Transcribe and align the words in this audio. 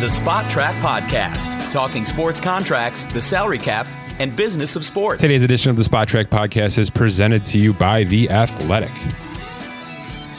The 0.00 0.06
Spotrac 0.06 0.74
Podcast, 0.80 1.72
talking 1.72 2.04
sports 2.04 2.40
contracts, 2.40 3.04
the 3.06 3.20
salary 3.20 3.58
cap, 3.58 3.84
and 4.20 4.36
business 4.36 4.76
of 4.76 4.84
sports. 4.84 5.22
Today's 5.22 5.42
edition 5.42 5.70
of 5.72 5.76
the 5.76 5.82
Spotrac 5.82 6.26
Podcast 6.26 6.78
is 6.78 6.88
presented 6.88 7.44
to 7.46 7.58
you 7.58 7.72
by 7.72 8.04
The 8.04 8.30
Athletic. 8.30 8.94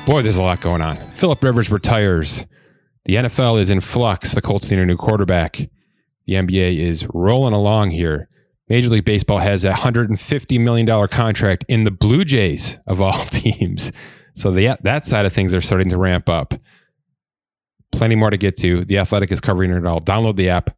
Boy, 0.06 0.22
there's 0.22 0.38
a 0.38 0.42
lot 0.42 0.62
going 0.62 0.82
on. 0.82 0.96
Philip 1.12 1.44
Rivers 1.44 1.70
retires. 1.70 2.46
The 3.04 3.16
NFL 3.16 3.60
is 3.60 3.70
in 3.70 3.82
flux. 3.82 4.34
The 4.34 4.42
Colts 4.42 4.72
need 4.72 4.80
a 4.80 4.86
new 4.86 4.96
quarterback. 4.96 5.58
The 6.26 6.36
NBA 6.36 6.78
is 6.78 7.06
rolling 7.14 7.54
along 7.54 7.92
here. 7.92 8.30
Major 8.70 8.88
League 8.88 9.04
Baseball 9.04 9.40
has 9.40 9.66
a 9.66 9.74
$150 9.74 10.60
million 10.62 11.08
contract 11.10 11.66
in 11.68 11.84
the 11.84 11.92
Blue 11.92 12.24
Jays 12.24 12.80
of 12.88 13.02
all 13.02 13.12
teams. 13.26 13.92
So 14.36 14.52
the, 14.52 14.78
that 14.84 15.06
side 15.06 15.26
of 15.26 15.34
things 15.34 15.54
are 15.54 15.60
starting 15.60 15.90
to 15.90 15.98
ramp 15.98 16.30
up. 16.30 16.54
Plenty 17.92 18.16
more 18.16 18.30
to 18.30 18.38
get 18.38 18.56
to. 18.58 18.86
The 18.86 18.98
Athletic 18.98 19.32
is 19.32 19.42
covering 19.42 19.72
it 19.72 19.86
all. 19.86 20.00
Download 20.00 20.36
the 20.36 20.50
app. 20.50 20.76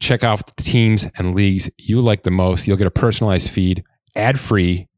Check 0.00 0.24
out 0.24 0.44
the 0.56 0.62
teams 0.62 1.06
and 1.16 1.34
leagues 1.34 1.70
you 1.78 2.00
like 2.00 2.22
the 2.22 2.30
most. 2.30 2.66
You'll 2.66 2.76
get 2.76 2.86
a 2.86 2.90
personalized 2.90 3.50
feed, 3.50 3.84
ad 4.16 4.38
free, 4.40 4.88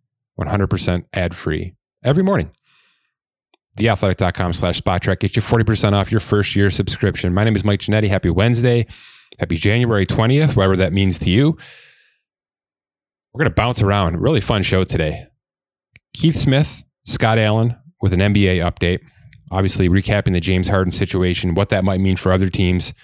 100% 0.40 1.04
ad 1.12 1.36
free 1.36 1.74
every 2.04 2.22
morning. 2.22 2.50
Theathletic.com 3.78 4.52
slash 4.52 4.80
spotrac 4.80 5.20
gets 5.20 5.36
you 5.36 5.42
40% 5.42 5.92
off 5.94 6.10
your 6.10 6.20
first 6.20 6.54
year 6.54 6.70
subscription. 6.70 7.32
My 7.32 7.44
name 7.44 7.56
is 7.56 7.64
Mike 7.64 7.80
Ginnitti. 7.80 8.08
Happy 8.08 8.30
Wednesday. 8.30 8.86
Happy 9.38 9.56
January 9.56 10.06
20th, 10.06 10.56
whatever 10.56 10.76
that 10.76 10.92
means 10.92 11.18
to 11.20 11.30
you. 11.30 11.56
We're 13.32 13.44
going 13.44 13.50
to 13.50 13.54
bounce 13.54 13.80
around. 13.80 14.20
Really 14.20 14.42
fun 14.42 14.62
show 14.62 14.84
today. 14.84 15.26
Keith 16.12 16.36
Smith, 16.36 16.84
Scott 17.06 17.38
Allen 17.38 17.76
with 18.02 18.12
an 18.12 18.20
NBA 18.20 18.56
update. 18.58 19.00
Obviously, 19.52 19.88
recapping 19.88 20.32
the 20.32 20.40
James 20.40 20.68
Harden 20.68 20.90
situation, 20.90 21.54
what 21.54 21.68
that 21.68 21.84
might 21.84 22.00
mean 22.00 22.16
for 22.16 22.32
other 22.32 22.48
teams. 22.48 22.94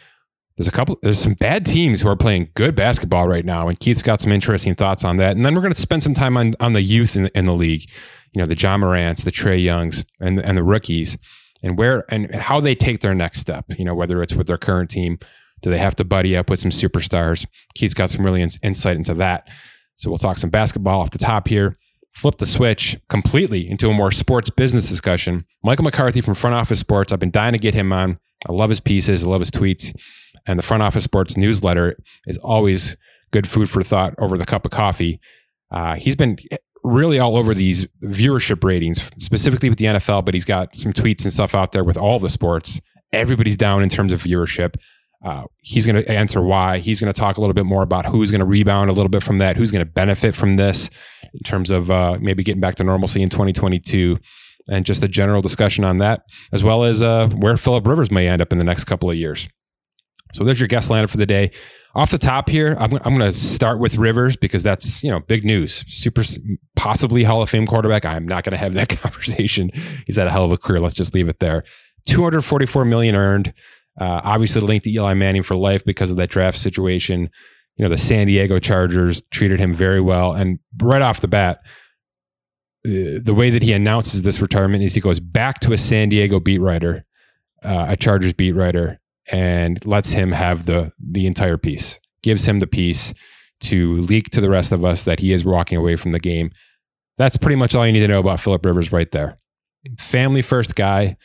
There's 0.57 0.66
a 0.66 0.73
couple, 0.73 0.99
there's 1.02 1.21
some 1.21 1.35
bad 1.35 1.66
teams 1.66 2.01
who 2.01 2.09
are 2.09 2.16
playing 2.16 2.51
good 2.54 2.74
basketball 2.74 3.29
right 3.29 3.45
now. 3.45 3.68
And 3.68 3.79
Keith's 3.79 4.02
got 4.02 4.23
some 4.23 4.32
interesting 4.32 4.74
thoughts 4.74 5.04
on 5.04 5.19
that. 5.19 5.37
And 5.37 5.45
then 5.45 5.54
we're 5.54 5.60
going 5.60 5.74
to 5.74 5.80
spend 5.80 6.02
some 6.02 6.15
time 6.15 6.38
on, 6.38 6.54
on 6.59 6.73
the 6.73 6.80
youth 6.80 7.16
in, 7.16 7.26
in 7.35 7.45
the 7.45 7.52
league, 7.52 7.88
you 8.32 8.41
know, 8.41 8.46
the 8.46 8.57
Ja 8.57 8.79
Morants, 8.79 9.24
the 9.24 9.30
Trae 9.30 9.63
Youngs, 9.63 10.04
and, 10.21 10.41
and 10.41 10.57
the 10.57 10.65
rookies, 10.65 11.19
and 11.63 11.76
where 11.76 12.04
and 12.09 12.35
how 12.35 12.60
they 12.60 12.74
take 12.74 13.01
their 13.01 13.15
next 13.15 13.41
step, 13.41 13.66
you 13.79 13.85
know, 13.85 13.95
whether 13.95 14.23
it's 14.23 14.35
with 14.35 14.46
their 14.46 14.57
current 14.57 14.91
team. 14.91 15.19
Do 15.60 15.71
they 15.71 15.79
have 15.79 15.96
to 15.96 16.04
buddy 16.04 16.37
up 16.37 16.49
with 16.49 16.60
some 16.60 16.71
superstars? 16.71 17.46
Keith's 17.74 17.95
got 17.95 18.10
some 18.10 18.24
really 18.24 18.43
in, 18.43 18.51
insight 18.63 18.96
into 18.96 19.15
that. 19.15 19.46
So 19.96 20.09
we'll 20.10 20.19
talk 20.19 20.38
some 20.38 20.51
basketball 20.51 21.01
off 21.01 21.10
the 21.10 21.19
top 21.19 21.49
here. 21.49 21.76
Flip 22.19 22.37
the 22.37 22.47
switch 22.47 22.99
completely 23.09 23.71
into 23.71 23.88
a 23.88 23.95
more 23.95 24.11
sports 24.11 24.51
business 24.51 24.88
discussion. 24.88 25.45
Michael 25.63 25.85
McCarthy 25.85 26.21
from 26.21 26.35
Front 26.35 26.57
Office 26.57 26.80
Sports. 26.80 27.13
I've 27.13 27.21
been 27.21 27.30
dying 27.30 27.52
to 27.52 27.60
get 27.60 27.75
him 27.75 27.93
on. 27.93 28.19
I 28.49 28.52
love 28.52 28.71
his 28.71 28.80
pieces. 28.80 29.23
I 29.23 29.29
love 29.29 29.38
his 29.38 29.52
tweets. 29.52 29.97
And 30.45 30.59
the 30.59 30.65
Front 30.65 30.83
Office 30.83 31.05
Sports 31.05 31.37
newsletter 31.37 31.97
is 32.27 32.37
always 32.38 32.97
good 33.30 33.49
food 33.49 33.71
for 33.71 33.85
thought 33.85 34.16
over 34.19 34.37
the 34.37 34.45
cup 34.45 34.65
of 34.65 34.73
coffee. 34.73 35.21
Uh, 35.71 35.95
he's 35.95 36.16
been 36.16 36.37
really 36.83 37.21
all 37.21 37.37
over 37.37 37.55
these 37.55 37.87
viewership 38.02 38.65
ratings, 38.65 39.09
specifically 39.19 39.69
with 39.69 39.79
the 39.79 39.85
NFL, 39.85 40.25
but 40.25 40.35
he's 40.35 40.45
got 40.45 40.75
some 40.75 40.93
tweets 40.93 41.23
and 41.23 41.32
stuff 41.32 41.55
out 41.55 41.71
there 41.71 41.85
with 41.85 41.97
all 41.97 42.19
the 42.19 42.30
sports. 42.30 42.80
Everybody's 43.13 43.57
down 43.57 43.80
in 43.80 43.91
terms 43.91 44.10
of 44.10 44.21
viewership. 44.25 44.75
Uh, 45.25 45.45
he's 45.59 45.87
going 45.87 46.03
to 46.03 46.10
answer 46.10 46.43
why. 46.43 46.79
He's 46.79 46.99
going 46.99 47.13
to 47.13 47.19
talk 47.19 47.37
a 47.37 47.41
little 47.41 47.55
bit 47.55 47.66
more 47.66 47.85
about 47.85 48.07
who's 48.07 48.32
going 48.32 48.41
to 48.41 48.45
rebound 48.45 48.91
a 48.91 48.93
little 48.93 49.09
bit 49.09 49.23
from 49.23 49.38
that, 49.38 49.57
who's 49.57 49.71
going 49.71 49.85
to 49.85 49.91
benefit 49.91 50.35
from 50.35 50.57
this 50.57 50.91
in 51.34 51.40
terms 51.40 51.71
of 51.71 51.90
uh, 51.90 52.18
maybe 52.21 52.43
getting 52.43 52.60
back 52.60 52.76
to 52.76 52.84
normalcy 52.84 53.23
in 53.23 53.29
2022, 53.29 54.16
and 54.68 54.84
just 54.84 55.02
a 55.02 55.09
general 55.09 55.40
discussion 55.40 55.85
on 55.85 55.98
that, 55.98 56.23
as 56.52 56.62
well 56.62 56.85
as 56.85 57.02
uh, 57.02 57.29
where 57.29 57.57
Philip 57.57 57.87
Rivers 57.87 58.10
may 58.10 58.29
end 58.29 58.43
up 58.43 58.52
in 58.52 58.59
the 58.59 58.65
next 58.65 58.85
couple 58.85 59.10
of 59.10 59.16
years. 59.16 59.48
So 60.35 60.45
there's 60.45 60.60
your 60.60 60.68
guest 60.68 60.90
lineup 60.90 61.10
for 61.10 61.16
the 61.16 61.26
day. 61.26 61.51
Off 61.95 62.10
the 62.10 62.18
top 62.18 62.48
here, 62.51 62.76
I'm, 62.79 62.93
I'm 62.93 63.16
going 63.16 63.20
to 63.20 63.32
start 63.32 63.80
with 63.80 63.96
Rivers 63.96 64.37
because 64.37 64.62
that's 64.62 65.03
you 65.03 65.10
know 65.10 65.20
big 65.20 65.44
news. 65.44 65.84
Super, 65.88 66.22
possibly 66.76 67.25
Hall 67.25 67.42
of 67.42 67.48
Fame 67.48 67.66
quarterback. 67.66 68.04
I'm 68.04 68.28
not 68.28 68.44
going 68.44 68.53
to 68.53 68.58
have 68.58 68.74
that 68.74 68.88
conversation. 69.03 69.70
He's 70.06 70.16
had 70.16 70.26
a 70.26 70.30
hell 70.30 70.44
of 70.44 70.53
a 70.53 70.58
career. 70.58 70.80
Let's 70.80 70.94
just 70.94 71.14
leave 71.14 71.28
it 71.28 71.41
there. 71.41 71.62
244 72.06 72.84
million 72.84 73.14
earned. 73.14 73.53
Uh, 74.00 74.20
obviously 74.22 74.60
linked 74.60 74.84
to 74.84 74.92
Eli 74.92 75.14
Manning 75.14 75.42
for 75.42 75.56
life 75.56 75.84
because 75.84 76.10
of 76.10 76.16
that 76.19 76.30
draft 76.30 76.58
situation. 76.58 77.30
You 77.78 77.84
know, 77.84 77.89
the 77.89 77.97
San 77.97 78.27
Diego 78.27 78.59
Chargers 78.59 79.22
treated 79.31 79.61
him 79.61 79.72
very 79.72 80.00
well. 80.00 80.33
And 80.33 80.59
right 80.78 81.00
off 81.00 81.21
the 81.21 81.28
bat, 81.28 81.61
uh, 82.84 83.22
the 83.22 83.34
way 83.34 83.50
that 83.50 83.62
he 83.62 83.72
announces 83.72 84.22
this 84.22 84.41
retirement 84.41 84.83
is 84.83 84.94
he 84.94 85.00
goes 85.00 85.21
back 85.21 85.61
to 85.61 85.72
a 85.72 85.78
San 85.78 86.09
Diego 86.09 86.41
beat 86.41 86.59
writer, 86.59 87.06
uh, 87.62 87.87
a 87.89 87.97
Chargers 87.97 88.33
beat 88.33 88.53
writer, 88.53 88.99
and 89.31 89.84
lets 89.87 90.11
him 90.11 90.33
have 90.33 90.66
the 90.66 90.93
the 90.99 91.27
entire 91.27 91.56
piece. 91.56 92.00
Gives 92.22 92.47
him 92.47 92.59
the 92.59 92.66
piece 92.66 93.15
to 93.61 93.97
leak 93.97 94.31
to 94.31 94.41
the 94.41 94.50
rest 94.50 94.72
of 94.72 94.84
us 94.84 95.05
that 95.05 95.21
he 95.21 95.33
is 95.33 95.45
walking 95.45 95.78
away 95.78 95.95
from 95.97 96.12
the 96.12 96.21
game. 96.21 96.50
That's 97.16 97.37
pretty 97.37 97.56
much 97.56 97.75
all 97.75 97.87
you 97.87 97.93
need 97.93 98.00
to 98.00 98.09
know 98.09 98.21
about 98.21 98.41
Philip 98.41 98.65
Rivers 98.65 98.93
right 98.93 99.10
there. 99.12 99.37
Family 99.99 100.43
first 100.43 100.75
guy. 100.75 101.16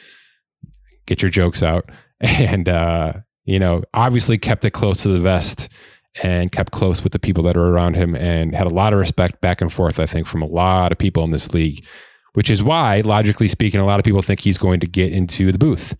Get 1.06 1.22
your 1.22 1.30
jokes 1.32 1.62
out 1.62 1.86
and 2.20 2.70
uh, 2.70 3.14
you 3.44 3.60
know 3.60 3.84
obviously 3.94 4.38
kept 4.38 4.66
it 4.66 4.72
close 4.72 5.04
to 5.04 5.10
the 5.10 5.20
vest 5.20 5.70
and 6.22 6.52
kept 6.52 6.72
close 6.72 7.04
with 7.04 7.12
the 7.12 7.20
people 7.20 7.44
that 7.44 7.58
are 7.58 7.70
around 7.70 7.96
him 7.96 8.16
and 8.16 8.54
had 8.56 8.68
a 8.68 8.74
lot 8.74 8.94
of 8.94 9.00
respect 9.00 9.42
back 9.42 9.62
and 9.62 9.74
forth 9.74 10.00
i 10.00 10.06
think 10.06 10.28
from 10.28 10.44
a 10.44 10.48
lot 10.48 10.92
of 10.92 10.98
people 10.98 11.24
in 11.24 11.32
this 11.32 11.54
league 11.54 11.84
which 12.34 12.50
is 12.50 12.62
why 12.64 13.02
logically 13.02 13.48
speaking 13.48 13.80
a 13.80 13.86
lot 13.86 14.00
of 14.00 14.04
people 14.06 14.22
think 14.22 14.42
he's 14.42 14.58
going 14.58 14.80
to 14.80 14.88
get 14.88 15.12
into 15.12 15.52
the 15.52 15.58
booth. 15.58 15.96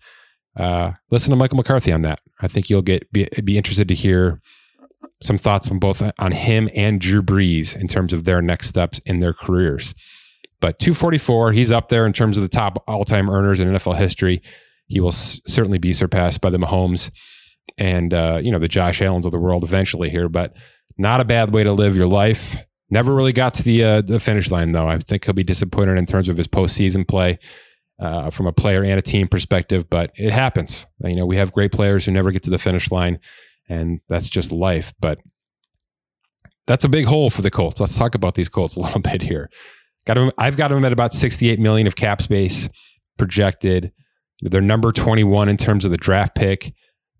Uh, 0.58 0.92
listen 1.10 1.30
to 1.30 1.36
michael 1.36 1.56
mccarthy 1.56 1.92
on 1.92 2.02
that. 2.02 2.20
I 2.40 2.48
think 2.48 2.68
you'll 2.68 2.82
get 2.82 3.10
be, 3.12 3.28
be 3.44 3.56
interested 3.56 3.88
to 3.88 3.94
hear 3.94 4.40
some 5.22 5.38
thoughts 5.38 5.70
on 5.70 5.78
both 5.78 6.02
on 6.18 6.32
him 6.32 6.68
and 6.74 7.00
drew 7.00 7.22
brees 7.22 7.76
in 7.76 7.88
terms 7.88 8.12
of 8.12 8.24
their 8.24 8.42
next 8.42 8.68
steps 8.68 9.00
in 9.06 9.20
their 9.20 9.32
careers. 9.32 9.94
But 10.60 10.78
244 10.78 11.52
he's 11.52 11.72
up 11.72 11.88
there 11.88 12.06
in 12.06 12.12
terms 12.12 12.36
of 12.36 12.42
the 12.42 12.48
top 12.48 12.82
all-time 12.86 13.30
earners 13.30 13.60
in 13.60 13.68
nfl 13.68 13.96
history. 13.96 14.42
He 14.86 15.00
will 15.00 15.08
s- 15.08 15.40
certainly 15.46 15.78
be 15.78 15.92
surpassed 15.92 16.40
by 16.40 16.50
the 16.50 16.58
Mahomes 16.58 17.10
and 17.78 18.12
uh, 18.12 18.40
you 18.42 18.50
know 18.50 18.58
the 18.58 18.68
Josh 18.68 19.02
Allen's 19.02 19.26
of 19.26 19.32
the 19.32 19.38
world 19.38 19.64
eventually 19.64 20.10
here. 20.10 20.28
But 20.28 20.56
not 20.98 21.20
a 21.20 21.24
bad 21.24 21.52
way 21.52 21.64
to 21.64 21.72
live 21.72 21.96
your 21.96 22.06
life. 22.06 22.56
Never 22.90 23.14
really 23.14 23.32
got 23.32 23.54
to 23.54 23.62
the 23.62 23.84
uh, 23.84 24.00
the 24.00 24.20
finish 24.20 24.50
line 24.50 24.72
though. 24.72 24.88
I 24.88 24.98
think 24.98 25.24
he'll 25.24 25.34
be 25.34 25.44
disappointed 25.44 25.98
in 25.98 26.06
terms 26.06 26.28
of 26.28 26.36
his 26.36 26.46
postseason 26.46 27.06
play 27.06 27.38
uh, 27.98 28.30
from 28.30 28.46
a 28.46 28.52
player 28.52 28.84
and 28.84 28.98
a 28.98 29.02
team 29.02 29.28
perspective. 29.28 29.88
But 29.88 30.10
it 30.16 30.32
happens. 30.32 30.86
You 31.02 31.14
know 31.14 31.26
we 31.26 31.36
have 31.36 31.52
great 31.52 31.72
players 31.72 32.04
who 32.04 32.12
never 32.12 32.30
get 32.30 32.42
to 32.44 32.50
the 32.50 32.58
finish 32.58 32.90
line, 32.90 33.18
and 33.68 34.00
that's 34.08 34.28
just 34.28 34.52
life. 34.52 34.92
But 35.00 35.18
that's 36.66 36.84
a 36.84 36.88
big 36.88 37.06
hole 37.06 37.30
for 37.30 37.42
the 37.42 37.50
Colts. 37.50 37.80
Let's 37.80 37.96
talk 37.96 38.14
about 38.14 38.34
these 38.34 38.48
Colts 38.48 38.76
a 38.76 38.80
little 38.82 39.00
bit 39.00 39.22
here. 39.22 39.50
Got 40.06 40.14
them, 40.14 40.30
I've 40.36 40.56
got 40.56 40.68
them 40.68 40.84
at 40.84 40.92
about 40.92 41.12
68 41.12 41.58
million 41.58 41.86
of 41.86 41.96
cap 41.96 42.20
space 42.20 42.68
projected. 43.16 43.92
They're 44.42 44.60
number 44.60 44.92
21 44.92 45.48
in 45.48 45.56
terms 45.56 45.84
of 45.84 45.90
the 45.90 45.96
draft 45.96 46.34
pick. 46.34 46.74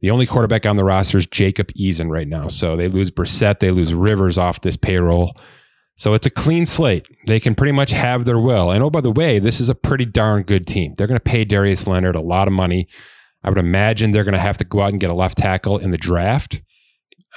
The 0.05 0.11
only 0.11 0.27
quarterback 0.27 0.67
on 0.67 0.77
the 0.77 0.85
roster 0.85 1.17
is 1.17 1.27
Jacob 1.27 1.73
Eason 1.73 2.11
right 2.11 2.29
now. 2.29 2.49
So 2.49 2.77
they 2.77 2.89
lose 2.89 3.11
Brissett, 3.11 3.61
they 3.61 3.71
lose 3.71 3.95
Rivers 3.95 4.37
off 4.37 4.61
this 4.61 4.77
payroll. 4.77 5.35
So 5.97 6.13
it's 6.13 6.27
a 6.27 6.31
clean 6.31 6.67
slate. 6.67 7.07
They 7.27 7.41
can 7.41 7.55
pretty 7.55 7.73
much 7.73 7.93
have 7.93 8.27
their 8.27 8.39
will. 8.39 8.71
And 8.71 8.85
oh, 8.85 8.91
by 8.91 9.01
the 9.01 9.11
way, 9.11 9.39
this 9.39 9.61
is 9.61 9.71
a 9.71 9.75
pretty 9.75 10.05
darn 10.05 10.43
good 10.43 10.67
team. 10.67 10.93
They're 10.95 11.07
going 11.07 11.19
to 11.19 11.25
pay 11.25 11.47
Darius 11.47 11.87
Leonard 11.87 12.17
a 12.17 12.21
lot 12.21 12.49
of 12.49 12.53
money. 12.53 12.87
I 13.43 13.49
would 13.49 13.57
imagine 13.57 14.11
they're 14.11 14.25
going 14.25 14.35
to 14.35 14.41
have 14.41 14.59
to 14.59 14.65
go 14.65 14.83
out 14.83 14.91
and 14.91 15.01
get 15.01 15.09
a 15.09 15.15
left 15.15 15.39
tackle 15.39 15.79
in 15.79 15.91
the 15.91 15.97
draft, 15.97 16.61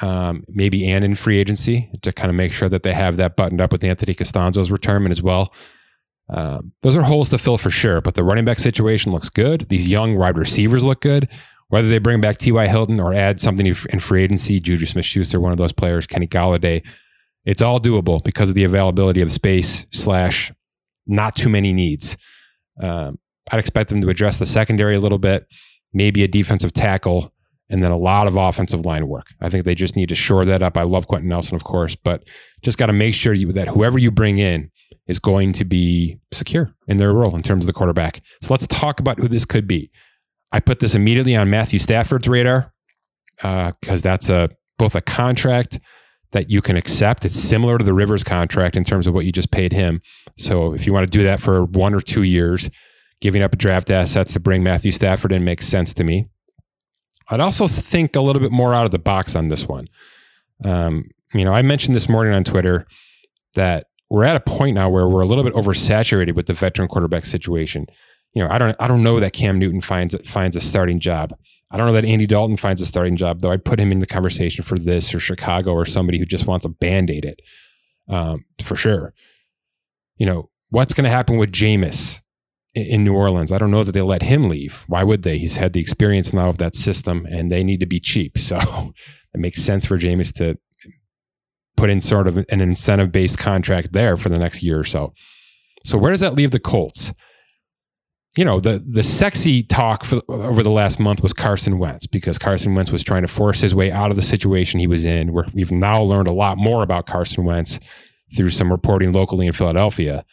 um, 0.01 0.43
maybe 0.49 0.89
and 0.89 1.05
in 1.05 1.15
free 1.15 1.39
agency 1.39 1.89
to 2.01 2.11
kind 2.11 2.29
of 2.29 2.35
make 2.35 2.51
sure 2.51 2.67
that 2.67 2.83
they 2.83 2.91
have 2.91 3.15
that 3.15 3.37
buttoned 3.37 3.61
up 3.61 3.71
with 3.71 3.81
Anthony 3.85 4.13
Castonzo's 4.13 4.71
retirement 4.71 5.13
as 5.13 5.21
well. 5.21 5.53
Um, 6.29 6.73
those 6.81 6.97
are 6.97 7.03
holes 7.03 7.29
to 7.29 7.37
fill 7.37 7.57
for 7.57 7.69
sure, 7.69 8.01
but 8.01 8.15
the 8.15 8.25
running 8.25 8.43
back 8.43 8.59
situation 8.59 9.13
looks 9.13 9.29
good. 9.29 9.69
These 9.69 9.87
young 9.87 10.17
wide 10.17 10.37
receivers 10.37 10.83
look 10.83 10.99
good. 10.99 11.29
Whether 11.69 11.89
they 11.89 11.97
bring 11.97 12.21
back 12.21 12.37
T.Y. 12.37 12.67
Hilton 12.67 12.99
or 12.99 13.13
add 13.13 13.39
something 13.39 13.65
in 13.65 13.99
free 13.99 14.23
agency, 14.23 14.59
Juju 14.59 14.85
Smith 14.85 15.05
Schuster, 15.05 15.39
one 15.39 15.51
of 15.51 15.57
those 15.57 15.73
players, 15.73 16.07
Kenny 16.07 16.27
Golladay, 16.27 16.85
it's 17.45 17.61
all 17.61 17.79
doable 17.79 18.23
because 18.23 18.49
of 18.49 18.55
the 18.55 18.63
availability 18.63 19.21
of 19.21 19.31
space 19.31 19.85
slash 19.91 20.51
not 21.05 21.35
too 21.35 21.49
many 21.49 21.73
needs. 21.73 22.17
Um, 22.81 23.19
I'd 23.51 23.59
expect 23.59 23.89
them 23.89 24.01
to 24.01 24.09
address 24.09 24.37
the 24.37 24.45
secondary 24.45 24.95
a 24.95 24.99
little 24.99 25.17
bit, 25.17 25.47
maybe 25.93 26.23
a 26.23 26.27
defensive 26.27 26.73
tackle, 26.73 27.33
and 27.69 27.83
then 27.83 27.91
a 27.91 27.97
lot 27.97 28.27
of 28.27 28.35
offensive 28.35 28.85
line 28.85 29.07
work. 29.07 29.27
I 29.41 29.49
think 29.49 29.65
they 29.65 29.75
just 29.75 29.95
need 29.95 30.09
to 30.09 30.15
shore 30.15 30.45
that 30.45 30.61
up. 30.61 30.77
I 30.77 30.83
love 30.83 31.07
Quenton 31.07 31.29
Nelson, 31.29 31.55
of 31.55 31.63
course, 31.63 31.95
but 31.95 32.27
just 32.61 32.77
got 32.77 32.87
to 32.87 32.93
make 32.93 33.13
sure 33.13 33.33
you, 33.33 33.51
that 33.53 33.67
whoever 33.69 33.97
you 33.97 34.11
bring 34.11 34.37
in 34.37 34.71
is 35.07 35.19
going 35.19 35.53
to 35.53 35.65
be 35.65 36.19
secure 36.31 36.69
in 36.87 36.97
their 36.97 37.13
role 37.13 37.35
in 37.35 37.41
terms 37.41 37.63
of 37.63 37.67
the 37.67 37.73
quarterback. 37.73 38.19
So 38.41 38.53
let's 38.53 38.67
talk 38.67 38.99
about 38.99 39.19
who 39.19 39.27
this 39.27 39.45
could 39.45 39.67
be. 39.67 39.89
I 40.51 40.59
put 40.59 40.79
this 40.79 40.95
immediately 40.95 41.35
on 41.35 41.49
Matthew 41.49 41.79
Stafford's 41.79 42.27
radar 42.27 42.73
because 43.37 43.75
uh, 43.89 44.03
that's 44.03 44.29
a 44.29 44.49
both 44.77 44.95
a 44.95 45.01
contract 45.01 45.79
that 46.31 46.49
you 46.49 46.61
can 46.61 46.75
accept. 46.75 47.25
It's 47.25 47.35
similar 47.35 47.77
to 47.77 47.85
the 47.85 47.93
Rivers 47.93 48.23
contract 48.23 48.75
in 48.75 48.83
terms 48.83 49.07
of 49.07 49.13
what 49.13 49.25
you 49.25 49.31
just 49.31 49.51
paid 49.51 49.73
him. 49.73 50.01
So 50.37 50.73
if 50.73 50.85
you 50.85 50.93
want 50.93 51.09
to 51.09 51.17
do 51.17 51.23
that 51.23 51.39
for 51.39 51.63
one 51.63 51.93
or 51.93 52.01
two 52.01 52.23
years, 52.23 52.69
giving 53.21 53.41
up 53.41 53.57
draft 53.57 53.89
assets 53.89 54.33
to 54.33 54.39
bring 54.39 54.63
Matthew 54.63 54.91
Stafford 54.91 55.31
in 55.31 55.43
makes 55.43 55.65
sense 55.67 55.93
to 55.93 56.03
me. 56.03 56.27
I'd 57.29 57.39
also 57.39 57.67
think 57.67 58.15
a 58.15 58.21
little 58.21 58.41
bit 58.41 58.51
more 58.51 58.73
out 58.73 58.85
of 58.85 58.91
the 58.91 58.99
box 58.99 59.35
on 59.35 59.49
this 59.49 59.67
one. 59.67 59.87
Um, 60.63 61.05
you 61.33 61.43
know, 61.43 61.53
I 61.53 61.61
mentioned 61.61 61.95
this 61.95 62.07
morning 62.07 62.33
on 62.33 62.43
Twitter 62.43 62.85
that 63.55 63.85
we're 64.09 64.23
at 64.23 64.35
a 64.35 64.39
point 64.39 64.75
now 64.75 64.89
where 64.89 65.07
we're 65.07 65.21
a 65.21 65.25
little 65.25 65.43
bit 65.43 65.53
oversaturated 65.53 66.35
with 66.35 66.45
the 66.45 66.53
veteran 66.53 66.87
quarterback 66.87 67.25
situation. 67.25 67.87
You 68.37 68.43
know, 68.43 68.51
I 68.51 68.59
don't 68.59 68.75
I 68.79 68.87
don't 68.87 69.01
know 69.01 69.19
that 69.19 69.33
Cam 69.33 69.57
Newton 69.57 69.81
finds 69.81 70.15
finds 70.29 70.55
a 70.55 70.61
starting 70.61 70.99
job. 70.99 71.35
I 71.71 71.77
don't 71.77 71.87
know 71.87 71.93
that 71.93 72.05
Andy 72.05 72.27
Dalton 72.27 72.55
finds 72.55 72.79
a 72.83 72.85
starting 72.85 73.15
job, 73.15 73.41
though 73.41 73.49
I'd 73.49 73.65
put 73.65 73.79
him 73.79 73.91
in 73.91 73.97
the 73.97 74.05
conversation 74.05 74.63
for 74.63 74.77
this 74.77 75.11
or 75.11 75.19
Chicago 75.19 75.71
or 75.71 75.87
somebody 75.87 76.19
who 76.19 76.25
just 76.25 76.45
wants 76.45 76.63
to 76.63 76.69
band-aid 76.69 77.25
it. 77.25 77.41
Um, 78.07 78.45
for 78.61 78.75
sure. 78.75 79.15
You 80.17 80.27
know, 80.27 80.51
what's 80.69 80.93
going 80.93 81.05
to 81.05 81.09
happen 81.09 81.39
with 81.39 81.51
Jameis 81.51 82.21
in 82.75 83.03
New 83.03 83.15
Orleans? 83.15 83.51
I 83.51 83.57
don't 83.57 83.71
know 83.71 83.83
that 83.83 83.93
they 83.93 84.03
let 84.03 84.21
him 84.21 84.49
leave. 84.49 84.85
Why 84.87 85.03
would 85.03 85.23
they? 85.23 85.39
He's 85.39 85.57
had 85.57 85.73
the 85.73 85.81
experience 85.81 86.31
now 86.31 86.49
of 86.49 86.59
that 86.59 86.75
system 86.75 87.25
and 87.31 87.51
they 87.51 87.63
need 87.63 87.79
to 87.79 87.87
be 87.87 87.99
cheap. 87.99 88.37
So 88.37 88.93
it 89.33 89.39
makes 89.39 89.63
sense 89.63 89.83
for 89.83 89.97
Jameis 89.97 90.31
to 90.35 90.59
put 91.75 91.89
in 91.89 92.01
sort 92.01 92.27
of 92.27 92.37
an 92.37 92.61
incentive 92.61 93.11
based 93.11 93.39
contract 93.39 93.93
there 93.93 94.15
for 94.15 94.29
the 94.29 94.37
next 94.37 94.61
year 94.61 94.79
or 94.79 94.83
so. 94.83 95.15
So 95.83 95.97
where 95.97 96.11
does 96.11 96.21
that 96.21 96.35
leave 96.35 96.51
the 96.51 96.59
Colts? 96.59 97.11
You 98.37 98.45
know, 98.45 98.59
the 98.59 98.83
the 98.87 99.01
sexy 99.01 99.63
talk 99.63 100.03
for, 100.03 100.21
over 100.29 100.61
the 100.61 100.69
last 100.69 100.99
month 100.99 101.23
was 101.23 101.33
Carson 101.33 101.79
Wentz 101.79 102.05
because 102.05 102.37
Carson 102.37 102.75
Wentz 102.75 102.91
was 102.91 103.03
trying 103.03 103.23
to 103.23 103.27
force 103.27 103.61
his 103.61 103.73
way 103.73 103.91
out 103.91 104.11
of 104.11 104.15
the 104.15 104.21
situation 104.21 104.79
he 104.79 104.85
was 104.85 105.05
in. 105.05 105.33
Where 105.33 105.47
we've 105.53 105.71
now 105.71 106.03
learned 106.03 106.27
a 106.27 106.33
lot 106.33 106.57
more 106.57 106.83
about 106.83 107.07
Carson 107.07 107.45
Wentz 107.45 107.79
through 108.35 108.51
some 108.51 108.71
reporting 108.71 109.11
locally 109.11 109.47
in 109.47 109.53
Philadelphia. 109.53 110.23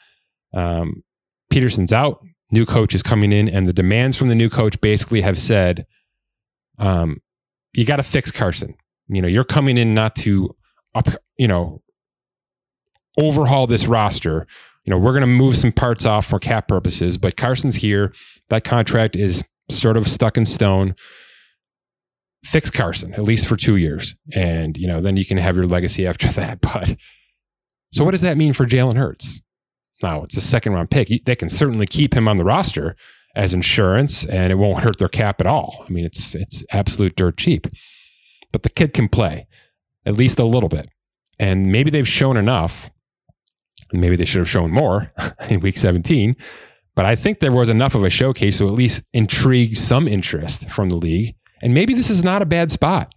Um, 0.52 1.02
Pederson's 1.50 1.94
out, 1.94 2.22
new 2.50 2.66
coach 2.66 2.94
is 2.94 3.02
coming 3.02 3.32
in, 3.32 3.48
and 3.48 3.66
the 3.66 3.72
demands 3.72 4.18
from 4.18 4.28
the 4.28 4.34
new 4.34 4.50
coach 4.50 4.78
basically 4.82 5.22
have 5.22 5.38
said, 5.38 5.86
um, 6.78 7.22
"You 7.74 7.86
got 7.86 7.96
to 7.96 8.02
fix 8.02 8.30
Carson. 8.30 8.74
You 9.08 9.22
know, 9.22 9.28
you're 9.28 9.44
coming 9.44 9.78
in 9.78 9.94
not 9.94 10.14
to 10.16 10.54
up, 10.94 11.08
you 11.38 11.48
know, 11.48 11.80
overhaul 13.16 13.66
this 13.66 13.86
roster." 13.86 14.46
You 14.84 14.90
know, 14.90 14.98
we're 14.98 15.12
going 15.12 15.22
to 15.22 15.26
move 15.26 15.56
some 15.56 15.72
parts 15.72 16.04
off 16.04 16.26
for 16.26 16.38
cap 16.38 16.68
purposes, 16.68 17.16
but 17.16 17.36
Carson's 17.36 17.76
here. 17.76 18.12
That 18.48 18.64
contract 18.64 19.16
is 19.16 19.42
sort 19.70 19.96
of 19.96 20.06
stuck 20.06 20.36
in 20.36 20.44
stone. 20.44 20.94
Fix 22.44 22.70
Carson, 22.70 23.14
at 23.14 23.22
least 23.22 23.46
for 23.46 23.56
two 23.56 23.76
years. 23.76 24.14
And, 24.34 24.76
you 24.76 24.86
know, 24.86 25.00
then 25.00 25.16
you 25.16 25.24
can 25.24 25.38
have 25.38 25.56
your 25.56 25.66
legacy 25.66 26.06
after 26.06 26.28
that. 26.32 26.60
But 26.60 26.96
so 27.92 28.04
what 28.04 28.10
does 28.10 28.20
that 28.20 28.36
mean 28.36 28.52
for 28.52 28.66
Jalen 28.66 28.96
Hurts? 28.96 29.40
Now, 30.02 30.22
it's 30.22 30.36
a 30.36 30.42
second 30.42 30.74
round 30.74 30.90
pick. 30.90 31.24
They 31.24 31.36
can 31.36 31.48
certainly 31.48 31.86
keep 31.86 32.14
him 32.14 32.28
on 32.28 32.36
the 32.36 32.44
roster 32.44 32.96
as 33.34 33.54
insurance 33.54 34.24
and 34.26 34.52
it 34.52 34.56
won't 34.56 34.82
hurt 34.82 34.98
their 34.98 35.08
cap 35.08 35.40
at 35.40 35.46
all. 35.46 35.84
I 35.88 35.90
mean, 35.90 36.04
it's 36.04 36.34
it's 36.34 36.64
absolute 36.70 37.16
dirt 37.16 37.36
cheap. 37.36 37.66
But 38.52 38.62
the 38.62 38.70
kid 38.70 38.92
can 38.92 39.08
play 39.08 39.46
at 40.04 40.14
least 40.14 40.38
a 40.38 40.44
little 40.44 40.68
bit. 40.68 40.88
And 41.38 41.72
maybe 41.72 41.90
they've 41.90 42.06
shown 42.06 42.36
enough 42.36 42.90
maybe 44.00 44.16
they 44.16 44.24
should 44.24 44.40
have 44.40 44.48
shown 44.48 44.70
more 44.70 45.12
in 45.48 45.60
week 45.60 45.76
17. 45.76 46.36
But 46.94 47.04
I 47.04 47.16
think 47.16 47.40
there 47.40 47.52
was 47.52 47.68
enough 47.68 47.94
of 47.94 48.04
a 48.04 48.10
showcase 48.10 48.58
to 48.58 48.68
at 48.68 48.74
least 48.74 49.02
intrigue 49.12 49.74
some 49.74 50.06
interest 50.06 50.70
from 50.70 50.88
the 50.88 50.96
league. 50.96 51.34
And 51.62 51.74
maybe 51.74 51.94
this 51.94 52.10
is 52.10 52.22
not 52.22 52.42
a 52.42 52.46
bad 52.46 52.70
spot. 52.70 53.12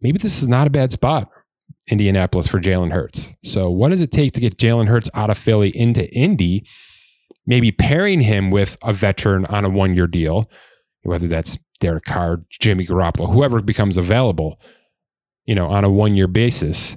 Maybe 0.00 0.18
this 0.18 0.42
is 0.42 0.48
not 0.48 0.66
a 0.66 0.70
bad 0.70 0.92
spot, 0.92 1.30
Indianapolis, 1.90 2.46
for 2.46 2.60
Jalen 2.60 2.92
Hurts. 2.92 3.34
So, 3.42 3.70
what 3.70 3.88
does 3.88 4.00
it 4.00 4.12
take 4.12 4.32
to 4.32 4.40
get 4.40 4.56
Jalen 4.56 4.88
Hurts 4.88 5.10
out 5.14 5.30
of 5.30 5.38
Philly 5.38 5.76
into 5.76 6.10
Indy? 6.12 6.66
Maybe 7.46 7.72
pairing 7.72 8.20
him 8.20 8.50
with 8.50 8.76
a 8.82 8.92
veteran 8.92 9.46
on 9.46 9.64
a 9.64 9.70
one 9.70 9.94
year 9.94 10.06
deal, 10.06 10.50
whether 11.02 11.26
that's 11.26 11.58
Derek 11.80 12.04
Carr, 12.04 12.42
Jimmy 12.50 12.84
Garoppolo, 12.84 13.32
whoever 13.32 13.60
becomes 13.60 13.96
available, 13.96 14.58
you 15.44 15.54
know, 15.54 15.68
on 15.68 15.84
a 15.84 15.90
one 15.90 16.14
year 16.16 16.28
basis 16.28 16.96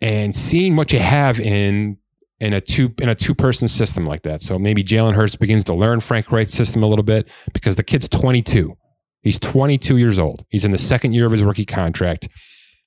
and 0.00 0.34
seeing 0.34 0.76
what 0.76 0.92
you 0.92 0.98
have 0.98 1.38
in 1.40 1.98
in 2.40 2.54
a 2.54 2.60
two 2.60 2.92
in 3.00 3.08
a 3.08 3.14
two 3.14 3.34
person 3.34 3.68
system 3.68 4.06
like 4.06 4.22
that. 4.22 4.42
So 4.42 4.58
maybe 4.58 4.82
Jalen 4.82 5.14
Hurts 5.14 5.36
begins 5.36 5.64
to 5.64 5.74
learn 5.74 6.00
Frank 6.00 6.32
Reich's 6.32 6.54
system 6.54 6.82
a 6.82 6.86
little 6.86 7.02
bit 7.02 7.28
because 7.52 7.76
the 7.76 7.82
kid's 7.82 8.08
22. 8.08 8.76
He's 9.22 9.38
22 9.38 9.98
years 9.98 10.18
old. 10.18 10.46
He's 10.48 10.64
in 10.64 10.70
the 10.70 10.78
second 10.78 11.12
year 11.12 11.26
of 11.26 11.32
his 11.32 11.42
rookie 11.42 11.66
contract. 11.66 12.28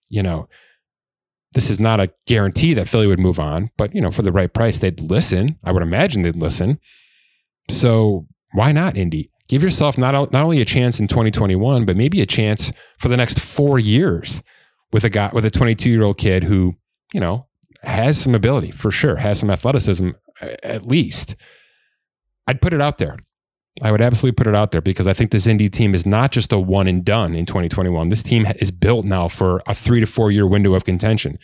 You 0.09 0.23
know, 0.23 0.47
this 1.53 1.69
is 1.69 1.79
not 1.79 1.99
a 1.99 2.11
guarantee 2.25 2.73
that 2.73 2.89
Philly 2.89 3.05
would 3.05 3.19
move 3.19 3.39
on, 3.39 3.69
but 3.77 3.93
you 3.93 4.01
know, 4.01 4.11
for 4.11 4.23
the 4.23 4.31
right 4.31 4.51
price, 4.51 4.79
they'd 4.79 4.99
listen. 4.99 5.59
I 5.63 5.71
would 5.71 5.83
imagine 5.83 6.23
they'd 6.23 6.35
listen. 6.35 6.79
So 7.69 8.27
why 8.53 8.71
not 8.71 8.97
Indy? 8.97 9.29
Give 9.47 9.61
yourself 9.61 9.97
not 9.97 10.13
not 10.31 10.43
only 10.43 10.61
a 10.61 10.65
chance 10.65 10.99
in 10.99 11.07
2021, 11.07 11.85
but 11.85 11.95
maybe 11.95 12.21
a 12.21 12.25
chance 12.25 12.71
for 12.97 13.07
the 13.07 13.17
next 13.17 13.39
four 13.39 13.77
years 13.77 14.41
with 14.91 15.03
a 15.03 15.09
guy 15.09 15.29
with 15.31 15.45
a 15.45 15.51
22 15.51 15.89
year 15.89 16.03
old 16.03 16.17
kid 16.17 16.43
who 16.43 16.75
you 17.13 17.19
know, 17.19 17.47
has 17.83 18.19
some 18.19 18.35
ability 18.35 18.71
for 18.71 18.91
sure, 18.91 19.17
has 19.17 19.39
some 19.39 19.49
athleticism 19.49 20.11
at 20.41 20.85
least. 20.85 21.35
I'd 22.47 22.61
put 22.61 22.73
it 22.73 22.81
out 22.81 22.97
there. 22.97 23.17
I 23.81 23.91
would 23.91 24.01
absolutely 24.01 24.35
put 24.35 24.47
it 24.47 24.55
out 24.55 24.71
there 24.71 24.81
because 24.81 25.07
I 25.07 25.13
think 25.13 25.31
this 25.31 25.47
Indy 25.47 25.69
team 25.69 25.95
is 25.95 26.05
not 26.05 26.31
just 26.31 26.51
a 26.51 26.59
one 26.59 26.87
and 26.87 27.03
done 27.03 27.33
in 27.33 27.45
2021. 27.45 28.09
This 28.09 28.21
team 28.21 28.45
is 28.59 28.69
built 28.69 29.05
now 29.05 29.27
for 29.27 29.61
a 29.65 29.73
three 29.73 29.99
to 29.99 30.05
four 30.05 30.31
year 30.31 30.45
window 30.45 30.73
of 30.75 30.85
contention. 30.85 31.39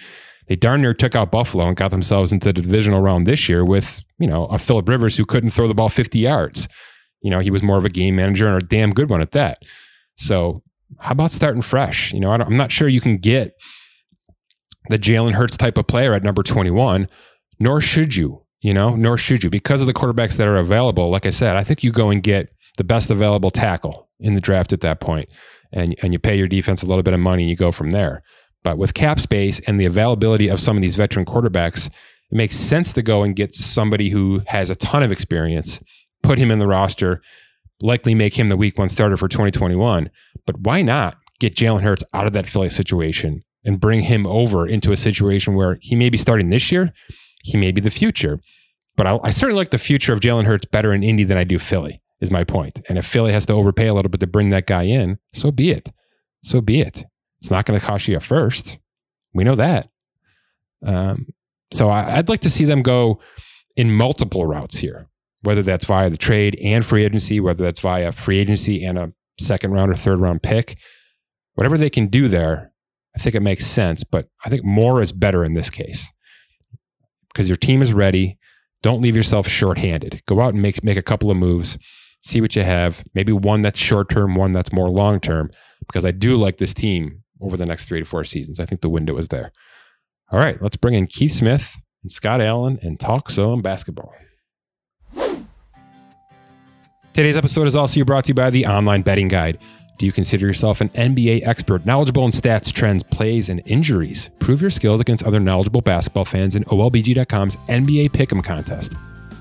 They 0.48 0.56
darn 0.56 0.82
near 0.82 0.94
took 0.94 1.16
out 1.16 1.32
Buffalo 1.32 1.68
and 1.68 1.78
got 1.78 1.92
themselves 1.92 2.32
into 2.32 2.52
the 2.52 2.62
divisional 2.62 3.02
round 3.02 3.26
this 3.26 3.48
year 3.48 3.64
with, 3.64 4.04
you 4.20 4.28
know, 4.28 4.46
a 4.48 4.58
Philip 4.58 4.88
Rivers 4.88 5.18
who 5.18 5.26
couldn't 5.26 5.52
throw 5.52 5.68
the 5.68 5.76
ball 5.76 5.90
50 5.90 6.20
yards. 6.20 6.68
You 7.22 7.30
know, 7.30 7.40
he 7.40 7.52
was 7.52 7.64
more 7.64 7.78
of 7.78 7.86
a 7.86 7.90
game 7.90 8.16
manager 8.16 8.48
and 8.48 8.62
a 8.62 8.66
damn 8.66 8.94
good 8.94 9.10
one 9.10 9.22
at 9.22 9.32
that. 9.32 9.60
So 10.16 10.56
how 11.00 11.12
about 11.12 11.32
starting 11.32 11.62
fresh? 11.62 12.14
You 12.14 12.20
know, 12.20 12.32
I 12.32 12.42
am 12.42 12.58
not 12.58 12.72
sure 12.72 12.88
you 12.88 13.02
can 13.02 13.18
get 13.18 13.54
the 14.90 15.00
Jalen 15.00 15.34
Hurts 15.34 15.56
type 15.56 15.78
of 15.78 15.88
player 15.88 16.14
at 16.14 16.24
number 16.24 16.44
21, 16.44 17.08
nor 17.60 17.80
should 17.80 18.16
you, 18.16 18.44
you 18.62 18.74
know, 18.74 18.96
nor 18.96 19.18
should 19.18 19.44
you 19.44 19.50
because 19.50 19.82
of 19.82 19.88
the 19.88 19.94
quarterbacks 19.94 20.38
that 20.38 20.48
are 20.48 20.58
available. 20.58 21.10
Like 21.10 21.26
I 21.26 21.30
said, 21.30 21.56
I 21.56 21.64
think 21.64 21.84
you 21.84 21.92
go 21.92 22.10
and 22.10 22.22
get 22.22 22.50
the 22.78 22.84
best 22.84 23.10
available 23.10 23.52
tackle 23.52 24.10
in 24.20 24.36
the 24.36 24.42
draft 24.42 24.74
at 24.74 24.82
that 24.82 25.00
point 25.00 25.32
and, 25.72 25.96
and 26.02 26.12
you 26.12 26.20
pay 26.20 26.36
your 26.36 26.48
defense 26.48 26.84
a 26.84 26.86
little 26.86 27.04
bit 27.04 27.14
of 27.14 27.20
money 27.20 27.44
and 27.44 27.50
you 27.50 27.56
go 27.56 27.72
from 27.72 27.92
there. 27.92 28.24
But 28.64 28.78
with 28.78 28.94
cap 28.94 29.20
space 29.20 29.60
and 29.62 29.80
the 29.80 29.86
availability 29.86 30.50
of 30.50 30.60
some 30.60 30.76
of 30.76 30.82
these 30.82 30.96
veteran 30.96 31.26
quarterbacks, 31.26 31.88
it 31.88 32.36
makes 32.36 32.58
sense 32.58 32.92
to 32.94 33.02
go 33.02 33.24
and 33.24 33.36
get 33.36 33.54
somebody 33.54 34.10
who 34.10 34.42
has 34.48 34.70
a 34.70 34.76
ton 34.76 35.04
of 35.04 35.12
experience, 35.12 35.82
put 36.22 36.38
him 36.38 36.52
in 36.52 36.60
the 36.60 36.68
roster, 36.68 37.22
likely 37.82 38.14
make 38.14 38.38
him 38.38 38.50
the 38.50 38.58
week 38.58 38.78
one 38.78 38.90
starter 38.90 39.18
for 39.18 39.28
2021. 39.28 40.10
But 40.46 40.60
why 40.62 40.82
not 40.82 41.18
get 41.40 41.56
Jalen 41.56 41.82
Hurts 41.82 42.04
out 42.14 42.28
of 42.28 42.34
that 42.34 42.48
Philly 42.48 42.70
situation 42.70 43.44
and 43.64 43.80
bring 43.80 44.02
him 44.02 44.26
over 44.26 44.66
into 44.66 44.92
a 44.92 44.98
situation 44.98 45.54
where 45.54 45.78
he 45.82 45.96
may 45.96 46.10
be 46.10 46.18
starting 46.18 46.50
this 46.50 46.72
year, 46.72 46.94
he 47.44 47.58
may 47.58 47.72
be 47.72 47.82
the 47.82 47.90
future. 47.92 48.40
But 48.96 49.08
I, 49.08 49.20
I 49.24 49.30
certainly 49.30 49.60
like 49.60 49.72
the 49.72 49.78
future 49.78 50.14
of 50.14 50.20
Jalen 50.20 50.46
Hurts 50.46 50.66
better 50.66 50.94
in 50.94 51.04
Indy 51.04 51.24
than 51.24 51.38
I 51.38 51.44
do 51.44 51.60
Philly, 51.60 52.02
is 52.22 52.32
my 52.32 52.44
point. 52.44 52.82
And 52.90 52.98
if 52.98 53.06
Philly 53.06 53.32
has 53.32 53.46
to 53.48 53.54
overpay 53.54 53.88
a 53.88 53.94
little 53.94 54.10
bit 54.10 54.20
to 54.22 54.28
bring 54.28 54.50
that 54.50 54.68
guy 54.68 54.84
in, 54.84 55.20
so 55.34 55.52
be 55.52 55.72
it. 55.72 55.90
So 56.42 56.62
be 56.62 56.82
it. 56.82 57.06
It's 57.40 57.52
not 57.52 57.66
going 57.66 57.80
to 57.80 57.86
cost 57.86 58.08
you 58.08 58.18
a 58.18 58.20
first. 58.20 58.80
We 59.34 59.44
know 59.44 59.56
that. 59.56 59.90
Um, 60.86 61.28
so 61.72 61.90
I, 61.90 62.18
I'd 62.18 62.30
like 62.30 62.42
to 62.42 62.50
see 62.50 62.66
them 62.66 62.82
go 62.82 63.20
in 63.76 63.92
multiple 63.92 64.46
routes 64.46 64.78
here, 64.78 65.08
whether 65.44 65.62
that's 65.62 65.86
via 65.86 66.10
the 66.10 66.18
trade 66.18 66.58
and 66.62 66.86
free 66.86 67.06
agency, 67.06 67.40
whether 67.40 67.64
that's 67.64 67.80
via 67.80 68.12
free 68.12 68.40
agency 68.40 68.84
and 68.84 68.98
a 68.98 69.14
second 69.40 69.72
round 69.72 69.92
or 69.92 69.96
third 69.96 70.20
round 70.20 70.44
pick. 70.44 70.78
Whatever 71.54 71.78
they 71.78 71.90
can 71.90 72.08
do 72.08 72.28
there, 72.28 72.74
I 73.20 73.22
think 73.22 73.36
it 73.36 73.42
makes 73.42 73.66
sense, 73.66 74.06
but 74.06 74.28
I 74.46 74.50
think 74.50 74.64
more 74.64 75.02
is 75.02 75.12
better 75.12 75.44
in 75.44 75.54
this 75.54 75.70
case 75.70 76.10
because 77.28 77.50
your 77.50 77.58
team 77.58 77.82
is 77.82 77.92
ready. 77.92 78.38
Don't 78.82 79.02
leave 79.02 79.18
yourself 79.18 79.46
shorthanded. 79.46 80.22
Go 80.26 80.40
out 80.40 80.54
and 80.54 80.62
make 80.62 80.82
make 80.86 80.98
a 80.98 81.02
couple 81.02 81.30
of 81.30 81.36
moves, 81.36 81.78
see 82.22 82.40
what 82.40 82.56
you 82.56 82.64
have. 82.64 83.04
Maybe 83.14 83.34
one 83.34 83.62
that's 83.62 83.78
short 83.78 84.10
term, 84.10 84.36
one 84.36 84.54
that's 84.54 84.72
more 84.72 84.90
long 84.90 85.20
term. 85.20 85.52
Because 85.86 86.06
I 86.06 86.12
do 86.12 86.38
like 86.38 86.60
this 86.60 86.74
team 86.74 87.24
over 87.42 87.58
the 87.58 87.66
next 87.66 87.90
three 87.90 88.00
to 88.00 88.06
four 88.06 88.24
seasons. 88.24 88.58
I 88.58 88.66
think 88.66 88.80
the 88.80 88.90
window 88.90 89.18
is 89.18 89.28
there. 89.28 89.52
All 90.32 90.40
right, 90.40 90.62
let's 90.62 90.78
bring 90.78 90.94
in 90.94 91.06
Keith 91.06 91.34
Smith 91.34 91.76
and 92.04 92.14
Scott 92.14 92.40
Allen 92.40 92.80
and 92.82 93.02
talk 93.02 93.30
some 93.30 93.62
basketball. 93.62 94.14
Today's 97.14 97.36
episode 97.36 97.68
is 97.68 97.76
also 97.76 98.02
brought 98.06 98.24
to 98.26 98.28
you 98.30 98.36
by 98.36 98.50
the 98.50 98.66
Online 98.66 99.02
Betting 99.02 99.28
Guide. 99.28 99.58
Do 100.00 100.06
you 100.06 100.14
consider 100.14 100.48
yourself 100.48 100.80
an 100.80 100.88
NBA 100.90 101.46
expert, 101.46 101.86
knowledgeable 101.86 102.24
in 102.24 102.32
stats, 102.32 102.72
trends, 102.72 103.04
plays, 103.04 103.50
and 103.50 103.62
injuries? 103.66 104.30
Prove 104.40 104.62
your 104.62 104.70
skills 104.70 105.02
against 105.02 105.24
other 105.24 105.42
knowledgeable 105.42 105.82
basketball 105.82 106.24
fans 106.24 106.56
in 106.56 106.64
OLBG.com's 106.64 107.58
NBA 107.68 108.12
Pick'em 108.12 108.42
contest. 108.42 108.94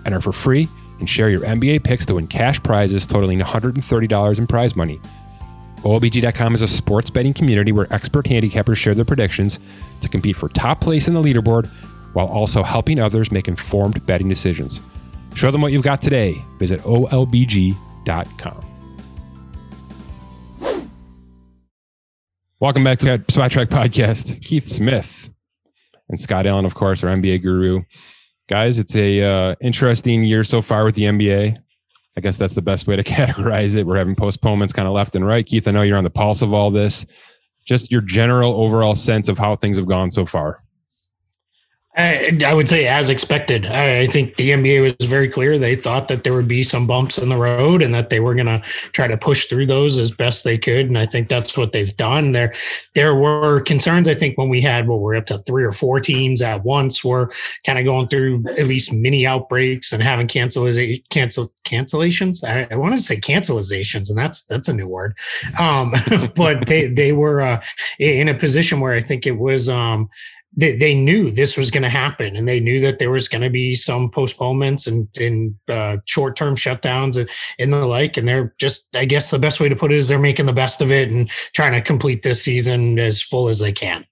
Enter 0.05 0.21
for 0.21 0.33
free 0.33 0.67
and 0.99 1.09
share 1.09 1.31
your 1.31 1.43
NBA 1.43 1.85
picks 1.85 2.05
to 2.07 2.17
win 2.17 2.27
cash 2.27 2.61
prizes 2.61 3.07
totaling 3.07 3.39
$130 3.39 4.39
in 4.39 4.47
prize 4.49 4.75
money. 4.75 5.01
OLBG.com 5.83 6.57
is 6.57 6.63
a 6.63 6.69
sports 6.69 7.09
betting 7.09 7.35
community 7.35 7.71
where 7.71 7.87
expert 7.95 8.27
handicappers 8.27 8.79
share 8.79 8.95
their 8.97 9.05
predictions 9.05 9.61
to 10.01 10.09
compete 10.09 10.35
for 10.35 10.49
top 10.49 10.81
place 10.81 11.07
in 11.07 11.15
the 11.15 11.23
leaderboard 11.23 11.69
while 12.15 12.27
also 12.27 12.65
helping 12.65 12.99
others 12.99 13.31
make 13.31 13.47
informed 13.47 14.05
betting 14.07 14.29
decisions. 14.29 14.81
Show 15.35 15.53
them 15.53 15.63
what 15.63 15.71
you've 15.71 15.85
got 15.85 16.03
today. 16.03 16.45
Visit 16.59 16.81
OLBG.com. 16.81 18.68
Welcome 22.61 22.83
back 22.83 22.99
to 22.99 23.07
the 23.07 23.19
Spotrac 23.19 23.67
Podcast. 23.67 24.43
Keith 24.43 24.67
Smith 24.67 25.31
and 26.09 26.19
Scott 26.19 26.45
Allen, 26.45 26.65
of 26.65 26.75
course, 26.75 27.05
our 27.05 27.11
NBA 27.15 27.43
guru. 27.43 27.85
Guys, 28.49 28.81
it's 28.81 28.97
a 28.97 29.23
uh, 29.23 29.55
interesting 29.61 30.25
year 30.25 30.43
so 30.43 30.61
far 30.61 30.85
with 30.85 30.97
the 30.97 31.05
NBA. 31.05 31.57
I 32.17 32.21
guess 32.21 32.37
that's 32.37 32.55
the 32.55 32.63
best 32.63 32.89
way 32.89 32.97
to 32.97 33.03
categorize 33.05 33.77
it. 33.77 33.87
We're 33.87 33.97
having 33.97 34.17
postponements 34.17 34.73
kind 34.73 34.89
of 34.89 34.95
left 34.95 35.15
and 35.15 35.25
right. 35.25 35.47
Keith, 35.47 35.69
I 35.69 35.71
know 35.71 35.83
you're 35.83 35.97
on 35.97 36.03
the 36.03 36.11
pulse 36.11 36.43
of 36.43 36.53
all 36.53 36.73
this. 36.73 37.07
Just 37.65 37.93
your 37.93 38.01
general 38.01 38.61
overall 38.61 38.97
sense 38.97 39.29
of 39.29 39.39
how 39.39 39.55
things 39.55 39.77
have 39.77 39.87
gone 39.87 40.11
so 40.11 40.27
far. 40.27 40.65
I, 41.99 42.39
I, 42.47 42.55
would 42.55 42.69
say 42.69 42.87
as 42.87 43.11
expected. 43.11 43.67
I, 43.67 44.03
I, 44.03 44.07
think 44.07 44.37
the 44.37 44.51
NBA 44.51 44.83
was 44.83 45.09
very 45.09 45.29
clear. 45.29 45.59
They 45.59 45.75
thought 45.75 46.07
that 46.09 46.23
there 46.23 46.33
would 46.33 46.47
be 46.47 46.63
some 46.63 46.87
bumps 46.87 47.19
in 47.19 47.29
the 47.29 47.37
road 47.37 47.83
and 47.83 47.93
that 47.93 48.09
they 48.09 48.21
were 48.21 48.37
going 48.37 48.47
to 48.47 48.63
try 48.93 49.09
to 49.09 49.17
push 49.17 49.47
through 49.47 49.67
those 49.67 49.99
as 49.99 50.13
best 50.13 50.45
they 50.45 50.59
could. 50.59 50.87
And 50.87 50.97
I 50.97 51.07
think 51.07 51.27
that's 51.27 51.59
what 51.59 51.73
they've 51.73 51.97
done. 51.97 52.31
There, 52.31 52.55
there 52.95 53.17
were 53.17 53.61
concerns. 53.63 54.07
I 54.07 54.15
think 54.15 54.39
when 54.39 54.49
we 54.49 54.61
had, 54.61 54.87
well, 54.87 55.01
we're 55.01 55.17
up 55.17 55.27
to 55.27 55.39
three 55.39 55.65
or 55.65 55.73
four 55.73 55.99
teams 55.99 56.41
at 56.41 56.63
once, 56.65 57.03
we're 57.03 57.31
kind 57.67 57.81
of 57.81 57.85
going 57.85 58.07
through 58.07 58.45
at 58.51 58.69
least 58.69 58.93
mini 58.93 59.27
outbreaks 59.27 59.93
and 59.93 60.01
having 60.01 60.29
cancel, 60.29 60.71
cancel 61.11 61.53
cancellations. 61.67 62.45
I, 62.45 62.69
I 62.71 62.77
wanted 62.77 62.97
to 62.97 63.03
say 63.03 63.17
cancelizations, 63.17 64.09
and 64.09 64.17
that's 64.17 64.45
that's 64.45 64.69
a 64.69 64.73
new 64.73 64.87
word. 64.87 65.19
Um, 65.59 65.95
but 66.37 66.67
they 66.67 66.87
they 66.87 67.11
were 67.11 67.41
uh, 67.41 67.63
in 67.99 68.29
a 68.29 68.35
position 68.35 68.79
where 68.79 68.93
I 68.93 69.01
think 69.01 69.27
it 69.27 69.39
was. 69.39 69.69
Um, 69.69 70.09
they, 70.57 70.77
they 70.77 70.95
knew 70.95 71.31
this 71.31 71.57
was 71.57 71.71
going 71.71 71.83
to 71.83 71.89
happen 71.89 72.35
and 72.35 72.49
they 72.49 72.61
knew 72.61 72.81
that 72.81 72.99
there 72.99 73.11
was 73.11 73.29
going 73.29 73.43
to 73.43 73.51
be 73.51 73.75
some 73.75 74.11
postponements 74.11 74.87
and, 74.87 75.09
and 75.19 75.55
uh, 75.69 75.99
short-term 76.07 76.57
shutdowns 76.57 77.19
and, 77.19 77.29
and 77.59 77.73
the 77.73 77.87
like 77.87 78.17
and 78.17 78.27
they're 78.27 78.55
just 78.59 78.89
i 78.97 79.05
guess 79.05 79.31
the 79.31 79.39
best 79.39 79.61
way 79.61 79.69
to 79.69 79.77
put 79.77 79.93
it 79.93 79.97
is 79.97 80.09
they're 80.09 80.19
making 80.19 80.47
the 80.47 80.53
best 80.53 80.81
of 80.81 80.91
it 80.91 81.11
and 81.11 81.31
trying 81.53 81.73
to 81.73 81.81
complete 81.81 82.23
this 82.23 82.43
season 82.43 82.99
as 82.99 83.23
full 83.23 83.49
as 83.49 83.59
they 83.59 83.73
can. 83.73 84.05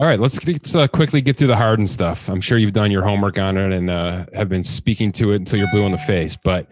All 0.00 0.06
right 0.06 0.18
let's, 0.18 0.46
let's 0.46 0.74
uh, 0.74 0.88
quickly 0.88 1.20
get 1.20 1.36
through 1.36 1.48
the 1.48 1.56
Harden 1.56 1.86
stuff. 1.86 2.28
I'm 2.28 2.40
sure 2.40 2.58
you've 2.58 2.72
done 2.72 2.90
your 2.90 3.04
homework 3.04 3.38
on 3.38 3.56
it 3.56 3.72
and 3.72 3.90
uh, 3.90 4.26
have 4.34 4.48
been 4.48 4.64
speaking 4.64 5.12
to 5.12 5.32
it 5.32 5.36
until 5.36 5.58
you're 5.58 5.70
blue 5.70 5.86
in 5.86 5.92
the 5.92 5.98
face 5.98 6.36
but 6.42 6.68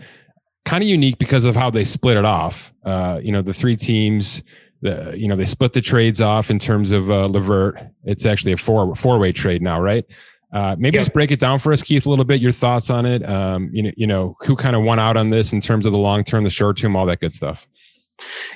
kind 0.64 0.82
of 0.82 0.88
unique 0.88 1.18
because 1.18 1.44
of 1.44 1.56
how 1.56 1.70
they 1.70 1.84
split 1.84 2.16
it 2.16 2.24
off. 2.24 2.72
Uh, 2.84 3.20
you 3.22 3.32
know 3.32 3.42
the 3.42 3.54
three 3.54 3.76
teams 3.76 4.42
the 4.82 5.14
you 5.16 5.28
know 5.28 5.36
they 5.36 5.44
split 5.44 5.72
the 5.72 5.80
trades 5.80 6.20
off 6.20 6.50
in 6.50 6.58
terms 6.58 6.90
of 6.90 7.10
uh, 7.10 7.26
LeVert. 7.26 7.78
It's 8.04 8.26
actually 8.26 8.52
a 8.52 8.56
four 8.56 8.94
four 8.94 9.18
way 9.18 9.32
trade 9.32 9.62
now, 9.62 9.80
right? 9.80 10.04
Uh, 10.52 10.74
maybe 10.78 10.96
yep. 10.96 11.02
just 11.02 11.12
break 11.12 11.30
it 11.30 11.38
down 11.38 11.58
for 11.58 11.72
us, 11.72 11.82
Keith, 11.82 12.06
a 12.06 12.10
little 12.10 12.24
bit. 12.24 12.40
Your 12.40 12.50
thoughts 12.50 12.90
on 12.90 13.06
it. 13.06 13.28
Um, 13.28 13.70
you 13.72 13.84
know, 13.84 13.92
you 13.96 14.06
know, 14.06 14.36
who 14.40 14.56
kind 14.56 14.74
of 14.74 14.82
won 14.82 14.98
out 14.98 15.16
on 15.16 15.30
this 15.30 15.52
in 15.52 15.60
terms 15.60 15.86
of 15.86 15.92
the 15.92 15.98
long 15.98 16.24
term, 16.24 16.44
the 16.44 16.50
short 16.50 16.76
term, 16.76 16.96
all 16.96 17.06
that 17.06 17.20
good 17.20 17.34
stuff. 17.34 17.68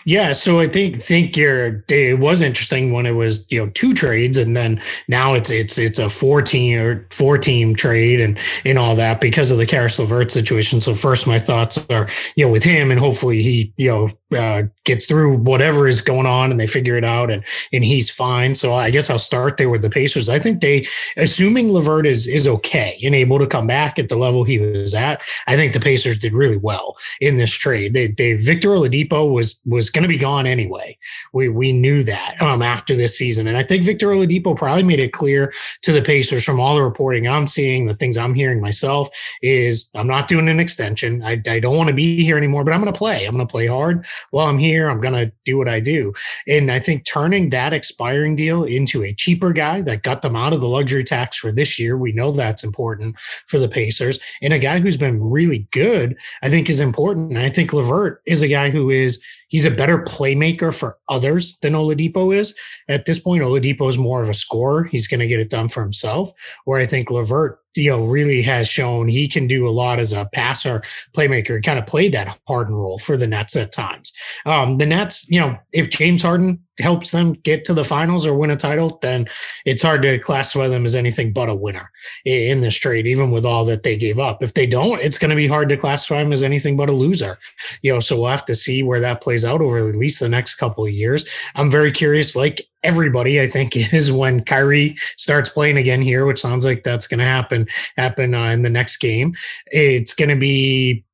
Yeah, 0.04 0.32
so 0.32 0.60
I 0.60 0.68
think 0.68 1.00
think 1.00 1.36
your 1.36 1.84
it 1.88 2.18
was 2.18 2.42
interesting 2.42 2.92
when 2.92 3.06
it 3.06 3.12
was 3.12 3.50
you 3.50 3.60
know 3.60 3.70
two 3.70 3.92
trades, 3.94 4.36
and 4.36 4.56
then 4.56 4.82
now 5.08 5.34
it's 5.34 5.50
it's 5.50 5.78
it's 5.78 5.98
a 5.98 6.10
four 6.10 6.42
team 6.42 6.78
or 6.78 7.06
four 7.10 7.38
team 7.38 7.74
trade, 7.74 8.20
and 8.20 8.38
and 8.64 8.78
all 8.78 8.96
that 8.96 9.20
because 9.20 9.50
of 9.50 9.58
the 9.58 9.66
Caris 9.66 9.98
LeVert 9.98 10.30
situation. 10.30 10.80
So 10.80 10.94
first, 10.94 11.26
my 11.26 11.38
thoughts 11.38 11.78
are 11.90 12.08
you 12.36 12.44
know 12.44 12.52
with 12.52 12.64
him, 12.64 12.90
and 12.90 13.00
hopefully 13.00 13.42
he 13.42 13.72
you 13.76 13.90
know 13.90 14.10
uh, 14.34 14.64
gets 14.84 15.06
through 15.06 15.36
whatever 15.38 15.88
is 15.88 16.00
going 16.00 16.26
on 16.26 16.50
and 16.50 16.60
they 16.60 16.66
figure 16.66 16.96
it 16.96 17.04
out 17.04 17.30
and 17.30 17.44
and 17.72 17.84
he's 17.84 18.10
fine. 18.10 18.54
So 18.54 18.74
I 18.74 18.90
guess 18.90 19.08
I'll 19.08 19.18
start 19.18 19.56
there 19.56 19.70
with 19.70 19.82
the 19.82 19.90
Pacers. 19.90 20.28
I 20.28 20.38
think 20.38 20.60
they, 20.60 20.86
assuming 21.16 21.72
LeVert 21.72 22.06
is 22.06 22.26
is 22.26 22.46
okay 22.46 22.98
and 23.02 23.14
able 23.14 23.38
to 23.38 23.46
come 23.46 23.66
back 23.66 23.98
at 23.98 24.08
the 24.08 24.16
level 24.16 24.44
he 24.44 24.58
was 24.58 24.94
at, 24.94 25.22
I 25.46 25.56
think 25.56 25.72
the 25.72 25.80
Pacers 25.80 26.18
did 26.18 26.32
really 26.32 26.58
well 26.58 26.96
in 27.20 27.36
this 27.36 27.52
trade. 27.52 27.94
They, 27.94 28.08
they 28.08 28.34
Victor 28.34 28.68
Oladipo 28.68 29.32
was 29.32 29.53
was 29.66 29.90
going 29.90 30.02
to 30.02 30.08
be 30.08 30.18
gone 30.18 30.46
anyway. 30.46 30.96
We 31.32 31.48
we 31.48 31.72
knew 31.72 32.02
that 32.04 32.40
um, 32.40 32.62
after 32.62 32.96
this 32.96 33.16
season, 33.16 33.46
and 33.46 33.56
I 33.56 33.62
think 33.62 33.84
Victor 33.84 34.08
Oladipo 34.08 34.56
probably 34.56 34.82
made 34.82 35.00
it 35.00 35.12
clear 35.12 35.52
to 35.82 35.92
the 35.92 36.02
Pacers 36.02 36.44
from 36.44 36.60
all 36.60 36.76
the 36.76 36.82
reporting 36.82 37.26
I'm 37.26 37.46
seeing, 37.46 37.86
the 37.86 37.94
things 37.94 38.16
I'm 38.16 38.34
hearing 38.34 38.60
myself 38.60 39.08
is 39.42 39.90
I'm 39.94 40.06
not 40.06 40.28
doing 40.28 40.48
an 40.48 40.60
extension. 40.60 41.22
I, 41.22 41.40
I 41.46 41.60
don't 41.60 41.76
want 41.76 41.88
to 41.88 41.94
be 41.94 42.22
here 42.24 42.36
anymore, 42.36 42.64
but 42.64 42.72
I'm 42.72 42.80
going 42.80 42.92
to 42.92 42.98
play. 42.98 43.24
I'm 43.24 43.34
going 43.34 43.46
to 43.46 43.50
play 43.50 43.66
hard 43.66 44.06
while 44.30 44.46
I'm 44.46 44.58
here. 44.58 44.88
I'm 44.88 45.00
going 45.00 45.14
to 45.14 45.32
do 45.44 45.58
what 45.58 45.68
I 45.68 45.80
do. 45.80 46.12
And 46.48 46.70
I 46.70 46.78
think 46.78 47.04
turning 47.04 47.50
that 47.50 47.72
expiring 47.72 48.36
deal 48.36 48.64
into 48.64 49.04
a 49.04 49.14
cheaper 49.14 49.52
guy 49.52 49.82
that 49.82 50.02
got 50.02 50.22
them 50.22 50.36
out 50.36 50.52
of 50.52 50.60
the 50.60 50.68
luxury 50.68 51.04
tax 51.04 51.38
for 51.38 51.52
this 51.52 51.78
year, 51.78 51.96
we 51.96 52.12
know 52.12 52.32
that's 52.32 52.64
important 52.64 53.16
for 53.46 53.58
the 53.58 53.68
Pacers. 53.68 54.18
And 54.42 54.52
a 54.52 54.58
guy 54.58 54.80
who's 54.80 54.96
been 54.96 55.22
really 55.22 55.66
good, 55.70 56.16
I 56.42 56.50
think 56.50 56.68
is 56.68 56.80
important. 56.80 57.36
I 57.36 57.50
think 57.50 57.72
LeVert 57.72 58.22
is 58.26 58.42
a 58.42 58.48
guy 58.48 58.70
who 58.70 58.90
is 58.90 59.22
he's 59.54 59.64
a 59.64 59.70
better 59.70 59.98
playmaker 59.98 60.76
for 60.76 60.98
others 61.08 61.56
than 61.62 61.74
Oladipo 61.74 62.34
is. 62.34 62.58
At 62.88 63.06
this 63.06 63.20
point, 63.20 63.44
Oladipo 63.44 63.88
is 63.88 63.96
more 63.96 64.20
of 64.20 64.28
a 64.28 64.34
scorer. 64.34 64.82
He's 64.90 65.06
going 65.06 65.20
to 65.20 65.28
get 65.28 65.38
it 65.38 65.48
done 65.48 65.68
for 65.68 65.80
himself. 65.80 66.32
Where 66.64 66.80
I 66.80 66.86
think 66.86 67.08
LeVert 67.08 67.60
you 67.74 67.90
know, 67.90 68.04
really 68.04 68.42
has 68.42 68.68
shown 68.68 69.08
he 69.08 69.28
can 69.28 69.46
do 69.46 69.66
a 69.66 69.70
lot 69.70 69.98
as 69.98 70.12
a 70.12 70.28
passer 70.32 70.82
playmaker. 71.16 71.56
He 71.56 71.62
kind 71.62 71.78
of 71.78 71.86
played 71.86 72.12
that 72.14 72.38
Harden 72.46 72.74
role 72.74 72.98
for 72.98 73.16
the 73.16 73.26
Nets 73.26 73.56
at 73.56 73.72
times. 73.72 74.12
Um, 74.46 74.78
the 74.78 74.86
Nets, 74.86 75.28
you 75.28 75.40
know, 75.40 75.56
if 75.72 75.90
James 75.90 76.22
Harden 76.22 76.64
helps 76.80 77.12
them 77.12 77.34
get 77.34 77.64
to 77.64 77.74
the 77.74 77.84
finals 77.84 78.26
or 78.26 78.36
win 78.36 78.50
a 78.50 78.56
title, 78.56 78.98
then 79.00 79.28
it's 79.64 79.82
hard 79.82 80.02
to 80.02 80.18
classify 80.18 80.66
them 80.66 80.84
as 80.84 80.94
anything 80.94 81.32
but 81.32 81.48
a 81.48 81.54
winner 81.54 81.90
in 82.24 82.60
this 82.62 82.74
trade, 82.74 83.06
even 83.06 83.30
with 83.30 83.44
all 83.44 83.64
that 83.64 83.84
they 83.84 83.96
gave 83.96 84.18
up. 84.18 84.42
If 84.42 84.54
they 84.54 84.66
don't, 84.66 85.00
it's 85.00 85.18
going 85.18 85.30
to 85.30 85.36
be 85.36 85.46
hard 85.46 85.68
to 85.68 85.76
classify 85.76 86.22
them 86.22 86.32
as 86.32 86.42
anything 86.42 86.76
but 86.76 86.88
a 86.88 86.92
loser. 86.92 87.38
You 87.82 87.92
know, 87.92 88.00
so 88.00 88.16
we'll 88.16 88.30
have 88.30 88.44
to 88.46 88.54
see 88.54 88.82
where 88.82 89.00
that 89.00 89.22
plays 89.22 89.44
out 89.44 89.60
over 89.60 89.88
at 89.88 89.96
least 89.96 90.20
the 90.20 90.28
next 90.28 90.56
couple 90.56 90.84
of 90.84 90.90
years. 90.90 91.24
I'm 91.54 91.70
very 91.70 91.92
curious, 91.92 92.34
like 92.34 92.66
everybody, 92.84 93.40
I 93.40 93.48
think, 93.48 93.76
is 93.92 94.12
when 94.12 94.44
Kyrie 94.44 94.96
starts 95.16 95.50
playing 95.50 95.76
again 95.76 96.02
here, 96.02 96.26
which 96.26 96.40
sounds 96.40 96.64
like 96.64 96.84
that's 96.84 97.06
going 97.06 97.18
to 97.18 97.24
happen 97.24 97.66
happen 97.96 98.34
uh, 98.34 98.50
in 98.50 98.62
the 98.62 98.70
next 98.70 98.98
game. 98.98 99.34
It's 99.66 100.14
going 100.14 100.30
to 100.30 100.36
be 100.36 101.04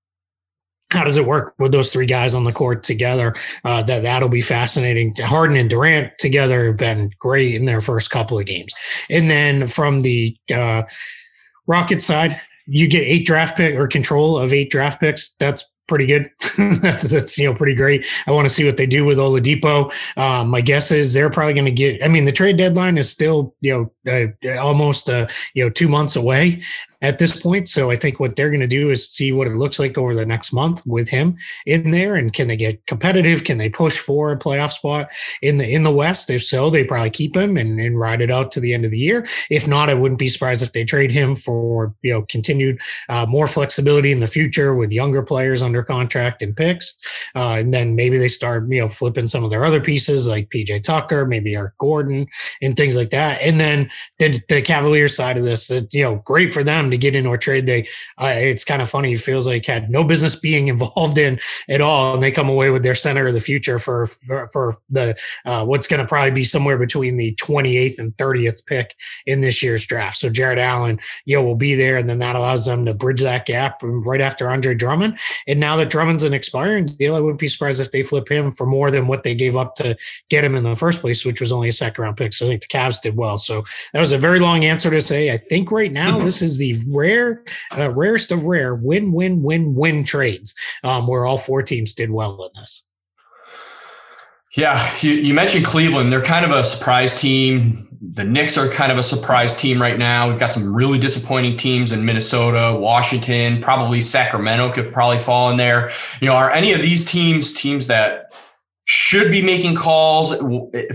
how 0.91 1.05
does 1.05 1.17
it 1.17 1.25
work 1.25 1.55
with 1.59 1.71
those 1.71 1.93
three 1.93 2.07
guys 2.07 2.35
on 2.35 2.43
the 2.43 2.53
court 2.53 2.83
together? 2.83 3.35
Uh, 3.65 3.83
that 3.85 4.03
that'll 4.03 4.29
be 4.29 4.41
fascinating. 4.41 5.15
Harden 5.17 5.57
and 5.57 5.71
Durant 5.71 6.13
together 6.19 6.67
have 6.67 6.77
been 6.77 7.13
great 7.19 7.55
in 7.55 7.65
their 7.65 7.81
first 7.81 8.11
couple 8.11 8.39
of 8.39 8.47
games, 8.47 8.75
and 9.09 9.31
then 9.31 9.67
from 9.67 10.03
the 10.03 10.37
uh, 10.53 10.83
Rocket 11.67 12.03
side, 12.03 12.41
you 12.67 12.89
get 12.89 13.03
eight 13.03 13.25
draft 13.25 13.57
pick 13.57 13.77
or 13.77 13.87
control 13.87 14.37
of 14.37 14.53
eight 14.53 14.71
draft 14.71 15.01
picks. 15.01 15.35
That's 15.39 15.65
pretty 15.91 16.07
good. 16.07 16.31
That's 17.03 17.37
you 17.37 17.47
know 17.47 17.55
pretty 17.55 17.75
great. 17.75 18.07
I 18.27 18.31
want 18.31 18.47
to 18.47 18.55
see 18.55 18.65
what 18.65 18.79
they 18.79 18.87
do 18.87 19.05
with 19.05 19.19
Oladipo. 19.19 19.93
Um, 20.17 20.49
my 20.49 20.63
guess 20.63 20.91
is 20.91 21.13
they're 21.13 21.29
probably 21.29 21.53
going 21.53 21.67
to 21.67 21.73
get. 21.73 22.03
I 22.03 22.09
mean, 22.09 22.25
the 22.25 22.33
trade 22.33 22.57
deadline 22.57 22.97
is 22.97 23.11
still 23.11 23.55
you 23.61 23.93
know 24.07 24.33
uh, 24.49 24.59
almost 24.59 25.11
uh, 25.11 25.27
you 25.53 25.65
know 25.65 25.69
two 25.69 25.89
months 25.89 26.17
away, 26.17 26.63
at 27.03 27.19
this 27.19 27.41
point. 27.41 27.69
So 27.69 27.91
I 27.91 27.97
think 27.97 28.21
what 28.21 28.37
they're 28.37 28.51
going 28.51 28.61
to 28.61 28.67
do 28.67 28.91
is 28.91 29.09
see 29.09 29.33
what 29.33 29.47
it 29.47 29.57
looks 29.57 29.79
like 29.79 29.97
over 29.97 30.15
the 30.15 30.27
next 30.27 30.53
month 30.53 30.83
with 30.87 31.09
him 31.09 31.37
in 31.67 31.91
there, 31.91 32.17
and 32.17 32.33
can 32.33 32.49
they 32.49 32.57
get 32.57 32.87
competitive? 32.87 33.45
Can 33.45 33.59
they 33.59 33.69
push 33.69 33.99
for 33.99 34.33
a 34.33 34.39
playoff 34.39 34.73
spot 34.73 35.09
in 35.43 35.59
the 35.59 35.69
in 35.69 35.83
the 35.83 35.93
West? 35.93 36.31
If 36.31 36.45
so, 36.45 36.71
they 36.71 36.85
probably 36.85 37.11
keep 37.11 37.37
him 37.37 37.57
and, 37.57 37.81
and 37.81 37.99
ride 37.99 38.21
it 38.21 38.31
out 38.31 38.53
to 38.53 38.61
the 38.61 38.75
end 38.75 38.85
of 38.85 38.91
the 38.91 38.99
year. 38.99 39.27
If 39.51 39.67
not, 39.67 39.89
I 39.91 39.95
wouldn't 39.95 40.19
be 40.19 40.29
surprised 40.29 40.63
if 40.63 40.73
they 40.73 40.85
trade 40.85 41.11
him 41.11 41.35
for 41.35 41.95
you 42.03 42.13
know 42.13 42.23
continued 42.23 42.81
uh, 43.09 43.27
more 43.27 43.47
flexibility 43.47 44.13
in 44.13 44.21
the 44.21 44.27
future 44.27 44.75
with 44.75 44.93
younger 44.93 45.23
players 45.23 45.63
under 45.63 45.83
contract 45.83 46.43
and 46.43 46.57
picks, 46.57 46.97
uh, 47.35 47.57
and 47.59 47.73
then 47.73 47.95
maybe 47.95 48.19
they 48.19 48.29
start 48.29 48.71
you 48.71 48.81
know 48.81 48.89
flipping 48.89 49.27
some 49.27 49.45
of 49.45 49.51
their 49.51 49.65
other 49.65 49.81
pieces 49.81 50.29
like 50.29 50.51
PJ 50.51 50.83
Tucker, 50.83 51.27
maybe 51.27 51.55
Eric 51.55 51.79
Gordon, 51.79 52.27
and 52.61 52.77
things 52.77 52.97
like 52.97 53.11
that. 53.11 53.41
And 53.43 53.61
then 53.61 53.91
the, 54.19 54.41
the 54.49 54.63
Cavaliers 54.63 55.17
side 55.17 55.39
of 55.39 55.45
this, 55.45 55.69
that 55.69 55.93
you 55.93 56.03
know, 56.03 56.17
great 56.17 56.53
for 56.53 56.63
them 56.63 56.90
to 56.91 56.99
get 56.99 57.15
into 57.15 57.33
a 57.33 57.39
trade 57.39 57.67
they 57.67 57.89
uh, 58.19 58.35
it's 58.37 58.65
kind 58.65 58.83
of 58.83 58.91
funny. 58.91 59.13
It 59.13 59.21
feels 59.21 59.47
like 59.47 59.67
had 59.67 59.91
no 59.91 60.05
business 60.05 60.37
being 60.37 60.69
involved 60.75 61.19
in 61.19 61.41
at 61.69 61.81
all, 61.81 62.15
and 62.15 62.23
they 62.23 62.31
come 62.31 62.49
away 62.49 62.71
with 62.71 62.83
their 62.83 62.95
center 62.95 63.29
of 63.29 63.35
the 63.35 63.41
future 63.41 63.79
for 63.79 64.07
for, 64.07 64.49
for 64.49 64.77
the 64.89 65.17
uh, 65.45 65.65
what's 65.65 65.87
going 65.87 66.01
to 66.01 66.07
probably 66.07 66.31
be 66.31 66.45
somewhere 66.45 66.79
between 66.79 67.17
the 67.17 67.35
28th 67.37 67.99
and 67.99 68.17
30th 68.17 68.65
pick 68.67 68.95
in 69.27 69.41
this 69.41 69.63
year's 69.63 69.87
draft. 69.87 70.19
So 70.19 70.29
Jarrett 70.29 70.59
Allen, 70.59 71.01
you 71.25 71.37
know, 71.37 71.45
will 71.45 71.55
be 71.55 71.75
there, 71.75 71.97
and 71.97 72.09
then 72.09 72.19
that 72.19 72.37
allows 72.37 72.67
them 72.67 72.85
to 72.87 72.95
bridge 72.95 73.21
that 73.21 73.47
gap 73.47 73.81
right 73.83 74.21
after 74.21 74.51
Andre 74.51 74.75
Drummond. 74.75 75.19
And 75.47 75.61
now 75.61 75.77
that 75.77 75.91
Drummond's 75.91 76.25
an 76.25 76.35
expiring 76.35 76.87
deal, 76.87 77.15
I 77.15 77.21
wouldn't 77.21 77.41
be 77.41 77.49
surprised 77.49 77.81
if 77.81 77.91
they 77.91 78.03
flip 78.03 78.31
him 78.31 78.51
for 78.51 78.67
more 78.67 78.91
than 78.91 79.07
what 79.07 79.23
they 79.23 79.35
gave 79.35 79.57
up 79.57 79.75
to 79.77 79.97
get 80.29 80.45
him 80.45 80.55
in 80.55 80.65
the 80.65 80.77
first 80.77 81.01
place, 81.01 81.25
which 81.25 81.41
was 81.41 81.53
only 81.53 81.69
a 81.69 81.73
second 81.73 82.03
round 82.03 82.17
pick. 82.17 82.33
So 82.33 82.47
I 82.47 82.51
think 82.51 82.63
the 82.63 82.69
Cavs 82.69 83.01
did 83.01 83.17
well. 83.17 83.39
So 83.39 83.65
that 83.93 84.01
was 84.01 84.13
a 84.13 84.19
very 84.19 84.41
long 84.41 84.65
answer 84.65 84.91
to 84.91 85.01
say. 85.01 85.33
I 85.33 85.37
think 85.37 85.71
right 85.71 85.93
now 85.93 86.19
this 86.19 86.43
is 86.43 86.59
the 86.59 86.77
rare, 86.89 87.45
uh, 87.77 87.91
rarest 87.93 88.33
of 88.33 88.45
rare 88.45 88.75
win, 88.75 89.13
win, 89.13 89.43
win, 89.43 89.75
win 89.75 90.05
trades 90.05 90.55
um, 90.85 91.07
where 91.07 91.25
all 91.25 91.39
four 91.39 91.63
teams 91.63 91.93
did 91.95 92.11
well 92.11 92.43
in 92.45 92.61
this. 92.61 92.87
Yeah, 94.57 94.93
you, 95.01 95.13
you, 95.13 95.33
mentioned 95.33 95.65
Cleveland. 95.65 96.13
They're 96.13 96.21
kind 96.21 96.45
of 96.45 96.51
a 96.51 96.65
surprise 96.65 97.19
team. 97.21 97.87
The 98.01 98.25
Knicks 98.25 98.59
are 98.59 98.69
kind 98.69 98.91
of 98.91 98.99
a 98.99 99.03
surprise 99.03 99.57
team 99.57 99.81
right 99.81 99.97
now. 99.97 100.29
We've 100.29 100.41
got 100.41 100.51
some 100.51 100.75
really 100.75 100.99
disappointing 100.99 101.57
teams 101.57 101.93
in 101.93 102.05
Minnesota, 102.05 102.77
Washington, 102.77 103.61
probably 103.63 104.01
Sacramento 104.01 104.73
could 104.73 104.93
probably 104.93 105.21
fall 105.21 105.51
in 105.51 105.57
there. 105.57 105.91
You 106.21 106.27
know, 106.27 106.35
are 106.35 106.51
any 106.51 106.73
of 106.73 106.83
these 106.83 107.05
teams 107.05 107.53
teams 107.53 107.87
that 107.87 108.35
should 108.93 109.31
be 109.31 109.41
making 109.41 109.77
calls 109.77 110.35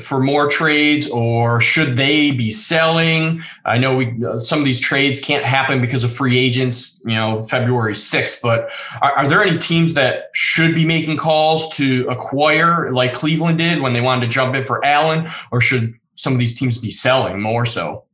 for 0.04 0.20
more 0.20 0.50
trades 0.50 1.10
or 1.10 1.62
should 1.62 1.96
they 1.96 2.30
be 2.32 2.52
selling? 2.52 3.42
I 3.64 3.78
know 3.78 3.96
we 3.96 4.22
uh, 4.22 4.38
some 4.38 4.60
of 4.60 4.66
these 4.66 4.82
trades 4.82 5.22
can't 5.22 5.46
happen 5.46 5.80
because 5.80 6.04
of 6.04 6.12
free 6.12 6.38
agents, 6.38 7.02
you 7.06 7.16
know, 7.16 7.42
February 7.44 7.94
6th, 7.94 8.42
but 8.42 8.70
are, 9.02 9.14
are, 9.20 9.28
there 9.30 9.42
any 9.42 9.58
teams 9.58 9.94
that 9.94 10.26
should 10.34 10.76
be 10.76 10.86
making 10.86 11.16
calls 11.16 11.74
to 11.78 12.06
acquire 12.10 12.92
like 12.92 13.14
Cleveland 13.14 13.60
did 13.60 13.80
when 13.80 13.94
they 13.94 14.02
wanted 14.02 14.26
to 14.26 14.28
jump 14.28 14.56
in 14.56 14.66
for 14.66 14.84
Allen 14.84 15.30
or 15.54 15.62
should 15.62 15.94
some 16.16 16.34
of 16.34 16.40
these 16.40 16.60
teams 16.60 16.78
be 16.78 16.92
selling 16.92 17.42
more 17.42 17.66
so? 17.66 18.05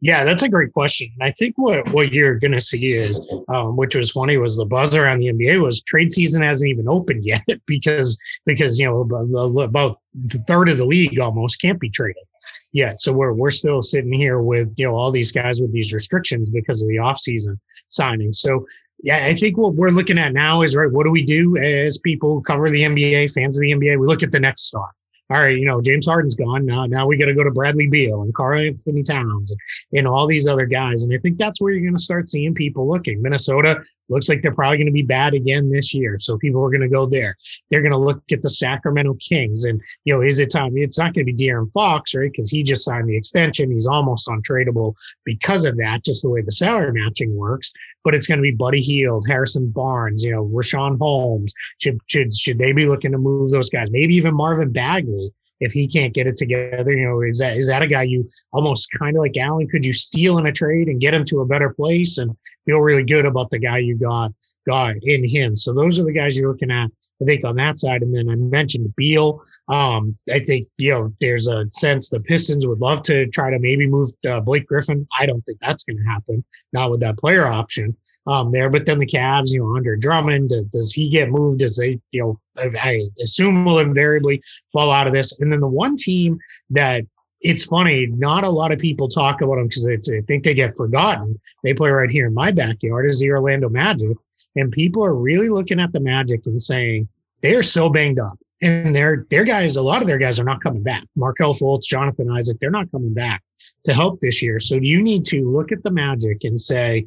Yeah, 0.00 0.24
that's 0.24 0.42
a 0.42 0.48
great 0.48 0.72
question. 0.72 1.08
I 1.20 1.32
think 1.32 1.56
what, 1.56 1.88
what 1.90 2.12
you're 2.12 2.38
going 2.38 2.52
to 2.52 2.60
see 2.60 2.90
is, 2.90 3.24
um, 3.48 3.76
which 3.76 3.94
was 3.94 4.10
funny, 4.10 4.36
was 4.36 4.56
the 4.56 4.66
buzz 4.66 4.94
around 4.94 5.20
the 5.20 5.32
NBA 5.32 5.62
was 5.62 5.82
trade 5.82 6.12
season 6.12 6.42
hasn't 6.42 6.70
even 6.70 6.88
opened 6.88 7.24
yet 7.24 7.44
because 7.66 8.18
because 8.46 8.78
you 8.78 8.86
know 8.86 9.00
about 9.00 9.96
the 10.14 10.38
third 10.46 10.68
of 10.68 10.78
the 10.78 10.84
league 10.84 11.18
almost 11.18 11.60
can't 11.60 11.80
be 11.80 11.90
traded 11.90 12.24
yet. 12.72 13.00
So 13.00 13.12
we're 13.12 13.32
we're 13.32 13.50
still 13.50 13.82
sitting 13.82 14.12
here 14.12 14.40
with 14.40 14.72
you 14.76 14.86
know 14.86 14.94
all 14.94 15.10
these 15.10 15.32
guys 15.32 15.60
with 15.60 15.72
these 15.72 15.92
restrictions 15.92 16.50
because 16.50 16.82
of 16.82 16.88
the 16.88 16.96
offseason 16.96 17.58
signings. 17.90 18.36
So 18.36 18.66
yeah, 19.02 19.24
I 19.26 19.34
think 19.34 19.58
what 19.58 19.74
we're 19.74 19.90
looking 19.90 20.18
at 20.18 20.32
now 20.32 20.62
is 20.62 20.76
right. 20.76 20.90
What 20.90 21.04
do 21.04 21.10
we 21.10 21.24
do 21.24 21.56
as 21.56 21.98
people 21.98 22.40
cover 22.42 22.70
the 22.70 22.82
NBA, 22.82 23.32
fans 23.32 23.56
of 23.56 23.62
the 23.62 23.72
NBA? 23.72 23.98
We 23.98 24.06
look 24.06 24.22
at 24.22 24.32
the 24.32 24.40
next 24.40 24.62
star 24.62 24.88
all 25.32 25.40
right, 25.40 25.56
you 25.56 25.64
know, 25.64 25.80
James 25.80 26.04
Harden's 26.04 26.36
gone. 26.36 26.66
Now, 26.66 26.84
now 26.84 27.06
we 27.06 27.16
got 27.16 27.24
to 27.24 27.34
go 27.34 27.42
to 27.42 27.50
Bradley 27.50 27.86
Beal 27.86 28.20
and 28.20 28.34
Karl-Anthony 28.34 29.02
Towns 29.02 29.50
and, 29.50 29.60
and 29.98 30.06
all 30.06 30.26
these 30.26 30.46
other 30.46 30.66
guys. 30.66 31.04
And 31.04 31.14
I 31.14 31.18
think 31.18 31.38
that's 31.38 31.58
where 31.58 31.72
you're 31.72 31.80
going 31.80 31.96
to 31.96 32.02
start 32.02 32.28
seeing 32.28 32.54
people 32.54 32.86
looking. 32.86 33.22
Minnesota 33.22 33.82
looks 34.12 34.28
like 34.28 34.42
they're 34.42 34.54
probably 34.54 34.78
going 34.78 34.86
to 34.86 34.92
be 34.92 35.02
bad 35.02 35.34
again 35.34 35.70
this 35.70 35.94
year. 35.94 36.16
So 36.18 36.38
people 36.38 36.64
are 36.64 36.70
going 36.70 36.82
to 36.82 36.88
go 36.88 37.06
there. 37.06 37.36
They're 37.70 37.82
going 37.82 37.92
to 37.92 37.98
look 37.98 38.22
at 38.30 38.42
the 38.42 38.50
Sacramento 38.50 39.14
Kings. 39.14 39.64
And, 39.64 39.80
you 40.04 40.14
know, 40.14 40.22
is 40.22 40.38
it 40.38 40.50
time? 40.50 40.72
It's 40.76 40.98
not 40.98 41.14
going 41.14 41.26
to 41.26 41.32
be 41.32 41.44
De'Aaron 41.44 41.72
Fox, 41.72 42.14
right? 42.14 42.30
Because 42.30 42.50
he 42.50 42.62
just 42.62 42.84
signed 42.84 43.08
the 43.08 43.16
extension. 43.16 43.70
He's 43.70 43.86
almost 43.86 44.28
untradeable 44.28 44.94
because 45.24 45.64
of 45.64 45.76
that, 45.78 46.04
just 46.04 46.22
the 46.22 46.30
way 46.30 46.42
the 46.42 46.52
salary 46.52 46.92
matching 46.92 47.36
works. 47.36 47.72
But 48.04 48.14
it's 48.14 48.26
going 48.26 48.38
to 48.38 48.42
be 48.42 48.50
Buddy 48.50 48.82
Hield, 48.82 49.26
Harrison 49.28 49.70
Barnes, 49.70 50.24
you 50.24 50.32
know, 50.32 50.44
Richaun 50.44 50.98
Holmes. 50.98 51.54
Should, 51.78 51.98
should, 52.06 52.36
should 52.36 52.58
they 52.58 52.72
be 52.72 52.86
looking 52.86 53.12
to 53.12 53.18
move 53.18 53.50
those 53.50 53.70
guys? 53.70 53.90
Maybe 53.90 54.14
even 54.14 54.34
Marvin 54.34 54.72
Bagley 54.72 55.32
if 55.62 55.72
he 55.72 55.86
can't 55.86 56.12
get 56.12 56.26
it 56.26 56.36
together, 56.36 56.92
you 56.92 57.06
know, 57.06 57.22
is 57.22 57.38
that 57.38 57.56
is 57.56 57.68
that 57.68 57.82
a 57.82 57.86
guy 57.86 58.02
you 58.02 58.28
almost 58.52 58.88
kind 58.98 59.16
of 59.16 59.20
like 59.20 59.36
Allen? 59.36 59.68
Could 59.68 59.84
you 59.84 59.92
steal 59.92 60.38
in 60.38 60.46
a 60.46 60.52
trade 60.52 60.88
and 60.88 61.00
get 61.00 61.14
him 61.14 61.24
to 61.26 61.40
a 61.40 61.46
better 61.46 61.72
place 61.72 62.18
and 62.18 62.36
feel 62.64 62.78
really 62.78 63.04
good 63.04 63.26
about 63.26 63.50
the 63.50 63.58
guy 63.58 63.78
you 63.78 63.96
got 63.96 64.32
got 64.66 64.94
in 65.02 65.28
him? 65.28 65.56
So 65.56 65.72
those 65.72 65.98
are 65.98 66.04
the 66.04 66.12
guys 66.12 66.36
you're 66.36 66.50
looking 66.50 66.70
at. 66.70 66.90
I 67.20 67.24
think 67.24 67.44
on 67.44 67.56
that 67.56 67.78
side, 67.78 68.02
and 68.02 68.14
then 68.14 68.28
I 68.28 68.34
mentioned 68.34 68.94
Beal. 68.96 69.42
Um, 69.68 70.16
I 70.32 70.40
think 70.40 70.66
you 70.76 70.90
know 70.90 71.08
there's 71.20 71.46
a 71.46 71.66
sense 71.70 72.08
the 72.08 72.20
Pistons 72.20 72.66
would 72.66 72.80
love 72.80 73.02
to 73.02 73.28
try 73.28 73.50
to 73.50 73.58
maybe 73.58 73.86
move 73.86 74.10
uh, 74.28 74.40
Blake 74.40 74.66
Griffin. 74.66 75.06
I 75.18 75.26
don't 75.26 75.42
think 75.42 75.58
that's 75.60 75.84
going 75.84 75.98
to 75.98 76.04
happen, 76.04 76.44
not 76.72 76.90
with 76.90 77.00
that 77.00 77.18
player 77.18 77.46
option 77.46 77.96
um, 78.26 78.52
there. 78.52 78.70
But 78.70 78.86
then 78.86 78.98
the 78.98 79.06
Cavs, 79.06 79.52
you 79.52 79.60
know, 79.60 79.74
Andre 79.74 79.96
Drummond, 79.98 80.52
does 80.70 80.92
he 80.92 81.08
get 81.08 81.30
moved? 81.30 81.60
Does 81.60 81.76
they, 81.76 82.00
you 82.10 82.22
know, 82.22 82.40
I 82.56 83.08
assume 83.22 83.64
will 83.64 83.78
invariably 83.78 84.42
fall 84.72 84.90
out 84.90 85.06
of 85.06 85.12
this. 85.12 85.38
And 85.40 85.52
then 85.52 85.60
the 85.60 85.68
one 85.68 85.96
team 85.96 86.38
that 86.70 87.04
it's 87.42 87.64
funny, 87.64 88.06
not 88.06 88.44
a 88.44 88.50
lot 88.50 88.72
of 88.72 88.78
people 88.78 89.08
talk 89.08 89.40
about 89.40 89.56
them 89.56 89.66
because 89.66 89.86
I 89.88 90.20
think 90.22 90.44
they 90.44 90.54
get 90.54 90.76
forgotten. 90.76 91.40
They 91.62 91.74
play 91.74 91.90
right 91.90 92.10
here 92.10 92.26
in 92.26 92.34
my 92.34 92.52
backyard 92.52 93.06
is 93.06 93.20
the 93.20 93.30
Orlando 93.30 93.68
Magic. 93.68 94.16
And 94.54 94.70
people 94.70 95.04
are 95.04 95.14
really 95.14 95.48
looking 95.48 95.80
at 95.80 95.92
the 95.92 96.00
Magic 96.00 96.46
and 96.46 96.60
saying 96.60 97.08
they 97.40 97.54
are 97.54 97.62
so 97.62 97.88
banged 97.88 98.18
up. 98.18 98.38
And 98.60 98.94
their 98.94 99.26
their 99.28 99.42
guys, 99.42 99.76
a 99.76 99.82
lot 99.82 100.02
of 100.02 100.08
their 100.08 100.18
guys 100.18 100.38
are 100.38 100.44
not 100.44 100.62
coming 100.62 100.84
back. 100.84 101.04
Markelle 101.16 101.54
Fultz, 101.54 101.82
Jonathan 101.82 102.30
Isaac, 102.30 102.58
they're 102.60 102.70
not 102.70 102.90
coming 102.92 103.12
back 103.12 103.42
to 103.84 103.92
help 103.92 104.20
this 104.20 104.40
year. 104.40 104.60
So 104.60 104.76
you 104.76 105.02
need 105.02 105.24
to 105.26 105.50
look 105.50 105.72
at 105.72 105.82
the 105.82 105.90
Magic 105.90 106.44
and 106.44 106.60
say, 106.60 107.06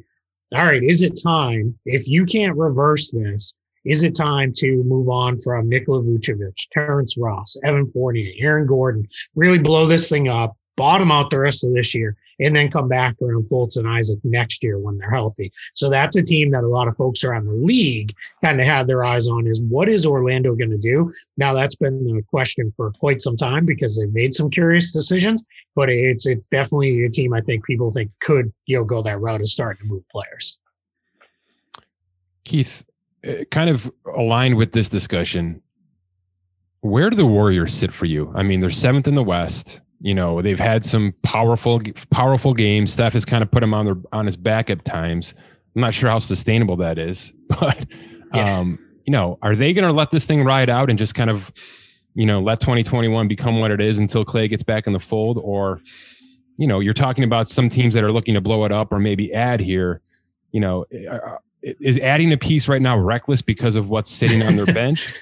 all 0.52 0.66
right, 0.66 0.82
is 0.82 1.00
it 1.00 1.20
time, 1.20 1.78
if 1.86 2.06
you 2.06 2.26
can't 2.26 2.56
reverse 2.56 3.10
this, 3.10 3.56
is 3.86 4.02
it 4.02 4.14
time 4.14 4.52
to 4.56 4.82
move 4.84 5.08
on 5.08 5.38
from 5.38 5.68
Nikola 5.68 6.02
Vucevic, 6.02 6.68
Terrence 6.72 7.16
Ross, 7.16 7.56
Evan 7.64 7.88
Fournier, 7.90 8.32
Aaron 8.38 8.66
Gordon, 8.66 9.08
really 9.34 9.58
blow 9.58 9.86
this 9.86 10.08
thing 10.08 10.28
up, 10.28 10.56
bottom 10.76 11.10
out 11.10 11.30
the 11.30 11.38
rest 11.38 11.64
of 11.64 11.72
this 11.72 11.94
year, 11.94 12.16
and 12.38 12.54
then 12.54 12.70
come 12.70 12.88
back 12.88 13.14
around 13.22 13.48
Fultz 13.48 13.76
and 13.76 13.88
Isaac 13.88 14.18
next 14.24 14.62
year 14.62 14.78
when 14.78 14.98
they're 14.98 15.10
healthy. 15.10 15.52
So 15.74 15.88
that's 15.88 16.16
a 16.16 16.22
team 16.22 16.50
that 16.50 16.64
a 16.64 16.68
lot 16.68 16.88
of 16.88 16.96
folks 16.96 17.24
around 17.24 17.46
the 17.46 17.52
league 17.52 18.14
kind 18.44 18.60
of 18.60 18.66
had 18.66 18.86
their 18.86 19.04
eyes 19.04 19.28
on 19.28 19.46
is 19.46 19.62
what 19.62 19.88
is 19.88 20.04
Orlando 20.04 20.54
going 20.54 20.70
to 20.70 20.78
do? 20.78 21.10
Now 21.36 21.54
that's 21.54 21.76
been 21.76 22.18
a 22.18 22.22
question 22.30 22.72
for 22.76 22.92
quite 22.92 23.22
some 23.22 23.36
time 23.36 23.64
because 23.64 23.98
they've 23.98 24.12
made 24.12 24.34
some 24.34 24.50
curious 24.50 24.90
decisions, 24.90 25.44
but 25.74 25.88
it's 25.88 26.26
it's 26.26 26.46
definitely 26.46 27.04
a 27.04 27.10
team 27.10 27.32
I 27.32 27.40
think 27.40 27.64
people 27.64 27.90
think 27.90 28.10
could 28.20 28.52
you 28.66 28.76
know 28.76 28.84
go 28.84 29.02
that 29.02 29.20
route 29.20 29.40
of 29.40 29.48
starting 29.48 29.86
to 29.86 29.92
move 29.92 30.08
players. 30.10 30.58
Keith, 32.44 32.84
kind 33.50 33.70
of 33.70 33.90
aligned 34.14 34.56
with 34.56 34.72
this 34.72 34.88
discussion, 34.88 35.62
where 36.80 37.10
do 37.10 37.16
the 37.16 37.26
Warriors 37.26 37.74
sit 37.74 37.92
for 37.92 38.06
you? 38.06 38.32
I 38.34 38.42
mean, 38.42 38.60
they're 38.60 38.70
seventh 38.70 39.08
in 39.08 39.14
the 39.14 39.24
West. 39.24 39.80
You 40.00 40.14
know, 40.14 40.42
they've 40.42 40.60
had 40.60 40.84
some 40.84 41.14
powerful, 41.22 41.80
powerful 42.10 42.52
games. 42.52 42.92
Steph 42.92 43.14
has 43.14 43.24
kind 43.24 43.42
of 43.42 43.50
put 43.50 43.62
him 43.62 43.72
on 43.74 43.86
their 43.86 43.96
on 44.12 44.26
his 44.26 44.36
back 44.36 44.70
at 44.70 44.84
times. 44.84 45.34
I'm 45.74 45.80
not 45.80 45.94
sure 45.94 46.10
how 46.10 46.18
sustainable 46.18 46.76
that 46.76 46.98
is, 46.98 47.32
but 47.48 47.86
yeah. 48.34 48.58
um, 48.58 48.78
you 49.04 49.12
know, 49.12 49.38
are 49.42 49.56
they 49.56 49.72
going 49.72 49.86
to 49.86 49.92
let 49.92 50.10
this 50.10 50.26
thing 50.26 50.44
ride 50.44 50.68
out 50.68 50.90
and 50.90 50.98
just 50.98 51.14
kind 51.14 51.30
of, 51.30 51.52
you 52.14 52.26
know, 52.26 52.40
let 52.40 52.60
2021 52.60 53.28
become 53.28 53.60
what 53.60 53.70
it 53.70 53.80
is 53.80 53.98
until 53.98 54.24
Clay 54.24 54.48
gets 54.48 54.62
back 54.62 54.86
in 54.86 54.92
the 54.92 55.00
fold? 55.00 55.38
Or, 55.42 55.80
you 56.56 56.66
know, 56.66 56.80
you're 56.80 56.94
talking 56.94 57.24
about 57.24 57.48
some 57.48 57.70
teams 57.70 57.94
that 57.94 58.04
are 58.04 58.12
looking 58.12 58.34
to 58.34 58.40
blow 58.40 58.64
it 58.64 58.72
up 58.72 58.92
or 58.92 58.98
maybe 58.98 59.32
add 59.32 59.60
here. 59.60 60.02
You 60.52 60.60
know, 60.60 60.86
is 61.80 61.98
adding 61.98 62.32
a 62.32 62.36
piece 62.36 62.68
right 62.68 62.82
now 62.82 62.98
reckless 62.98 63.42
because 63.42 63.76
of 63.76 63.88
what's 63.88 64.10
sitting 64.10 64.42
on 64.42 64.56
their 64.56 64.66
bench? 64.74 65.14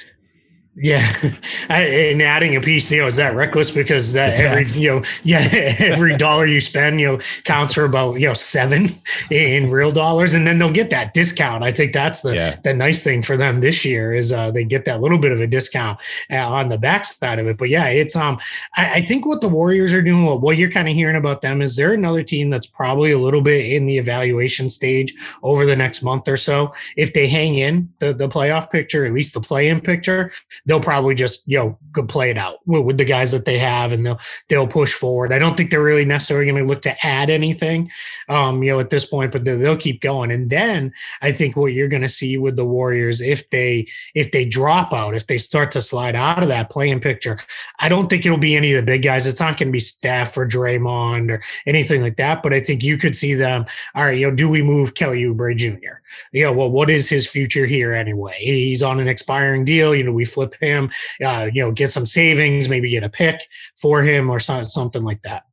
Yeah, 0.77 1.17
and 1.69 2.21
adding 2.21 2.57
a 2.57 2.61
piece, 2.61 2.91
you 2.91 3.01
know, 3.01 3.07
is 3.07 3.17
that 3.17 3.37
reckless 3.37 3.71
because 3.71 4.13
that 4.15 4.41
every 4.41 4.67
you 4.81 4.89
know, 4.89 5.03
yeah, 5.23 5.49
every 5.79 6.17
dollar 6.17 6.47
you 6.47 6.61
spend, 6.61 7.01
you 7.01 7.07
know, 7.07 7.21
counts 7.45 7.75
for 7.75 7.85
about 7.85 8.15
you 8.15 8.27
know 8.27 8.35
seven 8.35 9.01
in 9.31 9.71
real 9.71 9.93
dollars, 9.93 10.35
and 10.35 10.47
then 10.47 10.59
they'll 10.59 10.73
get 10.73 10.91
that 10.91 11.15
discount. 11.15 11.63
I 11.63 11.71
think 11.71 11.93
that's 11.93 12.23
the 12.23 12.35
yeah. 12.35 12.57
the 12.65 12.75
nice 12.75 13.05
thing 13.05 13.23
for 13.23 13.37
them 13.37 13.61
this 13.61 13.85
year 13.85 14.13
is 14.13 14.33
uh, 14.33 14.51
they 14.51 14.65
get 14.65 14.85
that 14.87 15.01
little 15.01 15.19
bit 15.19 15.31
of 15.31 15.41
a 15.41 15.47
discount 15.47 16.01
uh, 16.33 16.49
on 16.49 16.71
the 16.71 16.79
backside 16.79 17.39
of 17.39 17.47
it. 17.47 17.57
But 17.57 17.69
yeah, 17.69 17.87
it's 17.87 18.17
um, 18.17 18.41
I, 18.77 18.95
I 18.95 19.03
think 19.03 19.27
what 19.27 19.43
the 19.43 19.49
Warriors 19.49 19.95
are 19.95 20.03
doing, 20.03 20.25
what, 20.25 20.41
what 20.41 20.57
you're 20.57 20.73
kind 20.73 20.89
of 20.89 20.95
hearing 20.95 21.17
about 21.17 21.41
them 21.41 21.63
is 21.63 21.77
they're 21.77 21.95
another 21.95 22.25
team 22.25 22.51
that's 22.51 22.67
probably 22.67 23.13
a 23.13 23.19
little 23.19 23.43
bit 23.43 23.65
in 23.67 23.87
the 23.87 23.99
evaluation 23.99 24.69
stage 24.69 25.15
over 25.45 25.67
the 25.67 25.77
next 25.77 26.03
month 26.03 26.27
or 26.27 26.37
so. 26.37 26.75
If 26.97 27.13
they 27.13 27.29
hang 27.29 27.59
in 27.59 27.93
the 28.01 28.13
the 28.13 28.29
playoff 28.29 28.71
picture, 28.71 29.07
at 29.07 29.13
least 29.13 29.35
the 29.35 29.41
play 29.41 29.69
in 29.69 29.81
picture 29.81 30.33
they'll 30.66 30.81
probably 30.81 31.14
just 31.14 31.42
you 31.46 31.59
know 31.59 31.79
go 31.92 32.05
play 32.05 32.31
it 32.31 32.38
out 32.38 32.59
with, 32.66 32.85
with, 32.85 32.98
the 32.98 33.05
guys 33.05 33.33
that 33.33 33.44
they 33.44 33.59
have, 33.59 33.92
and 33.92 34.05
they'll 34.05 34.20
they'll 34.48 34.66
push 34.66 34.92
forward. 34.92 35.33
I 35.33 35.38
don't 35.38 35.57
think 35.57 35.70
they're 35.70 35.83
really 35.83 36.05
necessarily 36.05 36.46
going 36.46 36.62
to 36.62 36.68
look 36.68 36.83
to 36.83 37.07
add 37.07 37.31
anything, 37.31 37.90
um, 38.29 38.62
you 38.62 38.72
know, 38.72 38.81
at 38.81 38.90
this 38.90 39.05
point, 39.05 39.33
but 39.33 39.44
they'll, 39.44 39.74
keep 39.74 40.00
going. 40.00 40.31
And 40.31 40.50
then 40.50 40.92
I 41.20 41.33
think 41.33 41.57
what 41.57 41.72
you're 41.72 41.88
going 41.88 42.03
to 42.03 42.09
see 42.09 42.38
with 42.38 42.55
the 42.55 42.64
Warriors, 42.64 43.20
if 43.20 43.50
they 43.50 43.88
if 44.14 44.31
they 44.31 44.44
drop 44.44 44.92
out, 44.92 45.16
if 45.16 45.27
they 45.27 45.37
start 45.37 45.72
to 45.72 45.81
slide 45.81 46.14
out 46.14 46.42
of 46.42 46.48
that 46.48 46.70
playing 46.70 47.00
picture, 47.00 47.38
I 47.81 47.88
don't 47.88 48.09
think 48.09 48.24
it'll 48.24 48.38
be 48.38 48.55
any 48.55 48.72
of 48.72 48.81
the 48.81 48.87
big 48.87 49.03
guys. 49.03 49.27
It's 49.27 49.40
not 49.40 49.59
going 49.59 49.68
to 49.68 49.72
be 49.72 49.81
Steph 49.81 50.37
or 50.37 50.46
Draymond 50.46 51.31
or 51.31 51.42
anything 51.66 52.03
like 52.03 52.16
that. 52.16 52.42
But 52.42 52.55
I 52.55 52.61
think 52.61 52.85
you 52.85 52.96
could 52.96 53.16
see 53.16 53.35
them. 53.35 53.64
All 53.94 54.05
right, 54.05 54.18
you 54.18 54.31
know, 54.31 54.35
do 54.35 54.48
we 54.48 54.62
move 54.62 54.94
Kelly 54.94 55.24
Oubre 55.24 55.57
Jr.? 55.57 56.00
Know, 56.33 56.53
well, 56.53 56.70
what 56.70 56.90
is 56.90 57.09
his 57.09 57.27
future 57.27 57.66
here 57.66 57.92
anyway? 57.92 58.37
He's 58.38 58.83
on 58.83 59.00
an 59.00 59.09
expiring 59.09 59.64
deal. 59.64 59.94
You 59.94 60.05
know, 60.05 60.12
we 60.12 60.24
flip 60.24 60.54
him, 60.61 60.90
uh, 61.25 61.49
you 61.53 61.62
know, 61.62 61.73
get 61.73 61.90
some 61.90 62.07
savings, 62.07 62.69
maybe 62.69 62.90
get 62.90 63.03
a 63.03 63.09
pick 63.09 63.40
for 63.77 64.03
him 64.03 64.31
or 64.31 64.38
something 64.38 65.03
like 65.03 65.23
that. 65.23 65.45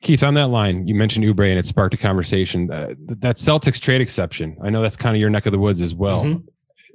Keith, 0.00 0.22
on 0.22 0.34
that 0.34 0.48
line, 0.48 0.86
you 0.86 0.94
mentioned 0.94 1.24
Oubre 1.24 1.48
and 1.48 1.58
it 1.58 1.66
sparked 1.66 1.94
a 1.94 1.96
conversation. 1.96 2.70
Uh, 2.70 2.94
that 2.98 3.36
Celtics 3.36 3.80
trade 3.80 4.00
exception, 4.00 4.56
I 4.62 4.70
know 4.70 4.80
that's 4.80 4.96
kind 4.96 5.16
of 5.16 5.20
your 5.20 5.30
neck 5.30 5.46
of 5.46 5.52
the 5.52 5.58
woods 5.58 5.82
as 5.82 5.94
well. 5.94 6.24
Mm-hmm. 6.24 6.46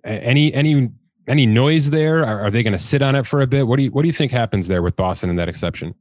Any 0.05 0.53
any 0.53 0.89
any 1.27 1.45
noise 1.45 1.89
there? 1.89 2.25
Are, 2.25 2.41
are 2.41 2.51
they 2.51 2.63
going 2.63 2.73
to 2.73 2.79
sit 2.79 3.01
on 3.01 3.15
it 3.15 3.27
for 3.27 3.41
a 3.41 3.47
bit? 3.47 3.67
What 3.67 3.77
do 3.77 3.83
you 3.83 3.91
what 3.91 4.03
do 4.03 4.07
you 4.07 4.13
think 4.13 4.31
happens 4.31 4.67
there 4.67 4.81
with 4.81 4.95
Boston 4.95 5.29
and 5.29 5.39
that 5.39 5.49
exception? 5.49 5.95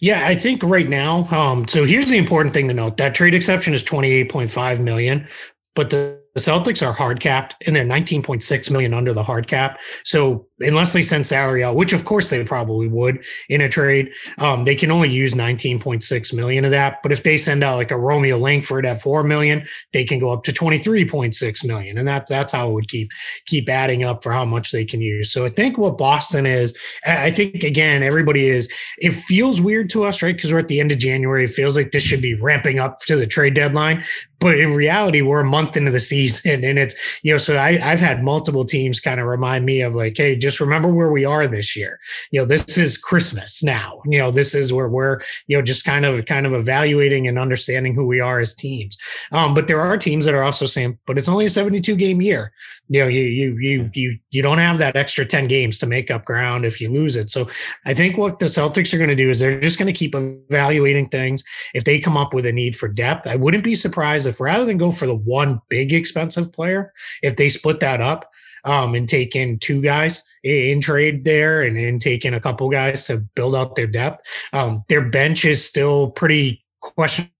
Yeah, 0.00 0.26
I 0.26 0.34
think 0.34 0.62
right 0.62 0.88
now. 0.88 1.26
Um, 1.30 1.68
so 1.68 1.84
here's 1.84 2.06
the 2.06 2.16
important 2.16 2.54
thing 2.54 2.68
to 2.68 2.74
note: 2.74 2.96
that 2.96 3.14
trade 3.14 3.34
exception 3.34 3.74
is 3.74 3.82
28.5 3.82 4.80
million, 4.80 5.28
but 5.74 5.90
the 5.90 6.19
Celtics 6.40 6.86
are 6.86 6.92
hard 6.92 7.20
capped 7.20 7.56
and 7.66 7.76
they're 7.76 7.84
19.6 7.84 8.70
million 8.70 8.94
under 8.94 9.12
the 9.12 9.22
hard 9.22 9.46
cap. 9.46 9.78
So 10.04 10.46
unless 10.60 10.92
they 10.92 11.02
send 11.02 11.26
salary 11.26 11.64
out, 11.64 11.76
which 11.76 11.92
of 11.92 12.04
course 12.04 12.30
they 12.30 12.44
probably 12.44 12.88
would 12.88 13.24
in 13.48 13.60
a 13.60 13.68
trade, 13.68 14.10
um, 14.38 14.64
they 14.64 14.74
can 14.74 14.90
only 14.90 15.10
use 15.10 15.34
19.6 15.34 16.34
million 16.34 16.64
of 16.64 16.70
that. 16.70 17.02
But 17.02 17.12
if 17.12 17.22
they 17.22 17.36
send 17.36 17.64
out 17.64 17.76
like 17.76 17.90
a 17.90 17.98
Romeo 17.98 18.36
Langford 18.36 18.84
at 18.86 19.00
four 19.00 19.22
million, 19.22 19.66
they 19.92 20.04
can 20.04 20.18
go 20.18 20.32
up 20.32 20.44
to 20.44 20.52
23.6 20.52 21.64
million. 21.64 21.98
And 21.98 22.06
that, 22.08 22.26
that's 22.26 22.52
how 22.52 22.70
it 22.70 22.72
would 22.72 22.88
keep 22.88 23.10
keep 23.46 23.68
adding 23.68 24.04
up 24.04 24.22
for 24.22 24.32
how 24.32 24.44
much 24.44 24.72
they 24.72 24.84
can 24.84 25.00
use. 25.00 25.32
So 25.32 25.44
I 25.44 25.48
think 25.48 25.78
what 25.78 25.98
Boston 25.98 26.46
is, 26.46 26.76
I 27.06 27.30
think 27.30 27.62
again, 27.62 28.02
everybody 28.02 28.46
is, 28.46 28.68
it 28.98 29.12
feels 29.12 29.60
weird 29.60 29.90
to 29.90 30.04
us, 30.04 30.22
right? 30.22 30.34
Because 30.34 30.52
we're 30.52 30.58
at 30.58 30.68
the 30.68 30.80
end 30.80 30.92
of 30.92 30.98
January. 30.98 31.44
It 31.44 31.50
feels 31.50 31.76
like 31.76 31.90
this 31.90 32.02
should 32.02 32.22
be 32.22 32.34
ramping 32.34 32.78
up 32.78 32.98
to 33.06 33.16
the 33.16 33.26
trade 33.26 33.54
deadline. 33.54 34.04
But 34.40 34.58
in 34.58 34.74
reality, 34.74 35.22
we're 35.22 35.40
a 35.40 35.44
month 35.44 35.76
into 35.76 35.90
the 35.90 36.00
season 36.10 36.64
and 36.64 36.78
it's, 36.78 36.94
you 37.22 37.32
know, 37.32 37.38
so 37.38 37.56
I, 37.56 37.78
I've 37.82 38.00
had 38.00 38.24
multiple 38.24 38.64
teams 38.64 39.00
kind 39.00 39.20
of 39.20 39.26
remind 39.26 39.64
me 39.64 39.82
of 39.82 39.94
like, 39.94 40.16
hey, 40.16 40.36
just 40.36 40.60
remember 40.60 40.92
where 40.92 41.12
we 41.12 41.24
are 41.24 41.46
this 41.46 41.76
year. 41.76 41.98
You 42.30 42.40
know, 42.40 42.46
this 42.46 42.76
is 42.76 42.96
Christmas 42.96 43.62
now. 43.62 44.00
You 44.06 44.18
know, 44.18 44.30
this 44.30 44.54
is 44.54 44.72
where 44.72 44.88
we're, 44.88 45.20
you 45.46 45.56
know, 45.56 45.62
just 45.62 45.84
kind 45.84 46.04
of 46.04 46.26
kind 46.26 46.46
of 46.46 46.52
evaluating 46.52 47.28
and 47.28 47.38
understanding 47.38 47.94
who 47.94 48.06
we 48.06 48.20
are 48.20 48.40
as 48.40 48.54
teams. 48.54 48.96
Um, 49.32 49.54
but 49.54 49.68
there 49.68 49.80
are 49.80 49.96
teams 49.96 50.24
that 50.24 50.34
are 50.34 50.42
also 50.42 50.66
saying, 50.66 50.98
but 51.06 51.18
it's 51.18 51.28
only 51.28 51.44
a 51.44 51.50
72 51.50 51.94
game 51.96 52.20
year. 52.20 52.52
You 52.92 53.02
know, 53.02 53.06
you 53.06 53.22
you 53.22 53.56
you 53.60 53.90
you 53.94 54.18
you 54.30 54.42
don't 54.42 54.58
have 54.58 54.78
that 54.78 54.96
extra 54.96 55.24
10 55.24 55.46
games 55.46 55.78
to 55.78 55.86
make 55.86 56.10
up 56.10 56.24
ground 56.24 56.64
if 56.64 56.80
you 56.80 56.90
lose 56.90 57.14
it. 57.14 57.30
So 57.30 57.48
I 57.86 57.94
think 57.94 58.18
what 58.18 58.40
the 58.40 58.46
Celtics 58.46 58.92
are 58.92 58.98
going 58.98 59.10
to 59.10 59.14
do 59.16 59.30
is 59.30 59.38
they're 59.38 59.60
just 59.60 59.78
going 59.78 59.86
to 59.86 59.96
keep 59.96 60.12
evaluating 60.14 61.08
things. 61.08 61.44
If 61.72 61.84
they 61.84 62.00
come 62.00 62.16
up 62.16 62.34
with 62.34 62.46
a 62.46 62.52
need 62.52 62.74
for 62.76 62.88
depth, 62.88 63.28
I 63.28 63.36
wouldn't 63.36 63.62
be 63.62 63.76
surprised 63.76 64.26
if 64.26 64.40
rather 64.40 64.64
than 64.64 64.76
go 64.76 64.90
for 64.90 65.06
the 65.06 65.14
one 65.14 65.60
big 65.68 65.92
expensive 65.92 66.52
player, 66.52 66.92
if 67.22 67.36
they 67.36 67.48
split 67.48 67.78
that 67.78 68.00
up 68.00 68.28
um, 68.64 68.96
and 68.96 69.08
take 69.08 69.36
in 69.36 69.60
two 69.60 69.82
guys 69.82 70.24
in 70.42 70.80
trade 70.80 71.24
there 71.24 71.62
and, 71.62 71.76
and 71.76 72.00
take 72.00 72.24
in 72.24 72.34
a 72.34 72.40
couple 72.40 72.68
guys 72.70 73.06
to 73.06 73.18
build 73.36 73.54
out 73.54 73.76
their 73.76 73.86
depth. 73.86 74.26
Um, 74.52 74.84
their 74.88 75.08
bench 75.08 75.44
is 75.44 75.64
still 75.64 76.10
pretty 76.10 76.64
questionable 76.80 77.30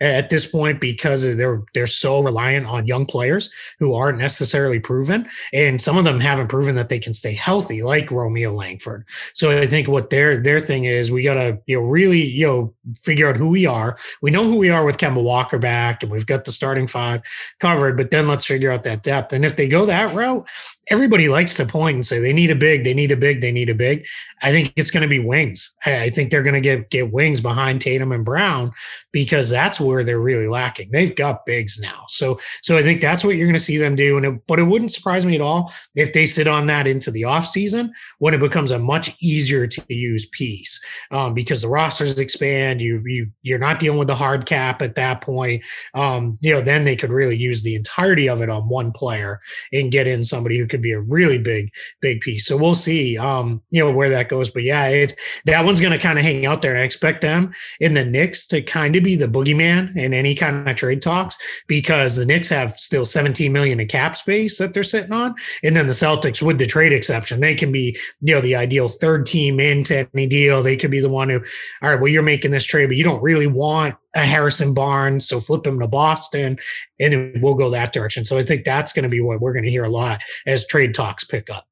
at 0.00 0.30
this 0.30 0.46
point 0.46 0.80
because 0.80 1.36
they're 1.36 1.62
they're 1.74 1.86
so 1.86 2.22
reliant 2.22 2.66
on 2.66 2.86
young 2.86 3.06
players 3.06 3.50
who 3.78 3.94
aren't 3.94 4.18
necessarily 4.18 4.78
proven 4.78 5.28
and 5.52 5.80
some 5.80 5.96
of 5.96 6.04
them 6.04 6.20
haven't 6.20 6.48
proven 6.48 6.74
that 6.74 6.88
they 6.88 6.98
can 6.98 7.12
stay 7.12 7.34
healthy 7.34 7.82
like 7.82 8.10
Romeo 8.10 8.54
Langford. 8.54 9.04
So 9.32 9.50
I 9.50 9.66
think 9.66 9.88
what 9.88 10.10
their 10.10 10.42
their 10.42 10.60
thing 10.60 10.84
is 10.84 11.10
we 11.10 11.22
got 11.22 11.34
to 11.34 11.58
you 11.66 11.80
know 11.80 11.86
really 11.86 12.22
you 12.22 12.46
know 12.46 12.74
figure 13.02 13.28
out 13.28 13.36
who 13.36 13.48
we 13.48 13.66
are. 13.66 13.98
We 14.22 14.30
know 14.30 14.44
who 14.44 14.56
we 14.56 14.70
are 14.70 14.84
with 14.84 14.98
Kemba 14.98 15.22
Walker 15.22 15.58
back 15.58 16.02
and 16.02 16.10
we've 16.10 16.26
got 16.26 16.44
the 16.44 16.52
starting 16.52 16.86
five 16.86 17.22
covered 17.60 17.96
but 17.96 18.10
then 18.10 18.28
let's 18.28 18.44
figure 18.44 18.70
out 18.70 18.84
that 18.84 19.02
depth. 19.02 19.32
And 19.32 19.44
if 19.44 19.56
they 19.56 19.68
go 19.68 19.86
that 19.86 20.14
route, 20.14 20.48
everybody 20.88 21.28
likes 21.28 21.54
to 21.54 21.66
point 21.66 21.94
and 21.94 22.06
say 22.06 22.18
they 22.20 22.32
need 22.32 22.50
a 22.50 22.56
big, 22.56 22.84
they 22.84 22.94
need 22.94 23.10
a 23.10 23.16
big, 23.16 23.40
they 23.40 23.52
need 23.52 23.70
a 23.70 23.74
big. 23.74 24.06
I 24.42 24.50
think 24.50 24.72
it's 24.76 24.90
going 24.90 25.02
to 25.02 25.08
be 25.08 25.18
wings. 25.18 25.72
I 25.86 26.10
think 26.10 26.30
they're 26.30 26.42
going 26.42 26.54
to 26.54 26.60
get 26.60 26.90
get 26.90 27.12
wings 27.12 27.40
behind 27.40 27.80
Tatum 27.80 28.12
and 28.12 28.24
Brown 28.24 28.72
because 29.12 29.50
that's 29.50 29.80
where 29.80 30.04
they're 30.04 30.20
really 30.20 30.48
lacking. 30.48 30.90
They've 30.90 31.14
got 31.14 31.46
bigs 31.46 31.78
now, 31.80 32.04
so 32.08 32.38
so 32.62 32.76
I 32.76 32.82
think 32.82 33.00
that's 33.00 33.24
what 33.24 33.36
you're 33.36 33.46
going 33.46 33.56
to 33.56 33.62
see 33.62 33.78
them 33.78 33.96
do. 33.96 34.16
And 34.16 34.26
it, 34.26 34.46
but 34.46 34.58
it 34.58 34.64
wouldn't 34.64 34.92
surprise 34.92 35.24
me 35.24 35.34
at 35.34 35.40
all 35.40 35.72
if 35.94 36.12
they 36.12 36.26
sit 36.26 36.46
on 36.46 36.66
that 36.66 36.86
into 36.86 37.10
the 37.10 37.24
off 37.24 37.46
season 37.46 37.92
when 38.18 38.34
it 38.34 38.40
becomes 38.40 38.70
a 38.70 38.78
much 38.78 39.16
easier 39.22 39.66
to 39.66 39.82
use 39.88 40.26
piece 40.26 40.82
um, 41.10 41.34
because 41.34 41.62
the 41.62 41.68
rosters 41.68 42.18
expand. 42.18 42.80
You 42.80 43.02
you 43.06 43.28
you're 43.42 43.58
not 43.58 43.78
dealing 43.78 43.98
with 43.98 44.08
the 44.08 44.14
hard 44.14 44.46
cap 44.46 44.82
at 44.82 44.96
that 44.96 45.20
point. 45.20 45.62
Um, 45.94 46.38
you 46.40 46.52
know, 46.52 46.60
then 46.60 46.84
they 46.84 46.96
could 46.96 47.10
really 47.10 47.36
use 47.36 47.62
the 47.62 47.74
entirety 47.74 48.28
of 48.28 48.42
it 48.42 48.50
on 48.50 48.68
one 48.68 48.92
player 48.92 49.40
and 49.72 49.92
get 49.92 50.06
in 50.06 50.22
somebody 50.22 50.58
who 50.58 50.66
could 50.74 50.82
be 50.82 50.90
a 50.90 51.00
really 51.00 51.38
big, 51.38 51.72
big 52.00 52.20
piece. 52.20 52.46
So 52.46 52.56
we'll 52.56 52.74
see, 52.74 53.16
um, 53.16 53.62
you 53.70 53.84
know, 53.84 53.94
where 53.94 54.08
that 54.10 54.28
goes. 54.28 54.50
But 54.50 54.64
yeah, 54.64 54.88
it's 54.88 55.14
that 55.44 55.64
one's 55.64 55.80
going 55.80 55.92
to 55.92 56.00
kind 56.00 56.18
of 56.18 56.24
hang 56.24 56.46
out 56.46 56.62
there. 56.62 56.76
I 56.76 56.80
expect 56.80 57.22
them 57.22 57.52
in 57.78 57.94
the 57.94 58.04
Knicks 58.04 58.44
to 58.48 58.60
kind 58.60 58.96
of 58.96 59.04
be 59.04 59.14
the 59.14 59.28
boogeyman 59.28 59.96
in 59.96 60.12
any 60.12 60.34
kind 60.34 60.68
of 60.68 60.74
trade 60.74 61.00
talks 61.00 61.38
because 61.68 62.16
the 62.16 62.26
Knicks 62.26 62.48
have 62.48 62.72
still 62.72 63.04
17 63.04 63.52
million 63.52 63.78
in 63.78 63.86
cap 63.86 64.16
space 64.16 64.58
that 64.58 64.74
they're 64.74 64.82
sitting 64.82 65.12
on. 65.12 65.36
And 65.62 65.76
then 65.76 65.86
the 65.86 65.92
Celtics, 65.92 66.42
with 66.42 66.58
the 66.58 66.66
trade 66.66 66.92
exception, 66.92 67.38
they 67.38 67.54
can 67.54 67.70
be, 67.70 67.96
you 68.20 68.34
know, 68.34 68.40
the 68.40 68.56
ideal 68.56 68.88
third 68.88 69.26
team 69.26 69.60
into 69.60 70.08
any 70.12 70.26
deal. 70.26 70.60
They 70.60 70.76
could 70.76 70.90
be 70.90 71.00
the 71.00 71.08
one 71.08 71.28
who, 71.28 71.38
all 71.82 71.90
right, 71.90 72.00
well, 72.00 72.10
you're 72.10 72.22
making 72.22 72.50
this 72.50 72.64
trade, 72.64 72.86
but 72.86 72.96
you 72.96 73.04
don't 73.04 73.22
really 73.22 73.46
want 73.46 73.94
Harrison 74.20 74.74
Barnes, 74.74 75.26
so 75.26 75.40
flip 75.40 75.66
him 75.66 75.80
to 75.80 75.86
Boston, 75.86 76.58
and 77.00 77.42
we'll 77.42 77.54
go 77.54 77.70
that 77.70 77.92
direction. 77.92 78.24
So 78.24 78.38
I 78.38 78.42
think 78.42 78.64
that's 78.64 78.92
going 78.92 79.02
to 79.02 79.08
be 79.08 79.20
what 79.20 79.40
we're 79.40 79.52
going 79.52 79.64
to 79.64 79.70
hear 79.70 79.84
a 79.84 79.90
lot 79.90 80.22
as 80.46 80.66
trade 80.66 80.94
talks 80.94 81.24
pick 81.24 81.50
up. 81.50 81.66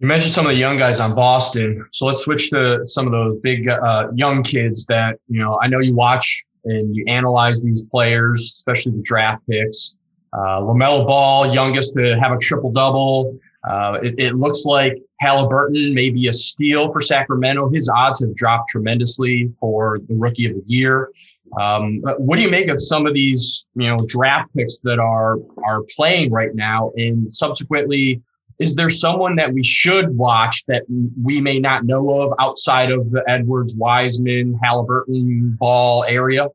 You 0.00 0.08
mentioned 0.08 0.32
some 0.32 0.46
of 0.46 0.52
the 0.52 0.58
young 0.58 0.76
guys 0.76 1.00
on 1.00 1.14
Boston, 1.14 1.86
so 1.92 2.06
let's 2.06 2.20
switch 2.20 2.50
to 2.50 2.82
some 2.86 3.06
of 3.06 3.12
those 3.12 3.38
big 3.42 3.68
uh, 3.68 4.08
young 4.14 4.42
kids 4.42 4.84
that 4.86 5.18
you 5.28 5.40
know. 5.40 5.58
I 5.62 5.68
know 5.68 5.78
you 5.78 5.94
watch 5.94 6.44
and 6.64 6.94
you 6.94 7.04
analyze 7.06 7.62
these 7.62 7.84
players, 7.84 8.40
especially 8.40 8.92
the 8.92 9.02
draft 9.02 9.42
picks. 9.48 9.96
Uh, 10.32 10.60
Lamelo 10.60 11.06
Ball, 11.06 11.54
youngest 11.54 11.94
to 11.94 12.18
have 12.20 12.32
a 12.32 12.38
triple 12.38 12.72
double. 12.72 13.38
Uh, 13.68 13.98
it, 14.02 14.14
it, 14.18 14.34
looks 14.34 14.64
like 14.64 15.00
Halliburton 15.20 15.94
may 15.94 16.10
be 16.10 16.28
a 16.28 16.32
steal 16.32 16.92
for 16.92 17.00
Sacramento. 17.00 17.70
His 17.70 17.88
odds 17.88 18.20
have 18.20 18.34
dropped 18.34 18.68
tremendously 18.68 19.52
for 19.58 20.00
the 20.06 20.14
rookie 20.14 20.46
of 20.46 20.54
the 20.54 20.62
year. 20.66 21.10
Um, 21.58 22.02
what 22.18 22.36
do 22.36 22.42
you 22.42 22.50
make 22.50 22.68
of 22.68 22.80
some 22.80 23.06
of 23.06 23.14
these, 23.14 23.66
you 23.74 23.88
know, 23.88 23.96
draft 24.06 24.50
picks 24.54 24.78
that 24.80 24.98
are 24.98 25.38
are 25.64 25.82
playing 25.96 26.30
right 26.30 26.54
now? 26.54 26.90
And 26.96 27.32
subsequently, 27.32 28.20
is 28.58 28.74
there 28.74 28.90
someone 28.90 29.36
that 29.36 29.52
we 29.52 29.62
should 29.62 30.16
watch 30.16 30.64
that 30.66 30.84
we 31.22 31.40
may 31.40 31.58
not 31.58 31.84
know 31.84 32.22
of 32.22 32.32
outside 32.38 32.90
of 32.90 33.10
the 33.10 33.22
Edwards, 33.28 33.74
Wiseman, 33.76 34.58
Halliburton, 34.62 35.56
Ball 35.58 36.04
area? 36.04 36.48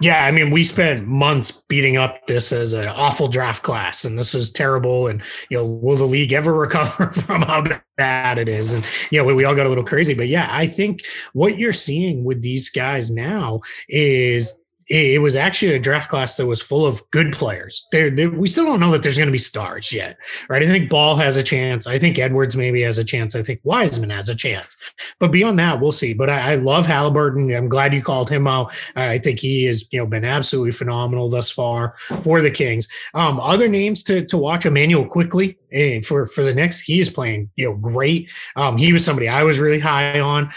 Yeah, 0.00 0.24
I 0.24 0.30
mean, 0.30 0.50
we 0.50 0.64
spent 0.64 1.06
months 1.06 1.50
beating 1.68 1.96
up 1.96 2.26
this 2.26 2.52
as 2.52 2.72
an 2.72 2.88
awful 2.88 3.28
draft 3.28 3.62
class, 3.62 4.04
and 4.04 4.18
this 4.18 4.34
is 4.34 4.50
terrible. 4.50 5.08
And 5.08 5.22
you 5.50 5.58
know, 5.58 5.66
will 5.66 5.96
the 5.96 6.04
league 6.04 6.32
ever 6.32 6.54
recover 6.58 7.12
from 7.12 7.42
how 7.42 7.64
bad 7.96 8.38
it 8.38 8.48
is? 8.48 8.72
And 8.72 8.84
you 9.10 9.18
know, 9.18 9.24
we, 9.24 9.34
we 9.34 9.44
all 9.44 9.54
got 9.54 9.66
a 9.66 9.68
little 9.68 9.84
crazy. 9.84 10.14
But 10.14 10.28
yeah, 10.28 10.48
I 10.50 10.66
think 10.66 11.02
what 11.32 11.58
you're 11.58 11.72
seeing 11.72 12.24
with 12.24 12.42
these 12.42 12.68
guys 12.70 13.10
now 13.10 13.60
is 13.88 14.60
it 14.88 15.20
was 15.20 15.34
actually 15.34 15.74
a 15.74 15.80
draft 15.80 16.08
class 16.08 16.36
that 16.36 16.46
was 16.46 16.62
full 16.62 16.86
of 16.86 17.02
good 17.10 17.32
players. 17.32 17.86
There, 17.90 18.30
we 18.30 18.46
still 18.46 18.66
don't 18.66 18.78
know 18.78 18.92
that 18.92 19.02
there's 19.02 19.16
going 19.16 19.26
to 19.28 19.32
be 19.32 19.38
stars 19.38 19.92
yet, 19.92 20.16
right? 20.48 20.62
I 20.62 20.66
think 20.66 20.88
Ball 20.88 21.16
has 21.16 21.36
a 21.36 21.42
chance. 21.42 21.86
I 21.86 21.98
think 21.98 22.18
Edwards 22.18 22.56
maybe 22.56 22.82
has 22.82 22.98
a 22.98 23.04
chance. 23.04 23.34
I 23.34 23.42
think 23.42 23.60
Wiseman 23.64 24.10
has 24.10 24.28
a 24.28 24.34
chance. 24.34 24.76
But 25.18 25.32
beyond 25.32 25.58
that, 25.58 25.80
we'll 25.80 25.92
see. 25.92 26.14
But 26.14 26.30
I, 26.30 26.52
I 26.52 26.54
love 26.54 26.86
Halliburton. 26.86 27.52
I'm 27.52 27.68
glad 27.68 27.94
you 27.94 28.02
called 28.02 28.30
him 28.30 28.46
out. 28.46 28.76
I 28.94 29.18
think 29.18 29.40
he 29.40 29.64
has, 29.64 29.88
you 29.90 29.98
know, 29.98 30.06
been 30.06 30.24
absolutely 30.24 30.72
phenomenal 30.72 31.28
thus 31.28 31.50
far 31.50 31.96
for 32.20 32.40
the 32.40 32.50
Kings. 32.50 32.86
Um, 33.14 33.40
other 33.40 33.68
names 33.68 34.04
to 34.04 34.24
to 34.26 34.38
watch: 34.38 34.66
Emmanuel 34.66 35.06
Quickley 35.06 35.58
eh, 35.76 36.00
for 36.00 36.26
for 36.26 36.42
the 36.42 36.54
Knicks. 36.54 36.80
He 36.80 37.00
is 37.00 37.08
playing, 37.08 37.50
you 37.56 37.66
know, 37.66 37.74
great. 37.74 38.30
Um, 38.56 38.76
he 38.76 38.92
was 38.92 39.04
somebody 39.04 39.28
I 39.28 39.42
was 39.42 39.58
really 39.58 39.78
high 39.78 40.18
on 40.20 40.50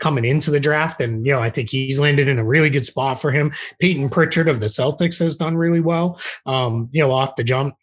coming 0.00 0.24
into 0.24 0.50
the 0.50 0.60
draft, 0.60 1.00
and 1.00 1.26
you 1.26 1.32
know, 1.32 1.40
I 1.40 1.50
think 1.50 1.70
he's 1.70 1.98
landed 1.98 2.28
in 2.28 2.38
a 2.38 2.44
really 2.44 2.70
good 2.70 2.86
spot 2.86 3.20
for 3.20 3.30
him. 3.30 3.52
Peyton 3.80 4.08
Pritchard 4.08 4.48
of 4.48 4.60
the 4.60 4.66
Celtics 4.66 5.18
has 5.18 5.36
done 5.36 5.56
really 5.56 5.80
well. 5.80 6.20
Um, 6.44 6.88
you 6.92 7.02
know, 7.02 7.10
off 7.10 7.36
the 7.36 7.44
jump 7.44 7.74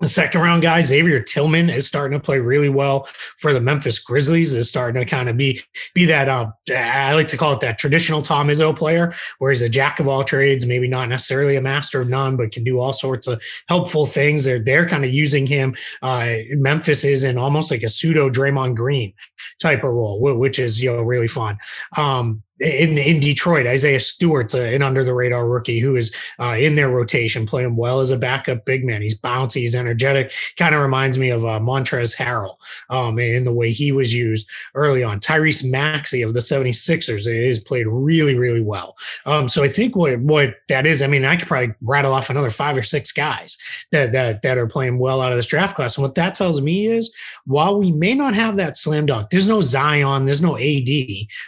the 0.00 0.08
second 0.08 0.40
round 0.40 0.62
guy, 0.62 0.80
Xavier 0.80 1.20
Tillman, 1.20 1.68
is 1.68 1.86
starting 1.86 2.18
to 2.18 2.24
play 2.24 2.38
really 2.38 2.70
well 2.70 3.06
for 3.36 3.52
the 3.52 3.60
Memphis 3.60 3.98
Grizzlies. 3.98 4.54
Is 4.54 4.68
starting 4.68 5.00
to 5.00 5.06
kind 5.06 5.28
of 5.28 5.36
be 5.36 5.60
be 5.94 6.06
that 6.06 6.28
uh, 6.28 6.50
I 6.74 7.12
like 7.14 7.28
to 7.28 7.36
call 7.36 7.52
it 7.52 7.60
that 7.60 7.78
traditional 7.78 8.22
Tom 8.22 8.48
Izzo 8.48 8.74
player, 8.74 9.12
where 9.38 9.50
he's 9.50 9.62
a 9.62 9.68
jack 9.68 10.00
of 10.00 10.08
all 10.08 10.24
trades, 10.24 10.64
maybe 10.64 10.88
not 10.88 11.08
necessarily 11.08 11.56
a 11.56 11.60
master 11.60 12.00
of 12.00 12.08
none, 12.08 12.36
but 12.36 12.52
can 12.52 12.64
do 12.64 12.78
all 12.78 12.94
sorts 12.94 13.26
of 13.26 13.42
helpful 13.68 14.06
things. 14.06 14.44
They're 14.44 14.58
they're 14.58 14.88
kind 14.88 15.04
of 15.04 15.12
using 15.12 15.46
him. 15.46 15.76
Uh, 16.00 16.36
Memphis 16.52 17.04
is 17.04 17.22
in 17.22 17.36
almost 17.36 17.70
like 17.70 17.82
a 17.82 17.88
pseudo 17.88 18.30
Draymond 18.30 18.76
Green 18.76 19.12
type 19.60 19.84
of 19.84 19.92
role, 19.92 20.18
which 20.18 20.58
is 20.58 20.82
you 20.82 20.90
know 20.90 21.02
really 21.02 21.28
fun. 21.28 21.58
Um, 21.96 22.42
in 22.60 22.98
in 22.98 23.20
Detroit, 23.20 23.66
Isaiah 23.66 24.00
Stewart's 24.00 24.54
a, 24.54 24.74
an 24.74 24.82
under 24.82 25.02
the 25.02 25.14
radar 25.14 25.48
rookie 25.48 25.80
who 25.80 25.96
is 25.96 26.14
uh, 26.38 26.56
in 26.58 26.74
their 26.74 26.90
rotation, 26.90 27.46
playing 27.46 27.76
well 27.76 28.00
as 28.00 28.10
a 28.10 28.18
backup 28.18 28.64
big 28.66 28.84
man. 28.84 29.00
He's 29.00 29.18
bouncy, 29.18 29.62
he's 29.62 29.74
energetic. 29.74 30.32
Kind 30.58 30.74
of 30.74 30.82
reminds 30.82 31.16
me 31.16 31.30
of 31.30 31.44
uh, 31.44 31.58
Montrezl 31.58 32.16
Harrell 32.16 32.56
um, 32.90 33.18
in 33.18 33.44
the 33.44 33.52
way 33.52 33.70
he 33.70 33.92
was 33.92 34.14
used 34.14 34.48
early 34.74 35.02
on. 35.02 35.20
Tyrese 35.20 35.68
Maxey 35.68 36.20
of 36.22 36.34
the 36.34 36.40
76ers 36.40 37.46
has 37.46 37.58
played 37.58 37.86
really, 37.86 38.36
really 38.36 38.62
well. 38.62 38.96
Um, 39.24 39.48
so 39.48 39.62
I 39.62 39.68
think 39.68 39.96
what 39.96 40.20
what 40.20 40.56
that 40.68 40.86
is, 40.86 41.02
I 41.02 41.06
mean, 41.06 41.24
I 41.24 41.36
could 41.36 41.48
probably 41.48 41.74
rattle 41.80 42.12
off 42.12 42.30
another 42.30 42.50
five 42.50 42.76
or 42.76 42.82
six 42.82 43.10
guys 43.10 43.56
that 43.90 44.12
that 44.12 44.42
that 44.42 44.58
are 44.58 44.66
playing 44.66 44.98
well 44.98 45.22
out 45.22 45.32
of 45.32 45.38
this 45.38 45.46
draft 45.46 45.76
class. 45.76 45.96
And 45.96 46.02
what 46.02 46.14
that 46.16 46.34
tells 46.34 46.60
me 46.60 46.88
is, 46.88 47.12
while 47.46 47.78
we 47.78 47.90
may 47.90 48.14
not 48.14 48.34
have 48.34 48.56
that 48.56 48.76
slam 48.76 49.06
dunk, 49.06 49.30
there's 49.30 49.46
no 49.46 49.62
Zion, 49.62 50.26
there's 50.26 50.42
no 50.42 50.58
AD, 50.58 50.88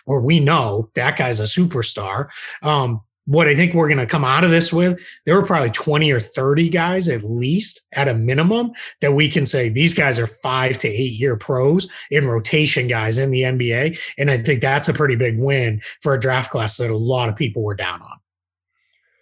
or 0.07 0.22
we 0.22 0.40
know 0.40 0.88
that 0.94 1.01
that 1.02 1.18
guy's 1.18 1.40
a 1.40 1.44
superstar. 1.44 2.28
Um, 2.62 3.00
what 3.26 3.46
I 3.46 3.54
think 3.54 3.74
we're 3.74 3.88
going 3.88 3.98
to 3.98 4.06
come 4.06 4.24
out 4.24 4.44
of 4.44 4.50
this 4.50 4.72
with, 4.72 5.00
there 5.26 5.34
were 5.34 5.46
probably 5.46 5.70
20 5.70 6.10
or 6.10 6.20
30 6.20 6.68
guys 6.68 7.08
at 7.08 7.22
least 7.22 7.80
at 7.92 8.08
a 8.08 8.14
minimum 8.14 8.72
that 9.00 9.12
we 9.12 9.28
can 9.28 9.46
say 9.46 9.68
these 9.68 9.94
guys 9.94 10.18
are 10.18 10.26
five 10.26 10.78
to 10.78 10.88
eight 10.88 11.12
year 11.12 11.36
pros 11.36 11.88
in 12.10 12.26
rotation 12.26 12.88
guys 12.88 13.18
in 13.18 13.30
the 13.30 13.42
NBA. 13.42 13.98
And 14.18 14.30
I 14.30 14.38
think 14.38 14.60
that's 14.60 14.88
a 14.88 14.92
pretty 14.92 15.14
big 15.14 15.38
win 15.38 15.82
for 16.00 16.14
a 16.14 16.20
draft 16.20 16.50
class 16.50 16.76
that 16.78 16.90
a 16.90 16.96
lot 16.96 17.28
of 17.28 17.36
people 17.36 17.62
were 17.62 17.76
down 17.76 18.02
on. 18.02 18.18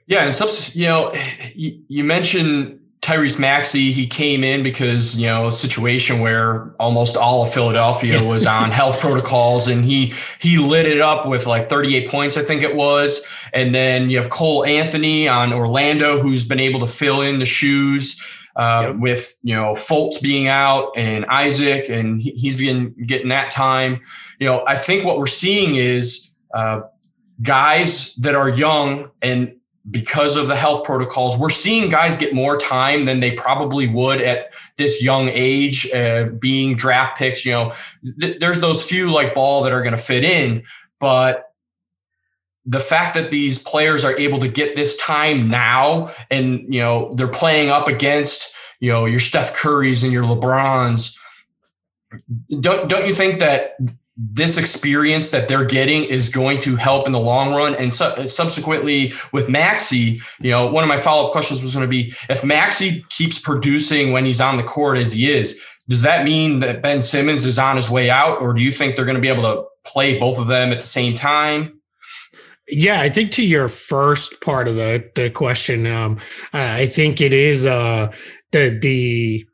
Yeah. 0.06 0.24
And 0.24 0.34
some, 0.34 0.48
you 0.72 0.86
know, 0.86 1.14
you 1.54 2.04
mentioned 2.04 2.79
Tyrese 3.02 3.38
Maxey, 3.38 3.92
he 3.92 4.06
came 4.06 4.44
in 4.44 4.62
because, 4.62 5.18
you 5.18 5.26
know, 5.26 5.48
a 5.48 5.52
situation 5.52 6.20
where 6.20 6.74
almost 6.78 7.16
all 7.16 7.42
of 7.42 7.52
Philadelphia 7.52 8.22
was 8.22 8.44
on 8.44 8.70
health 8.70 9.00
protocols 9.00 9.68
and 9.68 9.84
he 9.84 10.12
he 10.38 10.58
lit 10.58 10.84
it 10.84 11.00
up 11.00 11.26
with 11.26 11.46
like 11.46 11.68
38 11.68 12.10
points, 12.10 12.36
I 12.36 12.42
think 12.42 12.62
it 12.62 12.76
was. 12.76 13.26
And 13.54 13.74
then 13.74 14.10
you 14.10 14.18
have 14.18 14.28
Cole 14.28 14.66
Anthony 14.66 15.28
on 15.28 15.52
Orlando, 15.52 16.20
who's 16.20 16.44
been 16.44 16.60
able 16.60 16.80
to 16.80 16.86
fill 16.86 17.22
in 17.22 17.38
the 17.38 17.46
shoes. 17.46 18.22
Uh, 18.56 18.88
yep. 18.88 18.96
with 18.96 19.38
you 19.42 19.54
know 19.54 19.74
Fultz 19.74 20.20
being 20.20 20.48
out 20.48 20.90
and 20.96 21.24
Isaac, 21.26 21.88
and 21.88 22.20
he's 22.20 22.56
been 22.56 22.92
getting 23.06 23.28
that 23.28 23.52
time. 23.52 24.00
You 24.40 24.48
know, 24.48 24.64
I 24.66 24.74
think 24.74 25.04
what 25.04 25.18
we're 25.18 25.26
seeing 25.26 25.76
is 25.76 26.32
uh, 26.52 26.80
guys 27.40 28.14
that 28.16 28.34
are 28.34 28.48
young 28.48 29.10
and 29.22 29.54
because 29.90 30.36
of 30.36 30.48
the 30.48 30.56
health 30.56 30.84
protocols, 30.84 31.36
we're 31.36 31.50
seeing 31.50 31.88
guys 31.88 32.16
get 32.16 32.34
more 32.34 32.56
time 32.56 33.04
than 33.04 33.20
they 33.20 33.32
probably 33.32 33.88
would 33.88 34.20
at 34.20 34.52
this 34.76 35.02
young 35.02 35.28
age, 35.28 35.90
uh, 35.92 36.26
being 36.38 36.76
draft 36.76 37.18
picks. 37.18 37.44
You 37.44 37.52
know, 37.52 37.72
th- 38.20 38.38
there's 38.38 38.60
those 38.60 38.84
few 38.84 39.10
like 39.10 39.34
ball 39.34 39.62
that 39.62 39.72
are 39.72 39.82
going 39.82 39.96
to 39.96 39.98
fit 39.98 40.24
in, 40.24 40.64
but 40.98 41.46
the 42.66 42.80
fact 42.80 43.14
that 43.14 43.30
these 43.30 43.62
players 43.62 44.04
are 44.04 44.16
able 44.18 44.38
to 44.38 44.48
get 44.48 44.76
this 44.76 44.96
time 44.98 45.48
now 45.48 46.12
and, 46.30 46.72
you 46.72 46.80
know, 46.80 47.10
they're 47.14 47.26
playing 47.26 47.70
up 47.70 47.88
against, 47.88 48.52
you 48.80 48.90
know, 48.90 49.06
your 49.06 49.18
Steph 49.18 49.56
Currys 49.56 50.04
and 50.04 50.12
your 50.12 50.24
LeBrons. 50.24 51.16
Don't, 52.60 52.88
don't 52.88 53.08
you 53.08 53.14
think 53.14 53.40
that 53.40 53.76
this 54.22 54.58
experience 54.58 55.30
that 55.30 55.48
they're 55.48 55.64
getting 55.64 56.04
is 56.04 56.28
going 56.28 56.60
to 56.60 56.76
help 56.76 57.06
in 57.06 57.12
the 57.12 57.18
long 57.18 57.54
run. 57.54 57.74
And 57.76 57.94
su- 57.94 58.28
subsequently 58.28 59.14
with 59.32 59.48
Maxey, 59.48 60.20
you 60.40 60.50
know, 60.50 60.66
one 60.66 60.84
of 60.84 60.88
my 60.88 60.98
follow 60.98 61.26
up 61.26 61.32
questions 61.32 61.62
was 61.62 61.74
going 61.74 61.86
to 61.86 61.88
be 61.88 62.12
if 62.28 62.44
Maxey 62.44 63.04
keeps 63.08 63.38
producing 63.38 64.12
when 64.12 64.26
he's 64.26 64.40
on 64.40 64.58
the 64.58 64.62
court 64.62 64.98
as 64.98 65.14
he 65.14 65.30
is, 65.30 65.58
does 65.88 66.02
that 66.02 66.24
mean 66.24 66.58
that 66.58 66.82
Ben 66.82 67.00
Simmons 67.00 67.46
is 67.46 67.58
on 67.58 67.76
his 67.76 67.88
way 67.88 68.10
out, 68.10 68.40
or 68.40 68.52
do 68.52 68.60
you 68.60 68.70
think 68.70 68.94
they're 68.94 69.06
going 69.06 69.16
to 69.16 69.20
be 69.20 69.28
able 69.28 69.42
to 69.42 69.64
play 69.84 70.18
both 70.18 70.38
of 70.38 70.46
them 70.46 70.70
at 70.70 70.80
the 70.80 70.86
same 70.86 71.16
time? 71.16 71.80
Yeah, 72.68 73.00
I 73.00 73.08
think 73.08 73.32
to 73.32 73.44
your 73.44 73.66
first 73.66 74.40
part 74.40 74.68
of 74.68 74.76
the 74.76 75.10
the 75.16 75.30
question, 75.30 75.86
um, 75.86 76.20
I 76.52 76.86
think 76.86 77.20
it 77.20 77.32
is 77.32 77.66
uh, 77.66 78.12
the 78.52 78.78
the 78.80 79.44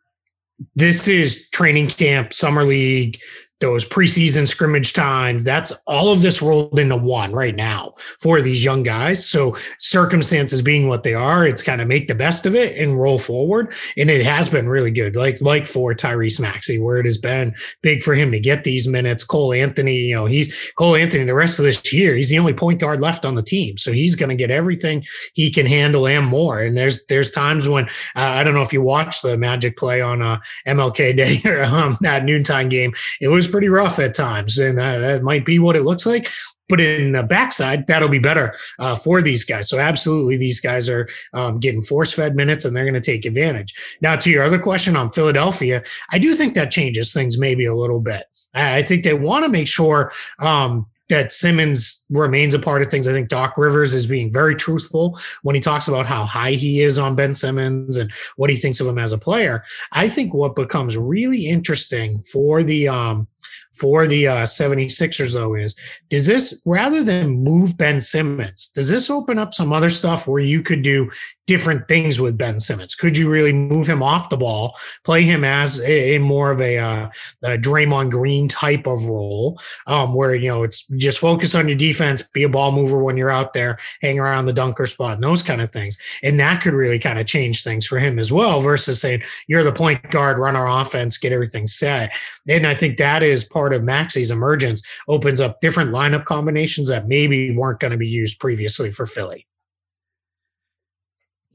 this 0.74 1.08
is 1.08 1.48
training 1.50 1.88
camp, 1.88 2.34
summer 2.34 2.64
league, 2.64 3.18
those 3.60 3.88
preseason 3.88 4.46
scrimmage 4.46 4.92
times 4.92 5.44
that's 5.44 5.72
all 5.86 6.12
of 6.12 6.20
this 6.20 6.42
rolled 6.42 6.78
into 6.78 6.96
one 6.96 7.32
right 7.32 7.56
now 7.56 7.94
for 8.20 8.42
these 8.42 8.62
young 8.62 8.82
guys. 8.82 9.26
So 9.26 9.56
circumstances 9.78 10.60
being 10.60 10.88
what 10.88 11.04
they 11.04 11.14
are 11.14 11.46
it's 11.46 11.62
kind 11.62 11.80
of 11.80 11.88
make 11.88 12.06
the 12.06 12.14
best 12.14 12.44
of 12.44 12.54
it 12.54 12.76
and 12.76 13.00
roll 13.00 13.18
forward. 13.18 13.72
And 13.96 14.10
it 14.10 14.24
has 14.26 14.48
been 14.48 14.68
really 14.68 14.90
good. 14.90 15.16
Like 15.16 15.40
like 15.40 15.66
for 15.66 15.94
tyrese 15.94 16.38
maxey 16.38 16.78
where 16.78 16.98
it 16.98 17.06
has 17.06 17.16
been 17.16 17.54
big 17.80 18.02
for 18.02 18.14
him 18.14 18.30
to 18.32 18.40
get 18.40 18.64
these 18.64 18.86
minutes. 18.86 19.24
Cole 19.24 19.54
anthony 19.54 19.96
you 19.96 20.14
know 20.14 20.26
he's 20.26 20.54
cole 20.76 20.94
anthony 20.94 21.24
the 21.24 21.34
rest 21.34 21.58
of 21.58 21.64
this 21.64 21.92
year 21.92 22.14
he's 22.14 22.28
the 22.28 22.38
only 22.38 22.52
point 22.52 22.80
guard 22.80 23.00
left 23.00 23.24
on 23.24 23.36
the 23.36 23.42
team. 23.42 23.78
So 23.78 23.90
he's 23.90 24.14
going 24.14 24.28
to 24.28 24.36
get 24.36 24.50
everything 24.50 25.04
he 25.32 25.50
can 25.50 25.64
handle 25.66 26.06
and 26.06 26.26
more. 26.26 26.60
And 26.60 26.76
there's 26.76 27.04
there's 27.06 27.30
times 27.30 27.68
when 27.68 27.86
uh, 28.16 28.36
i 28.36 28.44
don't 28.44 28.54
know 28.54 28.62
if 28.62 28.72
you 28.72 28.82
watched 28.82 29.22
the 29.22 29.38
magic 29.38 29.78
play 29.78 30.02
on 30.02 30.20
uh, 30.20 30.38
mlk 30.66 31.16
day 31.16 31.40
or 31.48 31.64
um, 31.64 31.96
that 32.02 32.24
noontime 32.24 32.68
game. 32.68 32.92
It 33.20 33.28
was 33.28 33.45
pretty 33.48 33.68
rough 33.68 33.98
at 33.98 34.14
times, 34.14 34.58
and 34.58 34.78
uh, 34.78 34.98
that 34.98 35.22
might 35.22 35.44
be 35.44 35.58
what 35.58 35.76
it 35.76 35.82
looks 35.82 36.06
like. 36.06 36.28
But 36.68 36.80
in 36.80 37.12
the 37.12 37.22
backside, 37.22 37.86
that'll 37.86 38.08
be 38.08 38.18
better 38.18 38.56
uh, 38.80 38.96
for 38.96 39.22
these 39.22 39.44
guys. 39.44 39.68
So 39.68 39.78
absolutely, 39.78 40.36
these 40.36 40.58
guys 40.58 40.88
are 40.88 41.08
um, 41.32 41.60
getting 41.60 41.82
force 41.82 42.12
fed 42.12 42.34
minutes, 42.34 42.64
and 42.64 42.74
they're 42.74 42.84
going 42.84 42.94
to 42.94 43.00
take 43.00 43.24
advantage. 43.24 43.74
Now, 44.00 44.16
to 44.16 44.30
your 44.30 44.42
other 44.42 44.58
question 44.58 44.96
on 44.96 45.12
Philadelphia, 45.12 45.84
I 46.10 46.18
do 46.18 46.34
think 46.34 46.54
that 46.54 46.72
changes 46.72 47.12
things 47.12 47.38
maybe 47.38 47.64
a 47.64 47.74
little 47.74 48.00
bit. 48.00 48.24
I 48.54 48.82
think 48.82 49.04
they 49.04 49.14
want 49.14 49.44
to 49.44 49.50
make 49.50 49.68
sure 49.68 50.12
um, 50.38 50.86
that 51.08 51.30
Simmons 51.30 52.04
remains 52.10 52.54
a 52.54 52.58
part 52.58 52.82
of 52.82 52.88
things. 52.88 53.06
I 53.06 53.12
think 53.12 53.28
Doc 53.28 53.54
Rivers 53.56 53.94
is 53.94 54.06
being 54.06 54.32
very 54.32 54.56
truthful 54.56 55.18
when 55.42 55.54
he 55.54 55.60
talks 55.60 55.88
about 55.88 56.06
how 56.06 56.24
high 56.24 56.52
he 56.52 56.80
is 56.80 56.98
on 56.98 57.14
Ben 57.14 57.34
Simmons 57.34 57.96
and 57.96 58.10
what 58.36 58.50
he 58.50 58.56
thinks 58.56 58.80
of 58.80 58.86
him 58.86 58.98
as 58.98 59.12
a 59.12 59.18
player. 59.18 59.62
I 59.92 60.08
think 60.08 60.34
what 60.34 60.56
becomes 60.56 60.96
really 60.96 61.46
interesting 61.46 62.22
for 62.22 62.62
the 62.62 62.88
um, 62.88 63.28
for 63.76 64.06
the 64.06 64.26
uh, 64.26 64.42
76ers, 64.44 65.34
though, 65.34 65.54
is 65.54 65.76
does 66.08 66.26
this 66.26 66.60
rather 66.64 67.04
than 67.04 67.42
move 67.42 67.76
Ben 67.76 68.00
Simmons, 68.00 68.70
does 68.74 68.88
this 68.88 69.10
open 69.10 69.38
up 69.38 69.54
some 69.54 69.72
other 69.72 69.90
stuff 69.90 70.26
where 70.26 70.42
you 70.42 70.62
could 70.62 70.82
do 70.82 71.10
different 71.46 71.88
things 71.88 72.20
with 72.20 72.36
Ben 72.36 72.58
Simmons? 72.58 72.94
Could 72.94 73.16
you 73.16 73.30
really 73.30 73.52
move 73.52 73.86
him 73.86 74.02
off 74.02 74.28
the 74.28 74.36
ball, 74.36 74.76
play 75.04 75.22
him 75.22 75.44
as 75.44 75.80
a, 75.80 76.16
a 76.16 76.18
more 76.18 76.50
of 76.50 76.60
a, 76.60 76.78
uh, 76.78 77.10
a 77.42 77.58
Draymond 77.58 78.10
Green 78.10 78.48
type 78.48 78.86
of 78.86 79.06
role, 79.06 79.58
um, 79.86 80.14
where 80.14 80.34
you 80.34 80.48
know 80.48 80.62
it's 80.62 80.86
just 80.96 81.18
focus 81.18 81.54
on 81.54 81.68
your 81.68 81.76
defense, 81.76 82.22
be 82.32 82.42
a 82.42 82.48
ball 82.48 82.72
mover 82.72 82.98
when 82.98 83.16
you're 83.16 83.30
out 83.30 83.52
there, 83.52 83.78
hang 84.02 84.18
around 84.18 84.46
the 84.46 84.52
dunker 84.52 84.86
spot, 84.86 85.14
and 85.14 85.24
those 85.24 85.42
kind 85.42 85.60
of 85.60 85.72
things, 85.72 85.98
and 86.22 86.38
that 86.40 86.60
could 86.60 86.74
really 86.74 86.98
kind 86.98 87.18
of 87.18 87.26
change 87.26 87.62
things 87.62 87.86
for 87.86 87.98
him 87.98 88.18
as 88.18 88.32
well. 88.32 88.60
Versus 88.60 89.00
saying 89.00 89.22
you're 89.46 89.62
the 89.62 89.72
point 89.72 90.10
guard, 90.10 90.38
run 90.38 90.56
our 90.56 90.80
offense, 90.80 91.18
get 91.18 91.32
everything 91.32 91.66
set, 91.66 92.12
and 92.48 92.66
I 92.66 92.74
think 92.74 92.98
that 92.98 93.22
is 93.22 93.44
part 93.44 93.72
of 93.72 93.82
Maxey's 93.82 94.30
emergence 94.30 94.82
opens 95.08 95.40
up 95.40 95.60
different 95.60 95.90
lineup 95.90 96.24
combinations 96.24 96.88
that 96.88 97.08
maybe 97.08 97.56
weren't 97.56 97.80
going 97.80 97.92
to 97.92 97.96
be 97.96 98.08
used 98.08 98.40
previously 98.40 98.90
for 98.90 99.06
Philly. 99.06 99.46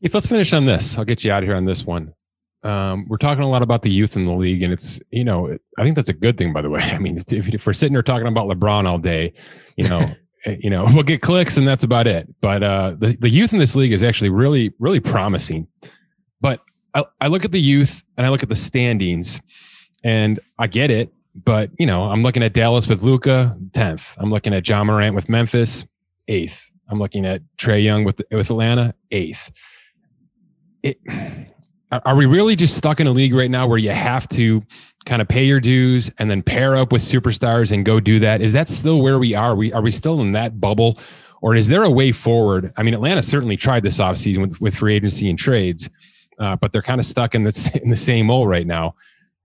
If 0.01 0.15
let's 0.15 0.27
finish 0.27 0.51
on 0.51 0.65
this. 0.65 0.97
I'll 0.97 1.05
get 1.05 1.23
you 1.23 1.31
out 1.31 1.43
of 1.43 1.47
here 1.47 1.55
on 1.55 1.65
this 1.65 1.85
one. 1.85 2.13
Um, 2.63 3.05
we're 3.07 3.17
talking 3.17 3.43
a 3.43 3.49
lot 3.49 3.61
about 3.61 3.83
the 3.83 3.91
youth 3.91 4.15
in 4.15 4.25
the 4.25 4.33
league, 4.33 4.61
and 4.63 4.73
it's 4.73 4.99
you 5.11 5.23
know 5.23 5.55
I 5.77 5.83
think 5.83 5.95
that's 5.95 6.09
a 6.09 6.13
good 6.13 6.37
thing. 6.37 6.53
By 6.53 6.61
the 6.61 6.69
way, 6.69 6.81
I 6.83 6.97
mean 6.97 7.17
if, 7.17 7.31
if 7.31 7.65
we're 7.65 7.73
sitting 7.73 7.93
here 7.93 8.03
talking 8.03 8.27
about 8.27 8.47
LeBron 8.47 8.87
all 8.87 8.97
day, 8.97 9.33
you 9.77 9.87
know. 9.87 10.11
Eh, 10.43 10.57
you 10.59 10.71
know, 10.71 10.85
we'll 10.85 11.03
get 11.03 11.21
clicks 11.21 11.55
and 11.55 11.67
that's 11.67 11.83
about 11.83 12.07
it. 12.07 12.27
But 12.41 12.63
uh, 12.63 12.95
the, 12.97 13.15
the 13.15 13.29
youth 13.29 13.53
in 13.53 13.59
this 13.59 13.75
league 13.75 13.91
is 13.91 14.01
actually 14.01 14.31
really, 14.31 14.73
really 14.79 14.99
promising. 14.99 15.67
But 16.39 16.61
I, 16.95 17.05
I 17.19 17.27
look 17.27 17.45
at 17.45 17.51
the 17.51 17.61
youth 17.61 18.03
and 18.17 18.25
I 18.25 18.31
look 18.31 18.41
at 18.41 18.49
the 18.49 18.55
standings 18.55 19.39
and 20.03 20.39
I 20.57 20.65
get 20.65 20.89
it. 20.89 21.13
But, 21.35 21.69
you 21.77 21.85
know, 21.85 22.05
I'm 22.05 22.23
looking 22.23 22.41
at 22.41 22.53
Dallas 22.53 22.87
with 22.87 23.03
Luka 23.03 23.55
10th. 23.69 24.15
I'm 24.17 24.31
looking 24.31 24.51
at 24.55 24.67
Ja 24.67 24.83
Morant 24.83 25.13
with 25.13 25.29
Memphis, 25.29 25.85
8th. 26.27 26.71
I'm 26.89 26.97
looking 26.97 27.23
at 27.27 27.43
Trae 27.59 27.83
Young 27.83 28.03
with, 28.03 28.19
with 28.31 28.49
Atlanta, 28.49 28.95
8th 29.11 29.51
it, 30.83 30.99
are 31.91 32.15
we 32.15 32.25
really 32.25 32.55
just 32.55 32.77
stuck 32.77 32.99
in 32.99 33.07
a 33.07 33.11
league 33.11 33.33
right 33.33 33.51
now 33.51 33.67
where 33.67 33.77
you 33.77 33.89
have 33.89 34.27
to 34.29 34.63
kind 35.05 35.21
of 35.21 35.27
pay 35.27 35.43
your 35.43 35.59
dues 35.59 36.09
and 36.17 36.31
then 36.31 36.41
pair 36.41 36.75
up 36.75 36.91
with 36.91 37.01
superstars 37.01 37.71
and 37.71 37.85
go 37.85 37.99
do 37.99 38.19
that? 38.19 38.41
Is 38.41 38.53
that 38.53 38.69
still 38.69 39.01
where 39.01 39.19
we 39.19 39.35
are? 39.35 39.55
We 39.55 39.73
are 39.73 39.81
we 39.81 39.91
still 39.91 40.21
in 40.21 40.31
that 40.31 40.61
bubble, 40.61 40.97
or 41.41 41.53
is 41.55 41.67
there 41.67 41.83
a 41.83 41.89
way 41.89 42.11
forward? 42.11 42.71
I 42.77 42.83
mean, 42.83 42.93
Atlanta 42.93 43.21
certainly 43.21 43.57
tried 43.57 43.83
this 43.83 43.97
offseason 43.97 44.39
with 44.39 44.61
with 44.61 44.75
free 44.75 44.95
agency 44.95 45.29
and 45.29 45.37
trades, 45.37 45.89
uh, 46.39 46.55
but 46.55 46.71
they're 46.71 46.81
kind 46.81 46.99
of 46.99 47.05
stuck 47.05 47.35
in 47.35 47.43
the 47.43 47.79
in 47.83 47.89
the 47.89 47.97
same 47.97 48.27
hole 48.27 48.47
right 48.47 48.67
now. 48.67 48.95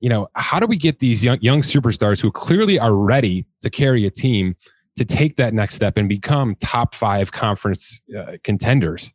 You 0.00 0.10
know, 0.10 0.28
how 0.34 0.60
do 0.60 0.66
we 0.66 0.76
get 0.76 1.00
these 1.00 1.24
young 1.24 1.38
young 1.40 1.62
superstars 1.62 2.20
who 2.20 2.30
clearly 2.30 2.78
are 2.78 2.94
ready 2.94 3.46
to 3.62 3.70
carry 3.70 4.06
a 4.06 4.10
team 4.10 4.54
to 4.96 5.04
take 5.04 5.36
that 5.36 5.52
next 5.52 5.74
step 5.74 5.96
and 5.96 6.08
become 6.08 6.54
top 6.60 6.94
five 6.94 7.32
conference 7.32 8.00
uh, 8.16 8.36
contenders? 8.44 9.12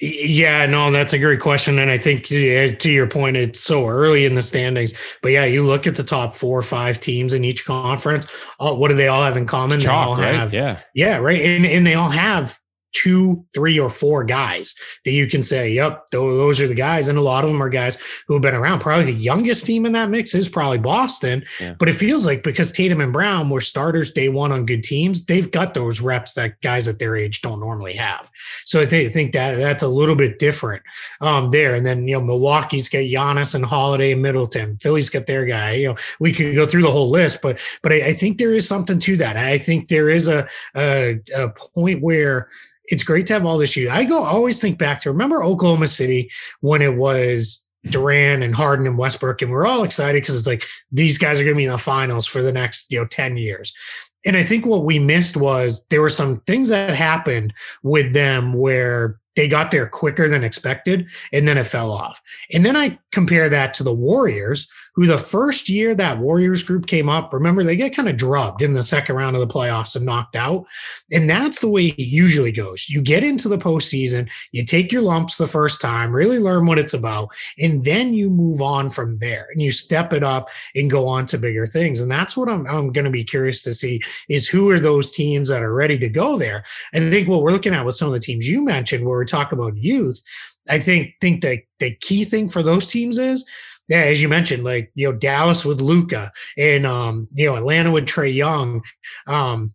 Yeah, 0.00 0.66
no, 0.66 0.90
that's 0.90 1.12
a 1.12 1.18
great 1.18 1.40
question. 1.40 1.78
And 1.78 1.90
I 1.90 1.98
think 1.98 2.30
yeah, 2.30 2.68
to 2.74 2.90
your 2.90 3.06
point, 3.06 3.36
it's 3.36 3.60
so 3.60 3.88
early 3.88 4.24
in 4.24 4.34
the 4.34 4.42
standings. 4.42 4.92
But 5.22 5.32
yeah, 5.32 5.44
you 5.44 5.64
look 5.64 5.86
at 5.86 5.96
the 5.96 6.04
top 6.04 6.34
four 6.34 6.58
or 6.58 6.62
five 6.62 7.00
teams 7.00 7.32
in 7.32 7.44
each 7.44 7.64
conference. 7.64 8.26
Uh, 8.60 8.74
what 8.74 8.88
do 8.88 8.94
they 8.94 9.08
all 9.08 9.22
have 9.22 9.36
in 9.36 9.46
common? 9.46 9.80
Chalk, 9.80 10.18
they 10.18 10.24
all 10.24 10.30
right? 10.30 10.38
have, 10.38 10.52
yeah. 10.52 10.80
Yeah, 10.94 11.16
right. 11.18 11.40
And, 11.40 11.64
and 11.64 11.86
they 11.86 11.94
all 11.94 12.10
have 12.10 12.58
two, 12.92 13.44
three, 13.52 13.78
or 13.78 13.90
four 13.90 14.24
guys 14.24 14.74
that 15.04 15.10
you 15.10 15.26
can 15.26 15.42
say, 15.42 15.70
yep, 15.70 16.06
those 16.12 16.60
are 16.60 16.68
the 16.68 16.74
guys. 16.74 17.08
And 17.08 17.18
a 17.18 17.22
lot 17.22 17.44
of 17.44 17.50
them 17.50 17.62
are 17.62 17.68
guys 17.68 17.98
who 18.26 18.34
have 18.34 18.42
been 18.42 18.54
around. 18.54 18.80
Probably 18.80 19.04
the 19.04 19.12
youngest 19.12 19.66
team 19.66 19.84
in 19.84 19.92
that 19.92 20.08
mix 20.08 20.34
is 20.34 20.48
probably 20.48 20.78
Boston. 20.78 21.44
Yeah. 21.60 21.74
But 21.78 21.88
it 21.88 21.94
feels 21.94 22.24
like 22.24 22.42
because 22.42 22.72
Tatum 22.72 23.00
and 23.00 23.12
Brown 23.12 23.50
were 23.50 23.60
starters 23.60 24.12
day 24.12 24.28
one 24.28 24.50
on 24.50 24.66
good 24.66 24.82
teams, 24.82 25.26
they've 25.26 25.50
got 25.50 25.74
those 25.74 26.00
reps 26.00 26.34
that 26.34 26.60
guys 26.62 26.88
at 26.88 26.98
their 26.98 27.16
age 27.16 27.42
don't 27.42 27.60
normally 27.60 27.94
have. 27.94 28.30
So 28.64 28.80
I 28.80 28.86
th- 28.86 29.12
think 29.12 29.32
that 29.32 29.56
that's 29.56 29.82
a 29.82 29.88
little 29.88 30.16
bit 30.16 30.38
different 30.38 30.82
um, 31.20 31.50
there. 31.50 31.74
And 31.74 31.86
then, 31.86 32.08
you 32.08 32.16
know, 32.16 32.24
Milwaukee's 32.24 32.88
got 32.88 32.98
Giannis 32.98 33.54
and 33.54 33.64
Holiday 33.64 34.12
and 34.12 34.22
Middleton. 34.22 34.76
Philly's 34.76 35.10
got 35.10 35.26
their 35.26 35.44
guy. 35.44 35.72
You 35.72 35.88
know, 35.88 35.96
we 36.18 36.32
could 36.32 36.54
go 36.54 36.66
through 36.66 36.82
the 36.82 36.90
whole 36.90 37.10
list, 37.10 37.42
but 37.42 37.60
but 37.82 37.92
I, 37.92 38.06
I 38.06 38.12
think 38.14 38.38
there 38.38 38.54
is 38.54 38.66
something 38.66 38.98
to 39.00 39.16
that. 39.18 39.36
I 39.36 39.58
think 39.58 39.88
there 39.88 40.08
is 40.08 40.28
a, 40.28 40.48
a, 40.74 41.20
a 41.36 41.50
point 41.50 42.02
where 42.02 42.48
it's 42.88 43.02
great 43.02 43.26
to 43.26 43.32
have 43.32 43.44
all 43.44 43.58
this 43.58 43.76
youth. 43.76 43.90
I 43.90 44.04
go 44.04 44.22
always 44.22 44.60
think 44.60 44.78
back 44.78 45.00
to 45.00 45.10
remember 45.10 45.42
Oklahoma 45.42 45.88
City 45.88 46.30
when 46.60 46.82
it 46.82 46.96
was 46.96 47.66
Durant 47.88 48.42
and 48.42 48.54
Harden 48.54 48.86
and 48.86 48.98
Westbrook, 48.98 49.42
and 49.42 49.50
we're 49.50 49.66
all 49.66 49.84
excited 49.84 50.22
because 50.22 50.36
it's 50.36 50.46
like 50.46 50.64
these 50.90 51.18
guys 51.18 51.40
are 51.40 51.44
going 51.44 51.54
to 51.54 51.58
be 51.58 51.64
in 51.64 51.72
the 51.72 51.78
finals 51.78 52.26
for 52.26 52.42
the 52.42 52.52
next 52.52 52.90
you 52.90 52.98
know 52.98 53.06
ten 53.06 53.36
years. 53.36 53.72
And 54.24 54.36
I 54.36 54.42
think 54.42 54.66
what 54.66 54.84
we 54.84 54.98
missed 54.98 55.36
was 55.36 55.84
there 55.90 56.00
were 56.00 56.08
some 56.08 56.40
things 56.40 56.68
that 56.70 56.94
happened 56.94 57.54
with 57.84 58.12
them 58.12 58.54
where 58.54 59.20
they 59.36 59.48
got 59.48 59.70
there 59.70 59.86
quicker 59.86 60.28
than 60.28 60.42
expected 60.42 61.08
and 61.32 61.46
then 61.46 61.58
it 61.58 61.64
fell 61.64 61.92
off. 61.92 62.20
And 62.52 62.64
then 62.64 62.76
I 62.76 62.98
compare 63.12 63.48
that 63.48 63.74
to 63.74 63.82
the 63.82 63.94
Warriors, 63.94 64.68
who 64.94 65.06
the 65.06 65.18
first 65.18 65.68
year 65.68 65.94
that 65.94 66.18
Warriors 66.18 66.62
group 66.62 66.86
came 66.86 67.10
up, 67.10 67.32
remember 67.32 67.62
they 67.62 67.76
get 67.76 67.94
kind 67.94 68.08
of 68.08 68.16
drubbed 68.16 68.62
in 68.62 68.72
the 68.72 68.82
second 68.82 69.14
round 69.14 69.36
of 69.36 69.40
the 69.40 69.54
playoffs 69.54 69.94
and 69.94 70.06
knocked 70.06 70.36
out. 70.36 70.64
And 71.12 71.28
that's 71.28 71.60
the 71.60 71.68
way 71.68 71.88
it 71.88 71.98
usually 71.98 72.50
goes. 72.50 72.88
You 72.88 73.02
get 73.02 73.22
into 73.22 73.48
the 73.48 73.58
postseason, 73.58 74.28
you 74.52 74.64
take 74.64 74.90
your 74.90 75.02
lumps 75.02 75.36
the 75.36 75.46
first 75.46 75.82
time, 75.82 76.16
really 76.16 76.38
learn 76.38 76.64
what 76.64 76.78
it's 76.78 76.94
about, 76.94 77.28
and 77.58 77.84
then 77.84 78.14
you 78.14 78.30
move 78.30 78.62
on 78.62 78.88
from 78.88 79.18
there 79.18 79.48
and 79.52 79.60
you 79.60 79.70
step 79.70 80.14
it 80.14 80.22
up 80.22 80.48
and 80.74 80.90
go 80.90 81.06
on 81.06 81.26
to 81.26 81.36
bigger 81.36 81.66
things. 81.66 82.00
And 82.00 82.10
that's 82.10 82.34
what 82.34 82.48
I'm, 82.48 82.66
I'm 82.66 82.90
going 82.90 83.04
to 83.04 83.10
be 83.10 83.24
curious 83.24 83.62
to 83.64 83.72
see 83.72 84.00
is 84.30 84.48
who 84.48 84.70
are 84.70 84.80
those 84.80 85.12
teams 85.12 85.50
that 85.50 85.62
are 85.62 85.74
ready 85.74 85.98
to 85.98 86.08
go 86.08 86.38
there. 86.38 86.64
I 86.94 87.00
think 87.00 87.28
what 87.28 87.42
we're 87.42 87.52
looking 87.52 87.74
at 87.74 87.84
with 87.84 87.96
some 87.96 88.08
of 88.08 88.14
the 88.14 88.20
teams 88.20 88.48
you 88.48 88.64
mentioned, 88.64 89.04
where 89.04 89.18
we 89.18 89.25
talk 89.26 89.52
about 89.52 89.76
youth, 89.76 90.20
I 90.68 90.78
think 90.78 91.14
think 91.20 91.42
that 91.42 91.62
the 91.78 91.94
key 91.96 92.24
thing 92.24 92.48
for 92.48 92.62
those 92.62 92.86
teams 92.86 93.18
is 93.18 93.44
yeah, 93.88 93.98
as 93.98 94.20
you 94.20 94.28
mentioned, 94.28 94.64
like 94.64 94.90
you 94.94 95.10
know 95.10 95.16
Dallas 95.16 95.64
with 95.64 95.80
Luka 95.80 96.32
and 96.58 96.86
um, 96.86 97.28
you 97.34 97.46
know 97.46 97.56
Atlanta 97.56 97.90
with 97.90 98.06
Trae 98.06 98.34
Young, 98.34 98.82
um, 99.26 99.72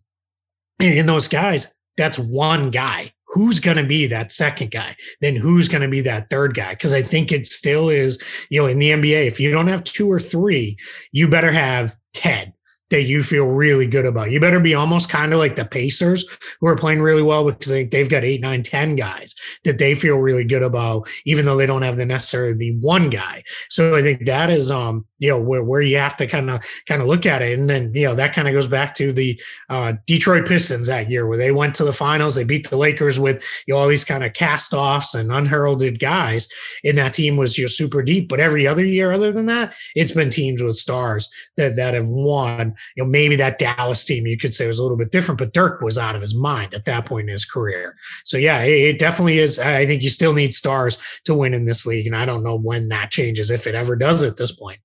and 0.80 1.08
those 1.08 1.28
guys. 1.28 1.74
That's 1.96 2.18
one 2.18 2.70
guy. 2.70 3.12
Who's 3.26 3.60
going 3.60 3.76
to 3.78 3.84
be 3.84 4.06
that 4.06 4.32
second 4.32 4.70
guy? 4.70 4.96
Then 5.20 5.36
who's 5.36 5.68
going 5.68 5.82
to 5.82 5.88
be 5.88 6.02
that 6.02 6.28
third 6.30 6.54
guy? 6.54 6.70
Because 6.70 6.92
I 6.92 7.02
think 7.02 7.32
it 7.32 7.46
still 7.46 7.88
is, 7.88 8.22
you 8.50 8.60
know, 8.60 8.66
in 8.66 8.78
the 8.78 8.90
NBA, 8.90 9.26
if 9.26 9.40
you 9.40 9.50
don't 9.50 9.68
have 9.68 9.84
two 9.84 10.10
or 10.10 10.20
three, 10.20 10.76
you 11.12 11.28
better 11.28 11.52
have 11.52 11.96
ten 12.12 12.52
that 12.92 13.02
you 13.02 13.22
feel 13.22 13.46
really 13.46 13.86
good 13.86 14.04
about. 14.04 14.30
You 14.30 14.38
better 14.38 14.60
be 14.60 14.74
almost 14.74 15.08
kind 15.08 15.32
of 15.32 15.38
like 15.38 15.56
the 15.56 15.64
Pacers 15.64 16.24
who 16.60 16.68
are 16.68 16.76
playing 16.76 17.00
really 17.00 17.22
well 17.22 17.50
because 17.50 17.72
they, 17.72 17.84
they've 17.84 18.08
got 18.08 18.22
eight, 18.22 18.42
nine, 18.42 18.62
ten 18.62 18.94
guys 18.94 19.34
that 19.64 19.78
they 19.78 19.94
feel 19.94 20.18
really 20.18 20.44
good 20.44 20.62
about, 20.62 21.08
even 21.24 21.44
though 21.44 21.56
they 21.56 21.66
don't 21.66 21.82
have 21.82 21.96
the 21.96 22.04
necessarily 22.04 22.52
the 22.52 22.76
one 22.76 23.10
guy. 23.10 23.42
So 23.70 23.96
I 23.96 24.02
think 24.02 24.26
that 24.26 24.50
is 24.50 24.70
um 24.70 25.06
you 25.22 25.28
know 25.28 25.38
where, 25.38 25.62
where 25.62 25.80
you 25.80 25.96
have 25.96 26.16
to 26.16 26.26
kind 26.26 26.50
of 26.50 26.60
kind 26.86 27.00
of 27.00 27.06
look 27.06 27.24
at 27.26 27.42
it 27.42 27.56
and 27.56 27.70
then 27.70 27.92
you 27.94 28.04
know 28.04 28.14
that 28.14 28.34
kind 28.34 28.48
of 28.48 28.54
goes 28.54 28.66
back 28.66 28.92
to 28.96 29.12
the 29.12 29.40
uh, 29.70 29.92
detroit 30.04 30.46
pistons 30.46 30.88
that 30.88 31.08
year 31.08 31.28
where 31.28 31.38
they 31.38 31.52
went 31.52 31.76
to 31.76 31.84
the 31.84 31.92
finals 31.92 32.34
they 32.34 32.42
beat 32.42 32.68
the 32.68 32.76
lakers 32.76 33.20
with 33.20 33.40
you 33.66 33.72
know 33.72 33.78
all 33.80 33.86
these 33.86 34.04
kind 34.04 34.24
of 34.24 34.32
cast 34.32 34.74
offs 34.74 35.14
and 35.14 35.30
unheralded 35.30 36.00
guys 36.00 36.48
and 36.82 36.98
that 36.98 37.14
team 37.14 37.36
was 37.36 37.56
you 37.56 37.64
know, 37.64 37.68
super 37.68 38.02
deep 38.02 38.28
but 38.28 38.40
every 38.40 38.66
other 38.66 38.84
year 38.84 39.12
other 39.12 39.30
than 39.30 39.46
that 39.46 39.72
it's 39.94 40.10
been 40.10 40.28
teams 40.28 40.60
with 40.60 40.74
stars 40.74 41.30
that 41.56 41.76
that 41.76 41.94
have 41.94 42.08
won 42.08 42.74
you 42.96 43.02
know 43.02 43.08
maybe 43.08 43.36
that 43.36 43.58
dallas 43.58 44.04
team 44.04 44.26
you 44.26 44.38
could 44.38 44.54
say 44.54 44.66
was 44.66 44.78
a 44.78 44.82
little 44.82 44.96
bit 44.96 45.10
different 45.10 45.38
but 45.38 45.52
dirk 45.52 45.80
was 45.80 45.98
out 45.98 46.14
of 46.14 46.20
his 46.20 46.34
mind 46.34 46.74
at 46.74 46.84
that 46.84 47.06
point 47.06 47.28
in 47.28 47.32
his 47.32 47.44
career 47.44 47.94
so 48.24 48.36
yeah 48.36 48.62
it, 48.62 48.94
it 48.94 48.98
definitely 48.98 49.38
is 49.38 49.58
i 49.58 49.86
think 49.86 50.02
you 50.02 50.10
still 50.10 50.32
need 50.32 50.52
stars 50.52 50.98
to 51.24 51.34
win 51.34 51.54
in 51.54 51.64
this 51.64 51.86
league 51.86 52.06
and 52.06 52.16
i 52.16 52.24
don't 52.24 52.42
know 52.42 52.56
when 52.56 52.88
that 52.88 53.10
changes 53.10 53.50
if 53.50 53.66
it 53.66 53.74
ever 53.74 53.96
does 53.96 54.22
at 54.22 54.36
this 54.36 54.52
point 54.52 54.80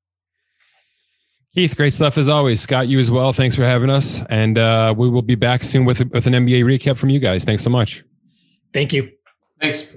Keith, 1.58 1.76
great 1.76 1.92
stuff 1.92 2.20
as 2.20 2.30
always. 2.30 2.62
Scott, 2.62 2.88
you 2.88 3.00
as 3.00 3.10
well. 3.10 3.34
Thanks 3.34 3.56
for 3.56 3.64
having 3.64 3.90
us. 3.90 4.22
And 4.30 4.60
uh, 4.60 4.94
we 4.96 5.10
will 5.10 5.24
be 5.24 5.34
back 5.34 5.64
soon 5.64 5.86
with, 5.86 6.08
with 6.12 6.28
an 6.28 6.34
NBA 6.34 6.64
recap 6.64 6.98
from 6.98 7.10
you 7.10 7.18
guys. 7.18 7.46
Thanks 7.46 7.64
so 7.64 7.72
much. 7.72 8.04
Thank 8.74 8.94
you. 8.94 9.10
Thanks. 9.60 9.96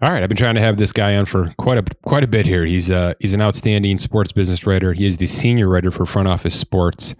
All 0.00 0.10
right, 0.10 0.22
I've 0.22 0.28
been 0.28 0.38
trying 0.38 0.54
to 0.54 0.60
have 0.60 0.76
this 0.76 0.92
guy 0.92 1.16
on 1.16 1.24
for 1.24 1.52
quite 1.58 1.78
a 1.78 1.82
quite 2.02 2.22
a 2.22 2.28
bit 2.28 2.46
here. 2.46 2.64
He's 2.64 2.88
uh, 2.88 3.14
he's 3.18 3.32
an 3.32 3.42
outstanding 3.42 3.98
sports 3.98 4.30
business 4.30 4.64
writer. 4.64 4.92
He 4.92 5.04
is 5.04 5.18
the 5.18 5.26
senior 5.26 5.68
writer 5.68 5.90
for 5.90 6.06
Front 6.06 6.28
Office 6.28 6.54
Sports. 6.54 7.16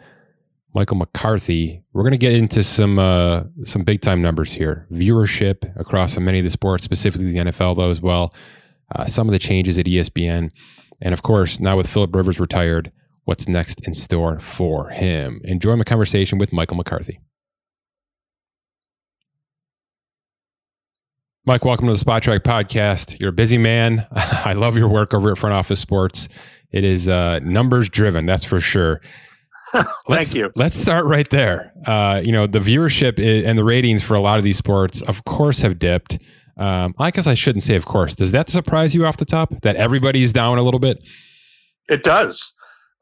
Michael 0.75 0.97
McCarthy. 0.97 1.83
We're 1.93 2.03
going 2.03 2.13
to 2.13 2.19
get 2.19 2.35
into 2.35 2.63
some 2.63 3.01
uh, 3.01 3.45
some 3.65 3.83
big 3.83 4.01
time 4.01 4.23
numbers 4.23 4.53
here. 4.53 4.87
Viewership 4.93 5.77
across 5.77 6.17
many 6.19 6.39
of 6.39 6.45
the 6.45 6.51
sports, 6.51 6.85
specifically 6.85 7.33
the 7.33 7.39
NFL, 7.41 7.77
though 7.77 7.91
as 7.91 8.01
well. 8.01 8.31
Uh, 8.95 9.07
some 9.07 9.27
of 9.27 9.33
the 9.33 9.41
changes 9.41 9.77
at 9.79 9.87
ESPN. 9.87 10.51
And 11.01 11.13
of 11.13 11.23
course, 11.23 11.59
now 11.59 11.77
with 11.77 11.89
Philip 11.89 12.15
Rivers 12.15 12.39
retired, 12.39 12.93
what's 13.25 13.49
next 13.49 13.87
in 13.89 13.95
store 13.95 14.39
for 14.39 14.91
him? 14.91 15.41
Enjoy 15.43 15.75
my 15.75 15.85
conversation 15.85 16.39
with 16.39 16.53
Michael 16.53 16.77
McCarthy. 16.77 17.19
Mike, 21.49 21.65
welcome 21.65 21.87
to 21.87 21.95
the 21.95 21.99
Spotrac 21.99 22.41
podcast. 22.41 23.19
You're 23.19 23.31
a 23.31 23.33
busy 23.33 23.57
man. 23.57 24.07
I 24.13 24.53
love 24.53 24.77
your 24.77 24.87
work 24.87 25.15
over 25.15 25.33
at 25.33 25.39
Front 25.39 25.55
Office 25.55 25.81
Sports. 25.81 26.29
It 26.73 26.85
is 26.85 27.09
uh, 27.09 27.39
numbers 27.39 27.89
driven, 27.89 28.27
that's 28.27 28.45
for 28.45 28.61
sure. 28.61 29.01
Thank 29.73 29.89
let's, 30.09 30.35
you. 30.35 30.53
Let's 30.57 30.77
start 30.77 31.07
right 31.07 31.27
there. 31.31 31.73
Uh, 31.87 32.21
you 32.23 32.33
know, 32.33 32.47
the 32.47 32.59
viewership 32.59 33.19
and 33.19 33.59
the 33.59 33.65
ratings 33.65 34.03
for 34.03 34.13
a 34.13 34.21
lot 34.21 34.37
of 34.37 34.45
these 34.45 34.59
sports, 34.59 35.01
of 35.01 35.25
course, 35.25 35.61
have 35.61 35.79
dipped. 35.79 36.23
Um, 36.59 36.95
I 36.99 37.11
guess 37.11 37.27
I 37.27 37.33
shouldn't 37.33 37.63
say, 37.63 37.77
of 37.77 37.87
course. 37.87 38.15
Does 38.15 38.33
that 38.33 38.51
surprise 38.51 38.95
you 38.95 39.07
off 39.07 39.17
the 39.17 39.25
top 39.25 39.63
that 39.63 39.75
everybody's 39.77 40.35
down 40.35 40.59
a 40.59 40.63
little 40.63 40.81
bit? 40.81 41.03
It 41.89 42.03
does. 42.03 42.53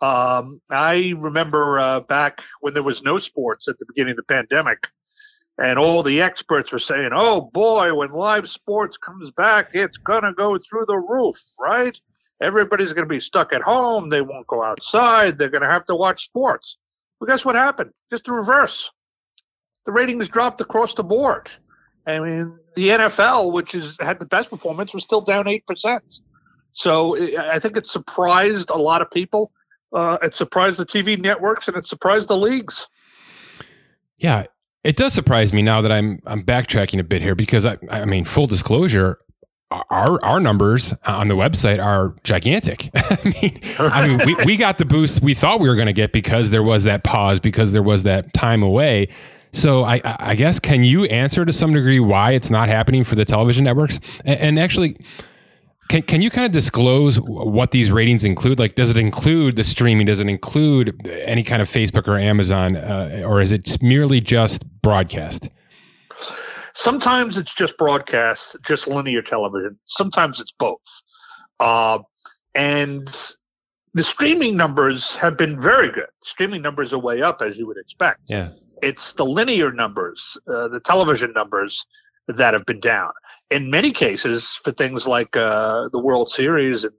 Um, 0.00 0.60
I 0.70 1.14
remember 1.16 1.80
uh, 1.80 1.98
back 1.98 2.42
when 2.60 2.74
there 2.74 2.84
was 2.84 3.02
no 3.02 3.18
sports 3.18 3.66
at 3.66 3.80
the 3.80 3.86
beginning 3.86 4.12
of 4.12 4.18
the 4.18 4.22
pandemic, 4.22 4.86
and 5.58 5.78
all 5.78 6.02
the 6.02 6.20
experts 6.20 6.72
were 6.72 6.78
saying, 6.78 7.10
"Oh 7.12 7.40
boy, 7.40 7.94
when 7.94 8.12
live 8.12 8.48
sports 8.48 8.98
comes 8.98 9.30
back, 9.30 9.70
it's 9.72 9.98
gonna 9.98 10.32
go 10.32 10.58
through 10.58 10.86
the 10.86 10.98
roof, 10.98 11.36
right? 11.58 11.98
Everybody's 12.40 12.92
gonna 12.92 13.06
be 13.06 13.20
stuck 13.20 13.52
at 13.52 13.62
home. 13.62 14.10
They 14.10 14.20
won't 14.20 14.46
go 14.46 14.62
outside. 14.62 15.38
They're 15.38 15.48
gonna 15.48 15.70
have 15.70 15.84
to 15.84 15.94
watch 15.94 16.24
sports." 16.24 16.78
Well, 17.18 17.26
guess 17.26 17.44
what 17.44 17.54
happened? 17.54 17.92
Just 18.10 18.24
the 18.24 18.32
reverse. 18.32 18.90
The 19.86 19.92
ratings 19.92 20.28
dropped 20.28 20.60
across 20.60 20.94
the 20.94 21.04
board. 21.04 21.50
I 22.06 22.20
mean, 22.20 22.58
the 22.74 22.90
NFL, 22.90 23.52
which 23.52 23.74
is 23.74 23.96
had 24.00 24.20
the 24.20 24.26
best 24.26 24.50
performance, 24.50 24.92
was 24.92 25.02
still 25.02 25.22
down 25.22 25.48
eight 25.48 25.66
percent. 25.66 26.20
So 26.72 27.16
I 27.38 27.58
think 27.58 27.76
it 27.78 27.86
surprised 27.86 28.68
a 28.68 28.76
lot 28.76 29.00
of 29.00 29.10
people. 29.10 29.50
Uh, 29.92 30.18
it 30.22 30.34
surprised 30.34 30.78
the 30.78 30.84
TV 30.84 31.18
networks, 31.18 31.68
and 31.68 31.76
it 31.76 31.86
surprised 31.86 32.28
the 32.28 32.36
leagues. 32.36 32.86
Yeah, 34.18 34.44
it 34.86 34.96
does 34.96 35.12
surprise 35.12 35.52
me 35.52 35.62
now 35.62 35.80
that 35.80 35.92
I'm 35.92 36.20
I'm 36.26 36.42
backtracking 36.42 37.00
a 37.00 37.04
bit 37.04 37.20
here 37.20 37.34
because 37.34 37.66
I 37.66 37.76
I 37.90 38.04
mean 38.04 38.24
full 38.24 38.46
disclosure. 38.46 39.18
Our 39.90 40.24
our 40.24 40.38
numbers 40.38 40.94
on 41.06 41.26
the 41.26 41.34
website 41.34 41.82
are 41.84 42.14
gigantic. 42.22 42.90
I 42.94 43.34
mean, 43.42 43.60
I 43.78 44.06
mean, 44.06 44.20
we, 44.24 44.34
we 44.44 44.56
got 44.56 44.78
the 44.78 44.84
boost 44.84 45.22
we 45.22 45.34
thought 45.34 45.58
we 45.58 45.68
were 45.68 45.74
going 45.74 45.88
to 45.88 45.92
get 45.92 46.12
because 46.12 46.50
there 46.50 46.62
was 46.62 46.84
that 46.84 47.02
pause, 47.02 47.40
because 47.40 47.72
there 47.72 47.82
was 47.82 48.04
that 48.04 48.32
time 48.32 48.62
away. 48.62 49.08
So 49.52 49.84
I, 49.84 50.00
I 50.04 50.34
guess 50.34 50.60
can 50.60 50.84
you 50.84 51.04
answer 51.06 51.44
to 51.44 51.52
some 51.52 51.72
degree 51.72 51.98
why 51.98 52.32
it's 52.32 52.50
not 52.50 52.68
happening 52.68 53.04
for 53.04 53.16
the 53.16 53.24
television 53.24 53.64
networks? 53.64 53.98
And, 54.24 54.40
and 54.40 54.58
actually, 54.58 54.96
can 55.88 56.02
can 56.02 56.22
you 56.22 56.30
kind 56.30 56.46
of 56.46 56.52
disclose 56.52 57.20
what 57.20 57.70
these 57.70 57.90
ratings 57.90 58.24
include? 58.24 58.58
Like, 58.58 58.74
does 58.74 58.90
it 58.90 58.96
include 58.96 59.56
the 59.56 59.64
streaming? 59.64 60.06
Does 60.06 60.20
it 60.20 60.28
include 60.28 61.00
any 61.06 61.42
kind 61.42 61.62
of 61.62 61.68
Facebook 61.68 62.08
or 62.08 62.18
Amazon, 62.18 62.76
uh, 62.76 63.22
or 63.24 63.40
is 63.40 63.52
it 63.52 63.82
merely 63.82 64.20
just 64.20 64.64
broadcast? 64.82 65.48
Sometimes 66.74 67.38
it's 67.38 67.54
just 67.54 67.76
broadcast, 67.78 68.56
just 68.62 68.86
linear 68.86 69.22
television. 69.22 69.78
Sometimes 69.86 70.40
it's 70.40 70.52
both. 70.52 71.02
Uh, 71.58 72.00
and 72.54 73.06
the 73.94 74.02
streaming 74.02 74.56
numbers 74.56 75.16
have 75.16 75.38
been 75.38 75.58
very 75.58 75.90
good. 75.90 76.08
Streaming 76.22 76.60
numbers 76.60 76.92
are 76.92 76.98
way 76.98 77.22
up, 77.22 77.40
as 77.40 77.58
you 77.58 77.66
would 77.66 77.78
expect. 77.78 78.20
Yeah 78.28 78.50
it's 78.82 79.14
the 79.14 79.24
linear 79.24 79.72
numbers, 79.72 80.36
uh, 80.48 80.68
the 80.68 80.80
television 80.80 81.32
numbers 81.32 81.84
that 82.28 82.54
have 82.54 82.66
been 82.66 82.80
down. 82.80 83.12
In 83.50 83.70
many 83.70 83.92
cases, 83.92 84.60
for 84.64 84.72
things 84.72 85.06
like 85.06 85.36
uh, 85.36 85.88
the 85.92 86.00
World 86.00 86.28
Series 86.28 86.84
and 86.84 86.94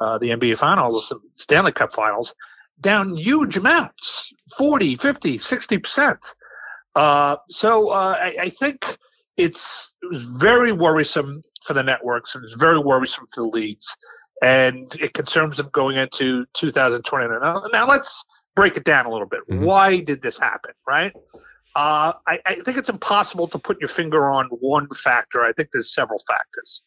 uh, 0.00 0.18
the 0.18 0.30
NBA 0.30 0.58
Finals 0.58 1.10
and 1.10 1.20
Stanley 1.34 1.72
Cup 1.72 1.92
Finals, 1.92 2.34
down 2.80 3.16
huge 3.16 3.56
amounts 3.56 4.32
40, 4.56 4.94
50, 4.94 5.38
60%. 5.38 6.34
Uh, 6.94 7.36
so 7.48 7.90
uh, 7.90 8.16
I, 8.20 8.36
I, 8.42 8.48
think 8.48 8.96
it's 9.36 9.94
it 10.02 10.06
was 10.06 10.24
very 10.24 10.72
worrisome 10.72 11.42
for 11.64 11.74
the 11.74 11.82
networks 11.82 12.34
and 12.34 12.44
it's 12.44 12.54
very 12.54 12.78
worrisome 12.78 13.26
for 13.32 13.42
the 13.42 13.48
leagues, 13.48 13.96
and 14.42 14.92
it 15.00 15.14
concerns 15.14 15.58
them 15.58 15.68
going 15.72 15.96
into 15.96 16.46
2020. 16.54 17.26
Now, 17.40 17.62
now 17.72 17.86
let's 17.86 18.24
break 18.56 18.76
it 18.76 18.84
down 18.84 19.06
a 19.06 19.10
little 19.10 19.28
bit. 19.28 19.40
Mm-hmm. 19.48 19.64
Why 19.64 20.00
did 20.00 20.22
this 20.22 20.38
happen? 20.38 20.72
Right? 20.86 21.12
Uh, 21.78 22.12
I, 22.26 22.40
I, 22.44 22.54
think 22.56 22.76
it's 22.76 22.88
impossible 22.88 23.46
to 23.46 23.56
put 23.56 23.78
your 23.80 23.86
finger 23.86 24.32
on 24.32 24.46
one 24.46 24.88
factor. 24.88 25.44
I 25.44 25.52
think 25.52 25.68
there's 25.72 25.94
several 25.94 26.20
factors. 26.26 26.82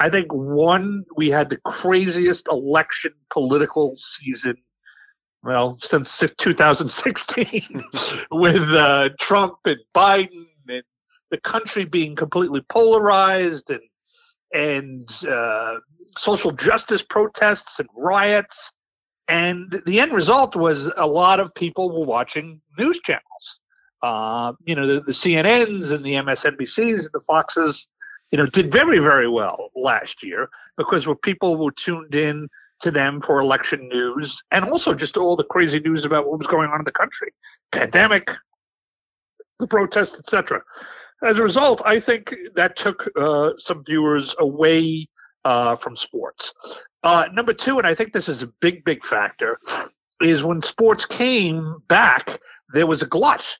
I 0.00 0.10
think 0.10 0.30
one, 0.34 1.06
we 1.16 1.30
had 1.30 1.48
the 1.48 1.56
craziest 1.64 2.48
election 2.48 3.14
political 3.30 3.94
season, 3.96 4.56
well, 5.42 5.78
since 5.80 6.22
2016, 6.36 7.84
with 8.32 8.68
uh, 8.68 9.08
Trump 9.18 9.60
and 9.64 9.78
Biden 9.94 10.44
and 10.68 10.82
the 11.30 11.40
country 11.40 11.86
being 11.86 12.14
completely 12.14 12.60
polarized 12.68 13.70
and 13.70 13.80
and 14.52 15.08
uh, 15.26 15.76
social 16.18 16.52
justice 16.52 17.02
protests 17.02 17.80
and 17.80 17.88
riots. 17.96 18.72
And 19.26 19.80
the 19.86 20.00
end 20.00 20.12
result 20.12 20.54
was 20.54 20.92
a 20.98 21.06
lot 21.06 21.40
of 21.40 21.54
people 21.54 21.98
were 21.98 22.06
watching 22.06 22.60
news 22.78 23.00
channels 23.00 23.60
uh, 24.02 24.52
you 24.64 24.74
know, 24.74 24.86
the, 24.86 25.00
the, 25.00 25.12
CNNs 25.12 25.92
and 25.92 26.04
the 26.04 26.12
MSNBCs 26.14 27.00
and 27.00 27.10
the 27.12 27.24
Foxes, 27.26 27.88
you 28.30 28.38
know, 28.38 28.46
did 28.46 28.70
very, 28.70 28.98
very 28.98 29.28
well 29.28 29.70
last 29.74 30.22
year 30.22 30.48
because 30.76 31.06
where 31.06 31.16
people 31.16 31.56
were 31.56 31.72
tuned 31.72 32.14
in 32.14 32.48
to 32.80 32.90
them 32.90 33.20
for 33.20 33.40
election 33.40 33.88
news 33.88 34.42
and 34.50 34.64
also 34.64 34.94
just 34.94 35.16
all 35.16 35.36
the 35.36 35.44
crazy 35.44 35.80
news 35.80 36.04
about 36.04 36.28
what 36.28 36.38
was 36.38 36.46
going 36.46 36.68
on 36.70 36.80
in 36.80 36.84
the 36.84 36.92
country, 36.92 37.32
pandemic, 37.72 38.30
the 39.58 39.66
protests, 39.66 40.18
etc. 40.18 40.60
As 41.22 41.38
a 41.38 41.42
result, 41.42 41.80
I 41.84 42.00
think 42.00 42.34
that 42.56 42.76
took 42.76 43.08
uh, 43.16 43.52
some 43.56 43.84
viewers 43.84 44.34
away 44.38 45.06
uh, 45.44 45.76
from 45.76 45.96
sports. 45.96 46.52
Uh, 47.02 47.26
number 47.32 47.52
two, 47.52 47.78
and 47.78 47.86
I 47.86 47.94
think 47.94 48.12
this 48.12 48.28
is 48.28 48.42
a 48.42 48.48
big, 48.60 48.84
big 48.84 49.04
factor, 49.04 49.58
is 50.20 50.42
when 50.42 50.62
sports 50.62 51.06
came 51.06 51.82
back, 51.88 52.40
there 52.72 52.86
was 52.86 53.02
a 53.02 53.06
glut 53.06 53.58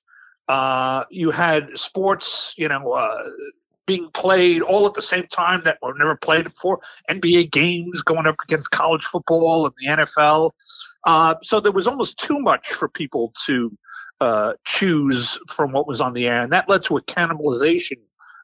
uh, 0.49 1.05
you 1.11 1.31
had 1.31 1.69
sports, 1.79 2.55
you 2.57 2.69
know, 2.69 2.93
uh, 2.93 3.25
being 3.87 4.11
played 4.11 4.63
all 4.63 4.87
at 4.87 4.95
the 4.95 5.03
same 5.03 5.27
time 5.27 5.63
that 5.65 5.79
were 5.83 5.95
never 5.95 6.17
played 6.17 6.45
before. 6.45 6.81
NBA 7.11 7.51
games 7.51 8.03
going 8.03 8.27
up 8.27 8.37
against 8.45 8.71
college 8.71 9.05
football 9.05 9.67
and 9.67 9.75
the 9.79 10.05
NFL. 10.05 10.53
Uh, 11.05 11.35
so 11.43 11.61
there 11.61 11.73
was 11.73 11.87
almost 11.87 12.19
too 12.19 12.39
much 12.39 12.73
for 12.73 12.89
people 12.89 13.33
to 13.47 13.77
uh, 14.21 14.55
choose 14.65 15.39
from 15.49 15.73
what 15.73 15.87
was 15.87 16.01
on 16.01 16.15
the 16.15 16.27
air, 16.27 16.43
and 16.43 16.53
that 16.53 16.69
led 16.69 16.83
to 16.85 16.97
a 16.97 17.03
cannibalization 17.03 17.99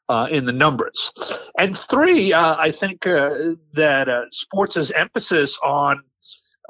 uh, 0.09 0.27
in 0.29 0.45
the 0.45 0.51
numbers. 0.51 1.11
And 1.57 1.77
three, 1.77 2.33
uh, 2.33 2.55
I 2.57 2.71
think 2.71 3.07
uh, 3.07 3.55
that 3.73 4.09
uh, 4.09 4.25
sports' 4.31 4.91
emphasis 4.91 5.57
on 5.63 6.03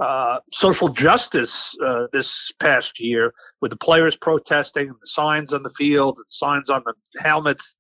uh, 0.02 0.40
social 0.52 0.90
justice 0.90 1.76
uh, 1.86 2.08
this 2.12 2.52
past 2.60 3.00
year 3.00 3.36
with 3.62 3.70
the 3.70 3.78
players 3.78 4.18
protesting 4.18 4.88
and 4.88 4.98
the 5.00 5.06
signs 5.06 5.54
on 5.54 5.62
the 5.62 5.70
field 5.70 6.18
and 6.18 6.26
signs 6.28 6.72
on 6.72 6.82
the 6.86 6.94
helmets, 7.22 7.76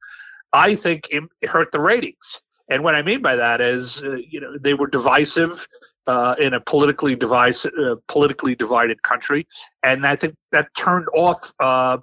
I 0.53 0.75
think 0.75 1.07
it 1.09 1.49
hurt 1.49 1.71
the 1.71 1.79
ratings. 1.79 2.41
And 2.69 2.83
what 2.83 2.93
I 2.93 3.01
mean 3.01 3.23
by 3.23 3.35
that 3.37 3.59
is, 3.59 4.03
uh, 4.03 4.17
you 4.29 4.39
know, 4.39 4.55
they 4.59 4.75
were 4.75 4.85
divisive 4.85 5.67
uh, 6.05 6.35
in 6.37 6.53
a 6.53 6.61
politically 6.61 7.15
divisive, 7.15 7.71
uh, 7.77 7.95
politically 8.07 8.53
divided 8.53 9.01
country, 9.01 9.47
and 9.81 10.05
I 10.05 10.15
think 10.15 10.35
that 10.51 10.69
turned 10.77 11.07
off 11.15 11.51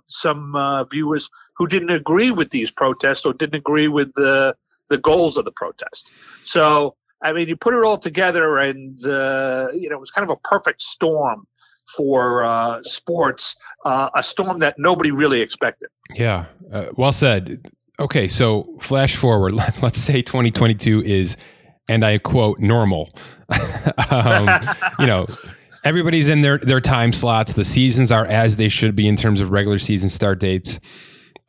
some 0.09 0.87
viewers 0.91 1.31
who 1.57 1.69
didn't 1.69 1.91
agree 1.91 2.33
with 2.33 2.51
these 2.51 2.73
protests 2.73 3.25
or 3.25 3.35
didn't 3.35 3.57
agree 3.57 3.89
with 3.89 4.13
the 4.15 4.55
the 4.89 4.99
goals 4.99 5.37
of 5.37 5.45
the 5.45 5.53
protest. 5.53 6.13
So 6.43 6.97
I 7.23 7.33
mean, 7.33 7.49
you 7.49 7.57
put 7.57 7.75
it 7.75 7.83
all 7.83 7.99
together, 7.99 8.59
and 8.59 8.99
uh, 9.05 9.69
you 9.73 9.89
know, 9.89 9.97
it 9.97 10.01
was 10.01 10.11
kind 10.11 10.29
of 10.29 10.31
a 10.31 10.49
perfect 10.49 10.83
storm 10.83 11.47
for 11.97 12.45
uh, 12.45 12.83
sports, 12.83 13.57
uh, 13.85 14.11
a 14.15 14.23
storm 14.23 14.59
that 14.61 14.77
nobody 14.79 15.11
really 15.11 15.41
expected. 15.41 15.89
Yeah, 16.15 16.47
uh, 16.73 16.87
well 16.97 17.13
said. 17.13 17.71
Okay, 18.01 18.29
so 18.29 18.77
flash 18.81 19.17
forward. 19.17 19.53
Let's 19.83 19.99
say 19.99 20.23
2022 20.23 21.03
is, 21.03 21.37
and 21.89 22.05
I 22.05 22.19
quote, 22.19 22.61
normal. 22.61 23.11
um, 24.11 24.61
you 25.01 25.07
know, 25.07 25.27
everybody's 25.85 26.29
in 26.29 26.43
their 26.43 26.59
their 26.59 26.81
time 26.81 27.13
slots. 27.13 27.55
The 27.55 27.65
seasons 27.65 28.13
are 28.13 28.27
as 28.27 28.57
they 28.57 28.69
should 28.69 28.95
be 28.95 29.09
in 29.09 29.17
terms 29.17 29.41
of 29.41 29.51
regular 29.51 29.79
season 29.79 30.09
start 30.09 30.39
dates. 30.39 30.79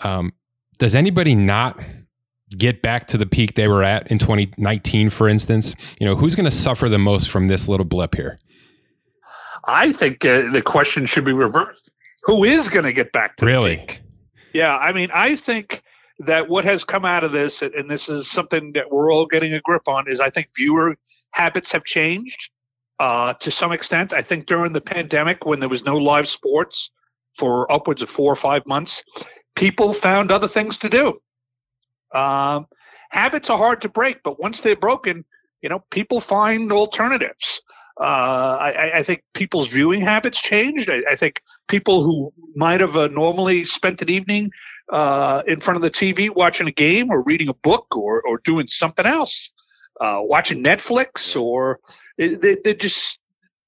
Um, 0.02 0.34
does 0.78 0.96
anybody 0.96 1.36
not 1.36 1.78
get 2.58 2.82
back 2.82 3.08
to 3.08 3.18
the 3.18 3.26
peak 3.26 3.56
they 3.56 3.68
were 3.68 3.84
at 3.84 4.10
in 4.12 4.20
2019, 4.20 5.10
for 5.10 5.28
instance? 5.28 5.76
You 6.00 6.06
know, 6.06 6.16
who's 6.16 6.36
going 6.36 6.46
to 6.46 6.52
suffer 6.52 6.90
the 6.90 7.00
most 7.00 7.30
from 7.30 7.48
this 7.48 7.68
little 7.68 7.86
blip 7.86 8.16
here? 8.16 8.38
I 9.66 9.92
think 9.92 10.26
uh, 10.26 10.52
the 10.52 10.62
question 10.62 11.06
should 11.06 11.26
be 11.26 11.34
reversed. 11.34 11.92
Who 12.24 12.44
is 12.44 12.70
going 12.70 12.86
to 12.86 12.94
get 12.94 13.12
back 13.12 13.38
to 13.38 13.46
really? 13.46 13.76
the 13.76 13.82
peak? 13.86 14.02
Yeah, 14.54 14.76
I 14.76 14.94
mean, 14.94 15.10
I 15.14 15.36
think 15.36 15.84
that 16.20 16.50
what 16.50 16.66
has 16.66 16.84
come 16.84 17.06
out 17.06 17.24
of 17.24 17.32
this, 17.32 17.62
and 17.62 17.90
this 17.90 18.10
is 18.10 18.30
something 18.30 18.74
that 18.74 18.92
we're 18.92 19.12
all 19.12 19.26
getting 19.26 19.54
a 19.54 19.62
grip 19.62 19.88
on, 19.88 20.12
is 20.12 20.20
I 20.20 20.30
think 20.30 20.50
viewer 20.56 20.96
habits 21.32 21.72
have 21.72 21.86
changed 21.86 22.50
uh, 23.00 23.34
to 23.34 23.52
some 23.52 23.72
extent. 23.72 24.14
I 24.14 24.22
think 24.22 24.46
during 24.46 24.74
the 24.74 24.82
pandemic, 24.82 25.46
when 25.46 25.60
there 25.60 25.70
was 25.70 25.86
no 25.86 25.98
live 25.98 26.28
sports 26.28 26.92
for 27.38 27.72
upwards 27.72 28.02
of 28.02 28.10
four 28.10 28.32
or 28.32 28.36
five 28.36 28.66
months, 28.66 29.04
people 29.56 29.94
found 29.94 30.32
other 30.32 30.48
things 30.48 30.78
to 30.80 30.90
do. 30.90 31.22
Um, 32.14 32.68
habits 33.10 33.50
are 33.50 33.58
hard 33.58 33.82
to 33.82 33.90
break, 33.90 34.24
but 34.24 34.40
once 34.40 34.62
they're 34.62 34.76
broken, 34.76 35.26
you 35.62 35.70
know, 35.70 35.84
people 35.92 36.22
find 36.22 36.72
alternatives. 36.72 37.62
Uh, 38.00 38.58
I, 38.62 39.00
I, 39.00 39.04
think 39.04 39.24
people's 39.34 39.68
viewing 39.68 40.00
habits 40.00 40.42
changed. 40.42 40.90
I, 40.90 41.02
I 41.12 41.18
think 41.18 41.42
people 41.68 42.02
who 42.02 42.32
might 42.56 42.80
have 42.80 42.96
uh, 42.96 43.08
normally 43.08 43.66
spent 43.66 44.02
an 44.02 44.10
evening 44.10 44.52
uh, 44.90 45.44
in 45.46 45.60
front 45.60 45.76
of 45.76 45.82
the 45.82 45.92
TV 45.92 46.34
watching 46.34 46.66
a 46.70 46.72
game 46.72 47.12
or 47.12 47.22
reading 47.24 47.50
a 47.50 47.54
book 47.54 47.88
or, 47.98 48.22
or 48.22 48.40
doing 48.46 48.68
something 48.68 49.06
else, 49.06 49.52
uh, 50.00 50.20
watching 50.22 50.64
Netflix 50.64 51.40
or 51.40 51.80
they, 52.18 52.56
they 52.64 52.74
just. 52.74 53.20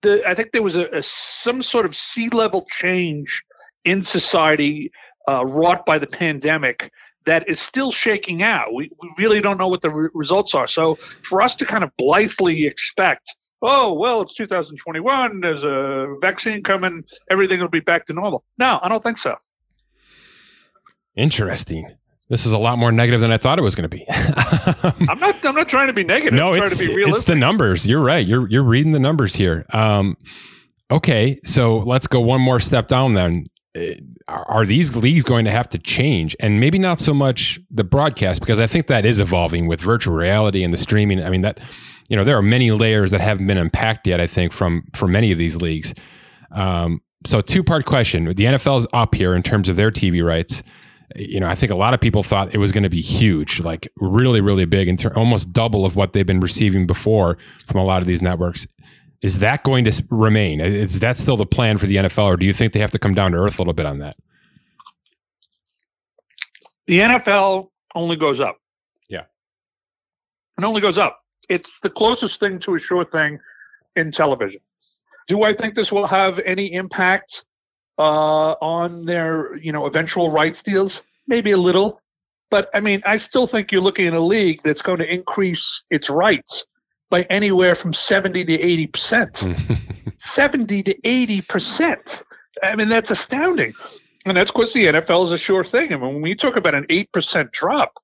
The, 0.01 0.27
I 0.27 0.33
think 0.33 0.51
there 0.51 0.63
was 0.63 0.77
a, 0.77 0.87
a, 0.87 1.03
some 1.03 1.61
sort 1.61 1.85
of 1.85 1.95
sea 1.95 2.29
level 2.29 2.65
change 2.71 3.43
in 3.83 4.01
society 4.01 4.91
uh, 5.29 5.45
wrought 5.45 5.85
by 5.85 5.99
the 5.99 6.07
pandemic 6.07 6.89
that 7.25 7.47
is 7.47 7.59
still 7.59 7.91
shaking 7.91 8.43
out. 8.43 8.73
We, 8.73 8.91
we 9.01 9.11
really 9.17 9.41
don't 9.41 9.57
know 9.57 9.67
what 9.67 9.81
the 9.81 9.89
re- 9.89 10.09
results 10.13 10.53
are. 10.55 10.67
So 10.67 10.95
for 11.23 11.41
us 11.41 11.55
to 11.55 11.65
kind 11.65 11.83
of 11.83 11.95
blithely 11.97 12.65
expect, 12.65 13.35
oh, 13.61 13.93
well, 13.93 14.21
it's 14.21 14.33
2021, 14.35 15.41
there's 15.41 15.63
a 15.63 16.15
vaccine 16.19 16.63
coming, 16.63 17.03
everything 17.29 17.59
will 17.59 17.67
be 17.67 17.79
back 17.79 18.05
to 18.07 18.13
normal. 18.13 18.43
No, 18.57 18.79
I 18.81 18.89
don't 18.89 19.03
think 19.03 19.17
so. 19.17 19.35
Interesting. 21.15 21.95
This 22.29 22.45
is 22.45 22.53
a 22.53 22.57
lot 22.57 22.77
more 22.77 22.93
negative 22.93 23.19
than 23.19 23.31
I 23.31 23.37
thought 23.37 23.59
it 23.59 23.61
was 23.61 23.75
going 23.75 23.89
to 23.89 23.95
be. 23.95 24.05
I'm 25.09 25.19
not. 25.19 25.43
I'm 25.43 25.53
not 25.53 25.67
trying 25.67 25.87
to 25.87 25.93
be 25.93 26.05
negative. 26.05 26.31
No, 26.31 26.53
I'm 26.53 26.63
it's, 26.63 26.79
it's 26.79 27.25
the 27.25 27.35
numbers. 27.35 27.85
You're 27.85 28.01
right. 28.01 28.25
You're 28.25 28.49
you're 28.49 28.63
reading 28.63 28.93
the 28.93 28.99
numbers 28.99 29.35
here. 29.35 29.65
Um, 29.73 30.15
okay, 30.89 31.41
so 31.43 31.79
let's 31.79 32.07
go 32.07 32.21
one 32.21 32.39
more 32.39 32.61
step 32.61 32.87
down 32.87 33.15
then 33.15 33.47
are 34.27 34.65
these 34.65 34.95
leagues 34.95 35.23
going 35.23 35.45
to 35.45 35.51
have 35.51 35.69
to 35.69 35.77
change? 35.77 36.35
And 36.39 36.59
maybe 36.59 36.77
not 36.77 36.99
so 36.99 37.13
much 37.13 37.59
the 37.69 37.83
broadcast 37.83 38.41
because 38.41 38.59
i 38.59 38.67
think 38.67 38.87
that 38.87 39.05
is 39.05 39.19
evolving 39.19 39.67
with 39.67 39.79
virtual 39.79 40.15
reality 40.15 40.63
and 40.63 40.73
the 40.73 40.77
streaming. 40.77 41.23
I 41.23 41.29
mean 41.29 41.41
that 41.41 41.59
you 42.09 42.17
know 42.17 42.23
there 42.23 42.37
are 42.37 42.41
many 42.41 42.71
layers 42.71 43.11
that 43.11 43.21
haven't 43.21 43.47
been 43.47 43.57
unpacked 43.57 44.07
yet 44.07 44.19
i 44.19 44.27
think 44.27 44.51
from 44.51 44.83
from 44.93 45.11
many 45.11 45.31
of 45.31 45.37
these 45.37 45.55
leagues. 45.55 45.93
Um, 46.51 47.01
so 47.25 47.39
two 47.39 47.63
part 47.63 47.85
question. 47.85 48.25
The 48.25 48.33
nfl 48.33 48.79
is 48.79 48.87
up 48.93 49.15
here 49.15 49.33
in 49.33 49.43
terms 49.43 49.69
of 49.69 49.75
their 49.77 49.91
tv 49.91 50.25
rights. 50.25 50.63
You 51.15 51.39
know 51.39 51.47
i 51.47 51.55
think 51.55 51.71
a 51.71 51.75
lot 51.75 51.93
of 51.93 52.01
people 52.01 52.23
thought 52.23 52.53
it 52.53 52.57
was 52.57 52.71
going 52.71 52.83
to 52.83 52.89
be 52.89 53.01
huge 53.01 53.59
like 53.59 53.91
really 53.97 54.39
really 54.39 54.63
big 54.63 54.87
and 54.87 54.97
ter- 54.97 55.13
almost 55.13 55.51
double 55.51 55.85
of 55.85 55.95
what 55.97 56.13
they've 56.13 56.25
been 56.25 56.39
receiving 56.39 56.87
before 56.87 57.37
from 57.67 57.81
a 57.81 57.83
lot 57.83 58.01
of 58.01 58.07
these 58.07 58.21
networks 58.21 58.65
is 59.21 59.39
that 59.39 59.63
going 59.63 59.85
to 59.85 60.03
remain? 60.09 60.59
Is 60.59 60.99
that 60.99 61.17
still 61.17 61.37
the 61.37 61.45
plan 61.45 61.77
for 61.77 61.85
the 61.85 61.97
NFL, 61.97 62.25
or 62.25 62.37
do 62.37 62.45
you 62.45 62.53
think 62.53 62.73
they 62.73 62.79
have 62.79 62.91
to 62.91 62.99
come 62.99 63.13
down 63.13 63.31
to 63.31 63.37
earth 63.37 63.59
a 63.59 63.61
little 63.61 63.73
bit 63.73 63.85
on 63.85 63.99
that? 63.99 64.15
The 66.87 66.99
NFL 66.99 67.69
only 67.93 68.15
goes 68.15 68.39
up. 68.39 68.57
Yeah. 69.09 69.23
It 70.57 70.63
only 70.63 70.81
goes 70.81 70.97
up. 70.97 71.19
It's 71.49 71.79
the 71.81 71.89
closest 71.89 72.39
thing 72.39 72.59
to 72.59 72.75
a 72.75 72.79
sure 72.79 73.05
thing 73.05 73.39
in 73.95 74.11
television. 74.11 74.61
Do 75.27 75.43
I 75.43 75.53
think 75.53 75.75
this 75.75 75.91
will 75.91 76.07
have 76.07 76.39
any 76.39 76.73
impact 76.73 77.45
uh, 77.99 78.53
on 78.61 79.05
their, 79.05 79.55
you 79.57 79.71
know, 79.71 79.85
eventual 79.85 80.31
rights 80.31 80.63
deals? 80.63 81.03
Maybe 81.27 81.51
a 81.51 81.57
little. 81.57 82.01
But 82.49 82.69
I 82.73 82.79
mean, 82.79 83.01
I 83.05 83.17
still 83.17 83.47
think 83.47 83.71
you're 83.71 83.81
looking 83.81 84.07
at 84.07 84.13
a 84.13 84.21
league 84.21 84.61
that's 84.63 84.81
going 84.81 84.99
to 84.99 85.13
increase 85.13 85.83
its 85.89 86.09
rights 86.09 86.65
by 87.11 87.23
anywhere 87.29 87.75
from 87.75 87.93
70 87.93 88.45
to 88.45 88.53
80 88.59 88.87
percent. 88.87 89.47
70 90.17 90.83
to 90.83 91.07
80 91.07 91.41
percent. 91.41 92.23
I 92.63 92.75
mean, 92.75 92.89
that's 92.89 93.11
astounding. 93.11 93.73
And 94.25 94.37
that's 94.37 94.51
because 94.51 94.73
the 94.73 94.85
NFL 94.85 95.25
is 95.25 95.31
a 95.31 95.37
sure 95.37 95.63
thing. 95.63 95.91
And 95.93 96.01
when 96.01 96.21
we 96.21 96.35
talk 96.35 96.55
about 96.55 96.75
an 96.75 96.85
8% 96.89 97.51
drop, 97.51 97.97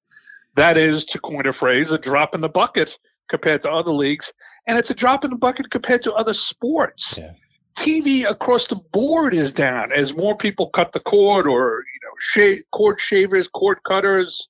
that 0.55 0.77
is, 0.77 1.05
to 1.05 1.19
coin 1.19 1.45
a 1.45 1.53
phrase, 1.53 1.91
a 1.91 1.97
drop 1.97 2.33
in 2.33 2.41
the 2.41 2.49
bucket 2.49 2.97
compared 3.29 3.61
to 3.63 3.71
other 3.71 3.91
leagues. 3.91 4.33
And 4.67 4.77
it's 4.77 4.89
a 4.89 4.95
drop 4.95 5.23
in 5.23 5.31
the 5.31 5.37
bucket 5.37 5.69
compared 5.69 6.01
to 6.03 6.13
other 6.13 6.33
sports. 6.33 7.17
Yeah. 7.17 7.33
TV 7.77 8.27
across 8.27 8.65
the 8.65 8.77
board 8.91 9.35
is 9.35 9.51
down 9.51 9.91
as 9.93 10.15
more 10.15 10.35
people 10.35 10.69
cut 10.69 10.91
the 10.91 10.99
cord 10.99 11.45
or, 11.45 11.83
you 11.93 11.99
know, 12.01 12.13
shave, 12.19 12.63
cord 12.71 12.99
shavers, 12.99 13.47
cord 13.47 13.77
cutters. 13.83 14.47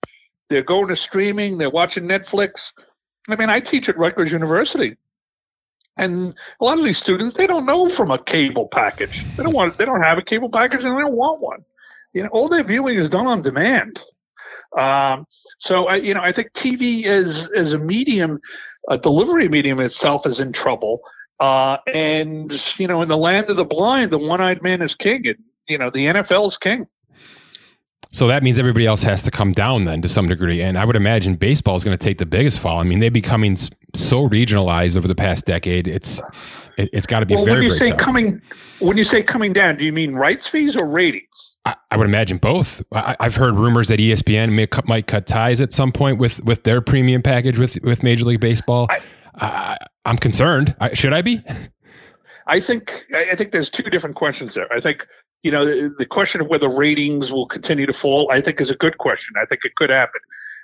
They're 0.49 0.63
going 0.63 0.87
to 0.87 0.95
streaming. 0.95 1.57
They're 1.57 1.69
watching 1.69 2.05
Netflix. 2.05 2.71
I 3.27 3.35
mean, 3.35 3.49
I 3.49 3.59
teach 3.59 3.89
at 3.89 3.97
Rutgers 3.97 4.31
University. 4.31 4.97
And 5.97 6.35
a 6.59 6.63
lot 6.63 6.77
of 6.77 6.85
these 6.85 6.97
students, 6.97 7.35
they 7.35 7.47
don't 7.47 7.65
know 7.65 7.89
from 7.89 8.11
a 8.11 8.19
cable 8.19 8.67
package. 8.67 9.27
They 9.35 9.43
don't 9.43 9.53
want, 9.53 9.77
they 9.77 9.85
don't 9.85 10.03
have 10.03 10.17
a 10.17 10.21
cable 10.21 10.49
package 10.49 10.85
and 10.85 10.95
they 10.95 11.01
don't 11.01 11.15
want 11.15 11.41
one. 11.41 11.65
You 12.13 12.23
know, 12.23 12.29
all 12.29 12.49
their 12.49 12.63
viewing 12.63 12.97
is 12.97 13.09
done 13.09 13.27
on 13.27 13.41
demand. 13.41 14.03
Um, 14.77 15.25
so 15.57 15.87
I, 15.87 15.95
you 15.95 16.13
know, 16.13 16.21
I 16.21 16.31
think 16.31 16.51
TV 16.53 17.05
as 17.05 17.49
as 17.55 17.73
a 17.73 17.77
medium, 17.77 18.39
a 18.89 18.97
delivery 18.97 19.49
medium 19.49 19.79
itself 19.79 20.25
is 20.25 20.39
in 20.39 20.51
trouble. 20.51 21.01
Uh, 21.39 21.77
and 21.93 22.79
you 22.79 22.87
know, 22.87 23.01
in 23.01 23.09
the 23.09 23.17
land 23.17 23.49
of 23.49 23.57
the 23.57 23.65
blind, 23.65 24.11
the 24.11 24.17
one-eyed 24.17 24.61
man 24.61 24.81
is 24.81 24.95
king, 24.95 25.27
and 25.27 25.37
you 25.67 25.77
know, 25.77 25.89
the 25.89 26.05
NFL 26.05 26.47
is 26.47 26.57
king. 26.57 26.87
So 28.11 28.27
that 28.27 28.43
means 28.43 28.57
everybody 28.59 28.85
else 28.85 29.03
has 29.03 29.21
to 29.23 29.31
come 29.31 29.53
down 29.53 29.85
then 29.85 30.01
to 30.01 30.09
some 30.09 30.27
degree. 30.27 30.61
And 30.61 30.77
I 30.77 30.85
would 30.85 30.95
imagine 30.95 31.35
baseball 31.35 31.75
is 31.75 31.83
going 31.83 31.97
to 31.97 32.03
take 32.03 32.17
the 32.17 32.25
biggest 32.25 32.59
fall. 32.59 32.79
I 32.79 32.83
mean, 32.83 32.99
they're 32.99 33.11
becoming 33.11 33.57
so 33.93 34.27
regionalized 34.29 34.97
over 34.97 35.07
the 35.07 35.15
past 35.15 35.45
decade. 35.45 35.87
It's 35.87 36.21
it, 36.77 36.93
has 36.93 37.05
got 37.05 37.21
to 37.21 37.25
be 37.25 37.35
well, 37.35 37.45
very. 37.45 37.57
When 37.57 37.63
you 37.65 37.71
say 37.71 37.89
tough. 37.89 37.99
coming, 37.99 38.41
when 38.79 38.97
you 38.97 39.03
say 39.03 39.23
coming 39.23 39.53
down, 39.53 39.77
do 39.77 39.85
you 39.85 39.91
mean 39.91 40.13
rights 40.13 40.47
fees 40.47 40.75
or 40.75 40.87
ratings? 40.87 41.57
I, 41.65 41.75
I 41.91 41.97
would 41.97 42.07
imagine 42.07 42.37
both. 42.37 42.81
I, 42.91 43.15
have 43.19 43.35
heard 43.35 43.55
rumors 43.55 43.87
that 43.89 43.99
ESPN 43.99 44.53
may, 44.53 44.67
might 44.85 45.07
cut 45.07 45.25
ties 45.25 45.59
at 45.59 45.73
some 45.73 45.91
point 45.91 46.19
with 46.19 46.43
with 46.43 46.63
their 46.63 46.81
premium 46.81 47.21
package 47.21 47.57
with 47.57 47.79
with 47.83 48.03
Major 48.03 48.25
League 48.25 48.39
Baseball. 48.39 48.87
I, 48.89 49.01
I, 49.35 49.77
I'm 50.05 50.17
concerned. 50.17 50.75
should 50.93 51.13
I 51.13 51.21
be? 51.21 51.43
I 52.47 52.59
think 52.61 53.05
I 53.13 53.35
think 53.35 53.51
there's 53.51 53.69
two 53.69 53.83
different 53.83 54.15
questions 54.15 54.53
there. 54.53 54.71
I 54.71 54.79
think 54.79 55.05
you 55.43 55.51
know, 55.51 55.65
the, 55.65 55.93
the 55.97 56.05
question 56.05 56.41
of 56.41 56.47
whether 56.47 56.69
ratings 56.69 57.31
will 57.31 57.47
continue 57.47 57.85
to 57.85 57.93
fall, 57.93 58.29
I 58.31 58.41
think 58.41 58.59
is 58.59 58.69
a 58.69 58.75
good 58.75 58.97
question. 58.97 59.35
I 59.41 59.45
think 59.45 59.65
it 59.65 59.75
could 59.75 59.89
happen. 59.89 60.19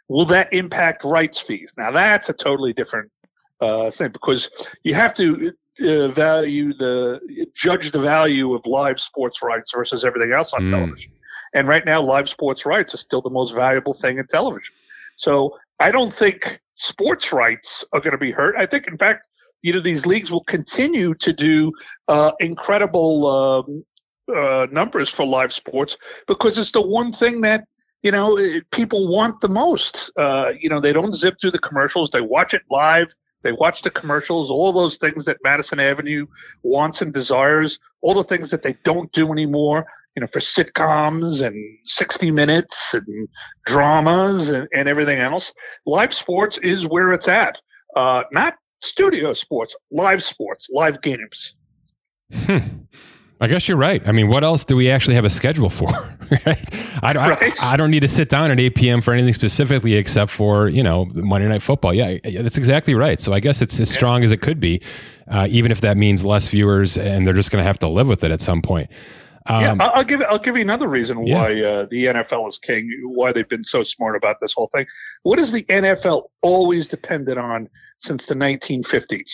Will 0.08 0.26
that 0.26 0.54
impact 0.54 1.04
rights 1.04 1.40
fees? 1.40 1.74
Now, 1.78 1.92
that's 1.92 2.30
a 2.30 2.34
totally 2.34 2.74
different 2.74 3.12
uh, 3.62 3.92
thing 3.92 4.12
because 4.12 4.50
you 4.84 4.94
have 4.94 5.14
to 5.16 5.54
uh, 5.84 6.10
value 6.10 6.74
the 6.74 7.48
judge 7.56 7.92
the 7.92 8.00
value 8.00 8.54
of 8.54 8.66
live 8.66 9.00
sports 9.00 9.42
rights 9.42 9.72
versus 9.74 10.04
everything 10.04 10.32
else 10.32 10.54
on 10.54 10.64
mm. 10.64 10.70
television. 10.70 11.12
And 11.54 11.68
right 11.68 11.86
now, 11.86 12.02
live 12.02 12.28
sports 12.28 12.66
rights 12.66 12.94
are 12.94 12.98
still 12.98 13.22
the 13.22 13.30
most 13.30 13.54
valuable 13.54 13.94
thing 13.94 14.18
in 14.18 14.28
television. 14.28 14.74
So 15.18 15.58
I 15.80 15.92
don't 15.92 16.14
think 16.14 16.60
sports 16.76 17.32
rights 17.32 17.86
are 17.94 18.02
going 18.02 18.12
to 18.12 18.18
be 18.18 18.32
hurt. 18.32 18.56
I 18.58 18.66
think, 18.66 18.88
in 18.88 18.98
fact, 18.98 19.28
you 19.62 19.72
know, 19.72 19.82
these 19.82 20.06
leagues 20.06 20.32
will 20.32 20.44
continue 20.44 21.14
to 21.16 21.32
do 21.32 21.72
uh, 22.08 22.32
incredible 22.40 23.28
um, 23.28 23.86
uh, 24.34 24.68
numbers 24.72 25.10
for 25.10 25.26
live 25.26 25.54
sports 25.54 25.98
because 26.28 26.58
it's 26.58 26.72
the 26.72 26.82
one 26.82 27.12
thing 27.12 27.42
that 27.42 27.66
you 28.02 28.12
know 28.12 28.38
people 28.72 29.12
want 29.12 29.42
the 29.42 29.50
most. 29.50 30.12
Uh, 30.18 30.52
you 30.60 30.70
know, 30.70 30.80
they 30.80 30.94
don't 30.94 31.14
zip 31.14 31.36
through 31.40 31.52
the 31.52 31.60
commercials; 31.60 32.10
they 32.12 32.22
watch 32.22 32.54
it 32.54 32.62
live. 32.70 33.14
They 33.44 33.52
watch 33.52 33.82
the 33.82 33.90
commercials, 33.90 34.50
all 34.50 34.72
those 34.72 34.98
things 34.98 35.26
that 35.26 35.38
Madison 35.44 35.80
Avenue 35.80 36.26
wants 36.64 37.02
and 37.02 37.14
desires, 37.14 37.78
all 38.02 38.14
the 38.14 38.24
things 38.24 38.50
that 38.52 38.64
they 38.64 38.78
don't 38.84 39.12
do 39.12 39.32
anymore. 39.32 39.86
You 40.16 40.22
know, 40.22 40.28
for 40.28 40.40
sitcoms 40.40 41.46
and 41.46 41.56
60 41.86 42.32
Minutes 42.32 42.94
and 42.94 43.28
dramas 43.66 44.50
and, 44.50 44.68
and 44.74 44.88
everything 44.88 45.20
else, 45.20 45.54
live 45.86 46.14
sports 46.14 46.58
is 46.60 46.88
where 46.88 47.14
it's 47.14 47.28
at. 47.28 47.60
Uh, 47.96 48.24
not 48.32 48.54
studio 48.82 49.34
sports, 49.34 49.76
live 49.92 50.24
sports, 50.24 50.68
live 50.72 51.02
games. 51.02 51.56
I 53.44 53.48
guess 53.48 53.68
you're 53.68 53.78
right. 53.78 54.02
I 54.08 54.14
mean, 54.14 54.30
what 54.30 54.46
else 54.46 54.64
do 54.64 54.78
we 54.78 54.90
actually 54.90 55.16
have 55.16 55.26
a 55.26 55.30
schedule 55.30 55.70
for? 55.70 55.88
right? 56.46 57.04
I, 57.04 57.14
right. 57.14 57.62
I, 57.62 57.74
I, 57.74 57.76
don't 57.76 57.92
need 57.92 58.00
to 58.00 58.08
sit 58.08 58.30
down 58.30 58.52
at 58.52 58.58
8 58.58 58.74
p.m. 58.74 59.02
for 59.02 59.14
anything 59.14 59.34
specifically 59.34 59.96
except 59.96 60.32
for, 60.32 60.70
you 60.70 60.82
know, 60.82 61.08
Monday 61.14 61.50
Night 61.50 61.62
Football. 61.62 61.94
Yeah, 61.94 62.20
that's 62.24 62.58
exactly 62.58 62.96
right. 62.96 63.20
So 63.20 63.34
I 63.34 63.42
guess 63.42 63.62
it's 63.62 63.78
as 63.82 63.90
strong 63.90 64.24
as 64.24 64.32
it 64.32 64.38
could 64.38 64.62
be, 64.62 64.82
uh, 65.28 65.48
even 65.50 65.74
if 65.74 65.82
that 65.82 65.98
means 65.98 66.24
less 66.24 66.48
viewers 66.48 66.98
and 66.98 67.28
they're 67.28 67.34
just 67.34 67.52
going 67.52 67.62
to 67.62 67.68
have 67.68 67.80
to 67.80 67.90
live 67.90 68.08
with 68.08 68.24
it 68.24 68.32
at 68.32 68.40
some 68.40 68.62
point. 68.62 68.90
Um, 69.48 69.62
yeah, 69.62 69.90
I'll 69.90 70.06
give 70.06 70.22
I'll 70.22 70.40
give 70.40 70.56
you 70.56 70.62
another 70.62 70.88
reason 70.88 71.28
yeah. 71.28 71.38
why 71.38 71.60
uh, 71.60 71.86
the 71.92 72.06
NFL 72.06 72.48
is 72.48 72.58
king. 72.58 72.90
Why 73.04 73.34
they've 73.34 73.50
been 73.50 73.66
so 73.66 73.84
smart 73.84 74.16
about 74.16 74.38
this 74.40 74.54
whole 74.54 74.70
thing. 74.74 74.86
What 75.24 75.38
has 75.38 75.52
the 75.52 75.64
NFL 75.64 76.30
always 76.42 76.88
depended 76.88 77.38
on 77.38 77.68
since 77.98 78.26
the 78.26 78.36
1950s? 78.36 79.32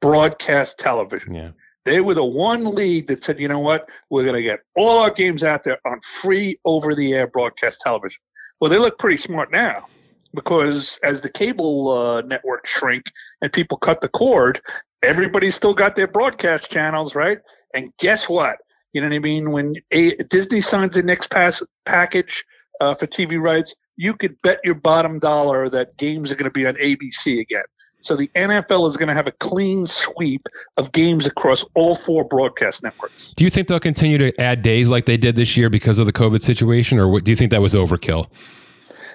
Broadcast 0.00 0.78
television. 0.78 1.34
Yeah. 1.34 1.50
They 1.84 2.00
were 2.00 2.14
the 2.14 2.24
one 2.24 2.64
league 2.64 3.06
that 3.06 3.24
said, 3.24 3.40
you 3.40 3.48
know 3.48 3.58
what, 3.58 3.88
we're 4.10 4.24
going 4.24 4.36
to 4.36 4.42
get 4.42 4.60
all 4.76 4.98
our 4.98 5.10
games 5.10 5.44
out 5.44 5.64
there 5.64 5.78
on 5.86 6.00
free 6.00 6.58
over 6.64 6.94
the 6.94 7.14
air 7.14 7.26
broadcast 7.26 7.80
television. 7.80 8.20
Well, 8.60 8.70
they 8.70 8.78
look 8.78 8.98
pretty 8.98 9.16
smart 9.16 9.50
now 9.50 9.86
because 10.34 10.98
as 11.02 11.22
the 11.22 11.30
cable 11.30 11.88
uh, 11.90 12.20
networks 12.22 12.70
shrink 12.70 13.06
and 13.40 13.52
people 13.52 13.78
cut 13.78 14.00
the 14.00 14.08
cord, 14.08 14.60
everybody's 15.02 15.54
still 15.54 15.74
got 15.74 15.96
their 15.96 16.06
broadcast 16.06 16.70
channels, 16.70 17.14
right? 17.14 17.38
And 17.74 17.92
guess 17.98 18.28
what? 18.28 18.56
You 18.92 19.00
know 19.00 19.08
what 19.08 19.16
I 19.16 19.20
mean? 19.20 19.50
When 19.50 19.74
a, 19.92 20.16
Disney 20.16 20.60
signs 20.60 20.94
the 20.94 21.02
next 21.02 21.30
pass 21.30 21.62
package 21.86 22.44
uh, 22.80 22.94
for 22.94 23.06
TV 23.06 23.40
rights, 23.40 23.74
you 24.00 24.14
could 24.14 24.40
bet 24.40 24.58
your 24.64 24.74
bottom 24.74 25.18
dollar 25.18 25.68
that 25.68 25.94
games 25.98 26.32
are 26.32 26.34
going 26.34 26.50
to 26.50 26.50
be 26.50 26.66
on 26.66 26.74
ABC 26.76 27.38
again. 27.38 27.64
So 28.00 28.16
the 28.16 28.30
NFL 28.34 28.88
is 28.88 28.96
going 28.96 29.10
to 29.10 29.14
have 29.14 29.26
a 29.26 29.32
clean 29.32 29.86
sweep 29.86 30.40
of 30.78 30.90
games 30.92 31.26
across 31.26 31.66
all 31.74 31.94
four 31.94 32.24
broadcast 32.24 32.82
networks. 32.82 33.34
Do 33.34 33.44
you 33.44 33.50
think 33.50 33.68
they'll 33.68 33.78
continue 33.78 34.16
to 34.16 34.40
add 34.40 34.62
days 34.62 34.88
like 34.88 35.04
they 35.04 35.18
did 35.18 35.36
this 35.36 35.54
year 35.54 35.68
because 35.68 35.98
of 35.98 36.06
the 36.06 36.14
COVID 36.14 36.40
situation, 36.40 36.98
or 36.98 37.20
do 37.20 37.30
you 37.30 37.36
think 37.36 37.50
that 37.50 37.60
was 37.60 37.74
overkill? 37.74 38.26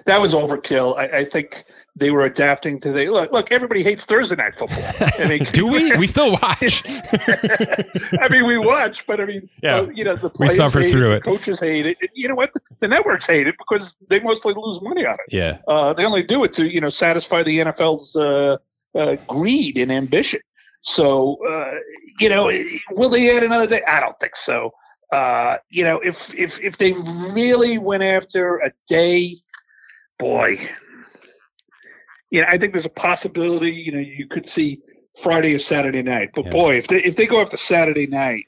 That 0.06 0.22
was 0.22 0.36
overkill. 0.36 0.96
I, 1.00 1.22
I 1.22 1.26
think 1.26 1.66
they 1.98 2.12
were 2.12 2.26
adapting 2.26 2.80
to 2.82 2.92
the 2.92 3.08
look. 3.08 3.32
Look, 3.32 3.52
everybody 3.52 3.82
hates 3.82 4.06
Thursday 4.06 4.36
night 4.36 4.54
football. 4.56 4.84
I 5.18 5.28
mean, 5.28 5.44
Do 5.54 5.68
we? 5.68 5.96
we 5.98 6.08
still 6.08 6.32
watch. 6.32 6.84
I 8.20 8.28
mean, 8.30 8.46
we 8.46 8.58
watch, 8.58 9.06
but 9.08 9.22
I 9.22 9.26
mean, 9.26 9.50
yeah, 9.64 9.78
uh, 9.78 9.90
you 9.90 10.04
know, 10.04 10.16
the 10.16 10.30
we 10.40 10.50
suffer 10.50 10.82
through 10.82 11.14
it, 11.14 11.18
it. 11.18 11.24
Coaches 11.24 11.60
hate 11.60 11.86
it. 11.86 11.98
You 12.14 12.28
know 12.28 12.36
what? 12.36 12.52
The 12.80 12.88
networks 12.88 13.28
hate 13.28 13.48
it 13.48 13.56
because 13.58 13.96
they 14.10 14.20
mostly 14.20 14.54
lose 14.54 14.82
money 14.82 15.06
on 15.06 15.14
it. 15.14 15.34
Yeah, 15.34 15.58
uh, 15.68 15.94
they 15.94 16.06
only 16.06 16.24
do 16.24 16.44
it 16.44 16.54
to 16.54 16.66
you 16.72 16.82
know 16.82 16.90
satisfy 16.90 17.44
the 17.44 17.60
NFL's 17.60 18.16
uh, 18.16 18.58
uh, 18.98 19.16
greed 19.28 19.78
and 19.78 19.92
ambition. 19.92 20.42
So, 20.82 21.38
uh, 21.50 21.80
you 22.20 22.30
know, 22.30 22.52
will 22.92 23.10
they 23.10 23.36
add 23.36 23.44
another 23.44 23.66
day? 23.66 23.82
I 23.88 24.00
don't 24.00 24.20
think 24.20 24.36
so. 24.36 24.72
Uh, 25.12 25.58
you 25.70 25.84
know, 25.84 26.00
if 26.00 26.34
if 26.36 26.60
if 26.60 26.78
they 26.78 26.92
really 26.92 27.78
went 27.78 28.04
after 28.04 28.58
a 28.58 28.72
day, 28.88 29.36
boy, 30.20 30.60
you 32.30 32.42
know, 32.42 32.48
I 32.50 32.58
think 32.58 32.74
there's 32.74 32.86
a 32.86 32.90
possibility. 32.90 33.72
You 33.72 33.92
know, 33.92 34.00
you 34.00 34.28
could 34.28 34.48
see 34.48 34.82
Friday 35.22 35.54
or 35.54 35.60
Saturday 35.60 36.02
night. 36.02 36.32
But 36.34 36.46
yeah. 36.46 36.52
boy, 36.52 36.78
if 36.78 36.88
they 36.88 37.04
if 37.04 37.16
they 37.16 37.26
go 37.26 37.42
after 37.42 37.58
Saturday 37.58 38.08
night, 38.08 38.46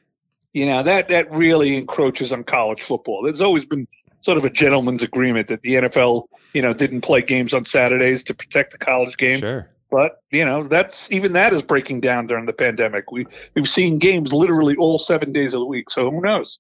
you 0.54 0.66
know 0.66 0.84
that 0.84 1.10
that 1.10 1.32
really 1.32 1.78
encroaches 1.78 2.32
on 2.32 2.44
college 2.44 2.82
football. 2.82 3.24
There's 3.24 3.42
always 3.42 3.66
been 3.66 3.88
sort 4.22 4.38
of 4.38 4.46
a 4.46 4.50
gentleman's 4.50 5.04
agreement 5.04 5.48
that 5.48 5.62
the 5.62 5.76
NFL, 5.76 6.28
you 6.54 6.62
know, 6.62 6.74
didn't 6.74 7.02
play 7.02 7.22
games 7.22 7.54
on 7.54 7.64
Saturdays 7.64 8.24
to 8.24 8.34
protect 8.34 8.72
the 8.72 8.78
college 8.78 9.16
game. 9.18 9.40
Sure. 9.40 9.70
But 9.90 10.22
you 10.32 10.44
know, 10.44 10.68
that's 10.68 11.10
even 11.12 11.34
that 11.34 11.54
is 11.54 11.62
breaking 11.62 12.02
down 12.02 12.28
during 12.28 12.46
the 12.46 12.54
pandemic. 12.54 13.12
We 13.12 13.26
we've 13.56 13.70
seen 13.70 14.00
games 14.00 14.34
literally 14.34 14.76
all 14.76 15.00
seven 15.00 15.32
days 15.32 15.54
of 15.54 15.62
the 15.62 15.66
week. 15.66 15.90
So 15.90 16.12
who 16.12 16.22
knows? 16.22 16.60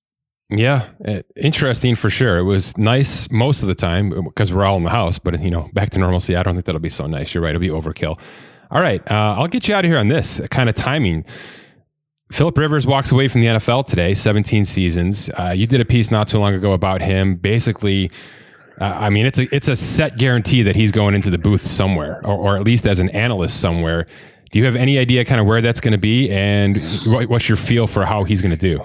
Yeah, 0.49 0.87
eh, 1.03 1.21
interesting 1.35 1.95
for 1.95 2.09
sure. 2.09 2.37
It 2.37 2.43
was 2.43 2.77
nice 2.77 3.29
most 3.31 3.61
of 3.63 3.67
the 3.67 3.75
time 3.75 4.23
because 4.23 4.53
we're 4.53 4.63
all 4.63 4.77
in 4.77 4.83
the 4.83 4.89
house. 4.89 5.19
But 5.19 5.41
you 5.41 5.51
know, 5.51 5.69
back 5.73 5.89
to 5.91 5.99
normalcy, 5.99 6.35
I 6.35 6.43
don't 6.43 6.53
think 6.53 6.65
that'll 6.65 6.79
be 6.79 6.89
so 6.89 7.05
nice. 7.05 7.33
You're 7.33 7.43
right; 7.43 7.49
it'll 7.49 7.59
be 7.59 7.69
overkill. 7.69 8.19
All 8.71 8.81
right, 8.81 9.01
uh, 9.11 9.35
I'll 9.37 9.47
get 9.47 9.67
you 9.67 9.75
out 9.75 9.85
of 9.85 9.91
here 9.91 9.99
on 9.99 10.07
this 10.07 10.41
kind 10.49 10.69
of 10.69 10.75
timing. 10.75 11.25
Philip 12.31 12.57
Rivers 12.57 12.85
walks 12.85 13.11
away 13.11 13.29
from 13.29 13.39
the 13.39 13.47
NFL 13.47 13.85
today, 13.85 14.13
17 14.13 14.65
seasons. 14.65 15.29
Uh, 15.39 15.53
you 15.55 15.65
did 15.65 15.79
a 15.79 15.85
piece 15.85 16.11
not 16.11 16.27
too 16.27 16.39
long 16.39 16.53
ago 16.53 16.73
about 16.73 17.01
him, 17.01 17.35
basically 17.35 18.11
uh, 18.79 18.85
I 18.85 19.09
mean, 19.09 19.25
it's 19.25 19.39
a 19.39 19.55
it's 19.55 19.67
a 19.67 19.75
set 19.75 20.17
guarantee 20.17 20.61
that 20.63 20.75
he's 20.75 20.91
going 20.91 21.15
into 21.15 21.29
the 21.29 21.37
booth 21.37 21.65
somewhere, 21.65 22.21
or, 22.23 22.35
or 22.35 22.55
at 22.55 22.63
least 22.63 22.85
as 22.85 22.99
an 22.99 23.09
analyst 23.09 23.59
somewhere. 23.59 24.05
Do 24.51 24.59
you 24.59 24.65
have 24.65 24.75
any 24.75 24.97
idea 24.97 25.25
kind 25.25 25.41
of 25.41 25.47
where 25.47 25.61
that's 25.61 25.81
going 25.81 25.93
to 25.93 25.97
be, 25.97 26.29
and 26.29 26.77
what's 27.07 27.49
your 27.49 27.57
feel 27.57 27.87
for 27.87 28.05
how 28.05 28.23
he's 28.23 28.41
going 28.41 28.55
to 28.55 28.57
do? 28.57 28.81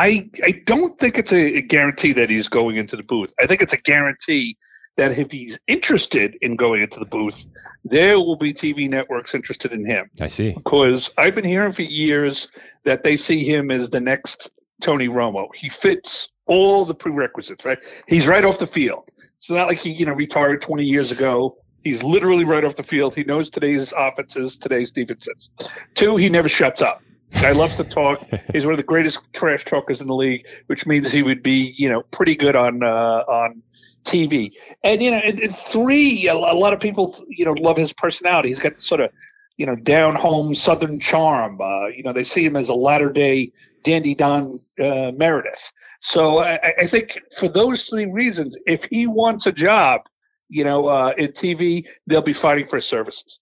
I 0.00 0.30
I 0.42 0.52
don't 0.64 0.98
think 0.98 1.18
it's 1.18 1.32
a 1.32 1.60
guarantee 1.60 2.12
that 2.14 2.30
he's 2.30 2.48
going 2.48 2.76
into 2.76 2.96
the 2.96 3.02
booth. 3.02 3.34
I 3.38 3.46
think 3.46 3.60
it's 3.60 3.74
a 3.74 3.76
guarantee 3.76 4.56
that 4.96 5.18
if 5.18 5.30
he's 5.30 5.58
interested 5.66 6.36
in 6.40 6.56
going 6.56 6.82
into 6.82 6.98
the 6.98 7.04
booth, 7.04 7.46
there 7.84 8.18
will 8.18 8.36
be 8.36 8.54
TV 8.54 8.88
networks 8.88 9.34
interested 9.34 9.72
in 9.72 9.84
him. 9.84 10.10
I 10.20 10.26
see. 10.26 10.52
Because 10.52 11.10
I've 11.18 11.34
been 11.34 11.44
hearing 11.44 11.72
for 11.72 11.82
years 11.82 12.48
that 12.84 13.04
they 13.04 13.16
see 13.16 13.44
him 13.44 13.70
as 13.70 13.90
the 13.90 14.00
next 14.00 14.50
Tony 14.80 15.08
Romo. 15.08 15.54
He 15.54 15.68
fits 15.68 16.28
all 16.46 16.86
the 16.86 16.94
prerequisites, 16.94 17.64
right? 17.66 17.78
He's 18.08 18.26
right 18.26 18.44
off 18.44 18.58
the 18.58 18.66
field. 18.66 19.10
It's 19.36 19.50
not 19.50 19.68
like 19.68 19.78
he, 19.78 19.90
you 19.90 20.06
know, 20.06 20.12
retired 20.14 20.62
20 20.62 20.82
years 20.82 21.10
ago. 21.10 21.56
He's 21.84 22.02
literally 22.02 22.44
right 22.44 22.64
off 22.64 22.74
the 22.76 22.82
field. 22.82 23.14
He 23.14 23.24
knows 23.24 23.50
today's 23.50 23.92
offenses, 23.96 24.56
today's 24.56 24.92
defenses. 24.92 25.50
Two, 25.94 26.16
he 26.16 26.28
never 26.28 26.48
shuts 26.48 26.82
up. 26.82 27.02
Guy 27.32 27.52
loves 27.52 27.76
to 27.76 27.84
talk. 27.84 28.26
He's 28.52 28.64
one 28.64 28.72
of 28.72 28.78
the 28.78 28.84
greatest 28.84 29.20
trash 29.32 29.64
talkers 29.64 30.00
in 30.00 30.06
the 30.06 30.14
league, 30.14 30.46
which 30.66 30.86
means 30.86 31.12
he 31.12 31.22
would 31.22 31.42
be, 31.42 31.74
you 31.76 31.88
know, 31.88 32.02
pretty 32.10 32.34
good 32.34 32.56
on 32.56 32.82
uh, 32.82 33.24
on 33.28 33.62
TV. 34.04 34.52
And 34.82 35.02
you 35.02 35.10
know, 35.10 35.18
and, 35.18 35.40
and 35.40 35.56
three, 35.56 36.26
a, 36.26 36.34
a 36.34 36.54
lot 36.54 36.72
of 36.72 36.80
people, 36.80 37.22
you 37.28 37.44
know, 37.44 37.52
love 37.52 37.76
his 37.76 37.92
personality. 37.92 38.48
He's 38.48 38.58
got 38.58 38.80
sort 38.80 39.00
of, 39.00 39.10
you 39.56 39.66
know, 39.66 39.76
down 39.76 40.14
home 40.14 40.54
Southern 40.54 40.98
charm. 41.00 41.60
Uh, 41.60 41.86
you 41.88 42.02
know, 42.02 42.12
they 42.12 42.24
see 42.24 42.44
him 42.44 42.56
as 42.56 42.68
a 42.68 42.74
latter 42.74 43.10
day 43.10 43.52
Dandy 43.84 44.14
Don 44.14 44.58
uh, 44.82 45.12
Meredith. 45.16 45.72
So 46.00 46.38
I, 46.38 46.58
I 46.80 46.86
think 46.86 47.18
for 47.38 47.48
those 47.48 47.84
three 47.84 48.06
reasons, 48.06 48.56
if 48.66 48.84
he 48.84 49.06
wants 49.06 49.46
a 49.46 49.52
job, 49.52 50.02
you 50.48 50.64
know, 50.64 50.88
uh, 50.88 51.12
in 51.16 51.28
TV, 51.28 51.86
they'll 52.06 52.22
be 52.22 52.32
fighting 52.32 52.66
for 52.66 52.76
his 52.76 52.86
services. 52.86 53.38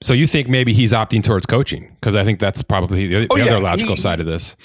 So 0.00 0.12
you 0.12 0.26
think 0.26 0.48
maybe 0.48 0.72
he's 0.74 0.92
opting 0.92 1.22
towards 1.24 1.46
coaching? 1.46 1.90
Because 2.00 2.14
I 2.16 2.24
think 2.24 2.38
that's 2.38 2.62
probably 2.62 3.06
the, 3.06 3.26
Oh, 3.30 3.36
the 3.36 3.44
yeah, 3.44 3.52
other 3.52 3.60
logical 3.60 3.94
he- 3.94 4.00
side 4.00 4.20
of 4.20 4.26
this. 4.26 4.56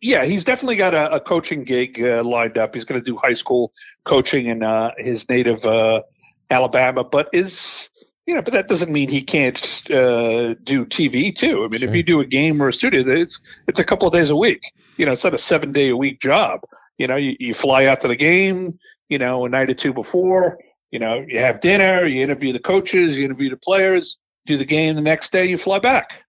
Yeah, 0.00 0.26
he's 0.26 0.44
definitely 0.44 0.76
got 0.76 0.92
a, 0.92 1.14
a 1.14 1.20
coaching 1.20 1.64
gig 1.64 1.98
uh, 2.02 2.22
lined 2.22 2.58
up. 2.58 2.74
He's 2.74 2.84
going 2.84 3.00
to 3.00 3.04
do 3.04 3.16
high 3.16 3.32
school 3.32 3.72
coaching 4.04 4.46
in 4.46 4.62
uh, 4.62 4.90
his 4.98 5.26
native 5.30 5.64
uh, 5.64 6.02
Alabama, 6.50 7.02
but 7.04 7.30
is 7.32 7.88
you 8.26 8.34
know, 8.34 8.42
but 8.42 8.52
that 8.52 8.68
doesn't 8.68 8.92
mean 8.92 9.08
he 9.08 9.22
can't 9.22 9.58
uh, 9.90 10.54
do 10.64 10.84
TV 10.86 11.34
too. 11.34 11.64
I 11.64 11.68
mean, 11.68 11.80
Sure. 11.80 11.88
if 11.88 11.94
you 11.94 12.02
do 12.02 12.20
a 12.20 12.26
game 12.26 12.62
or 12.62 12.68
a 12.68 12.72
studio, 12.72 13.02
it's 13.06 13.40
it's 13.66 13.80
a 13.80 13.84
couple 13.84 14.06
of 14.06 14.12
days 14.12 14.28
a 14.28 14.36
week. 14.36 14.72
You 14.98 15.06
know, 15.06 15.12
it's 15.12 15.24
not 15.24 15.32
a 15.34 15.38
seven 15.38 15.72
day 15.72 15.88
a 15.88 15.96
week 15.96 16.20
job. 16.20 16.60
You 16.98 17.06
know, 17.06 17.16
you, 17.16 17.34
you 17.40 17.54
fly 17.54 17.86
out 17.86 18.02
to 18.02 18.08
the 18.08 18.16
game. 18.16 18.78
You 19.08 19.18
know, 19.18 19.46
a 19.46 19.48
night 19.48 19.70
or 19.70 19.74
two 19.74 19.94
before. 19.94 20.58
You 20.90 20.98
know, 20.98 21.24
you 21.26 21.38
have 21.38 21.62
dinner. 21.62 22.04
You 22.06 22.22
interview 22.22 22.52
the 22.52 22.58
coaches. 22.60 23.16
You 23.18 23.24
interview 23.24 23.48
the 23.48 23.56
players. 23.56 24.18
Do 24.46 24.56
the 24.56 24.64
game 24.64 24.94
the 24.94 25.00
next 25.00 25.32
day. 25.32 25.46
You 25.46 25.58
fly 25.58 25.78
back. 25.78 26.24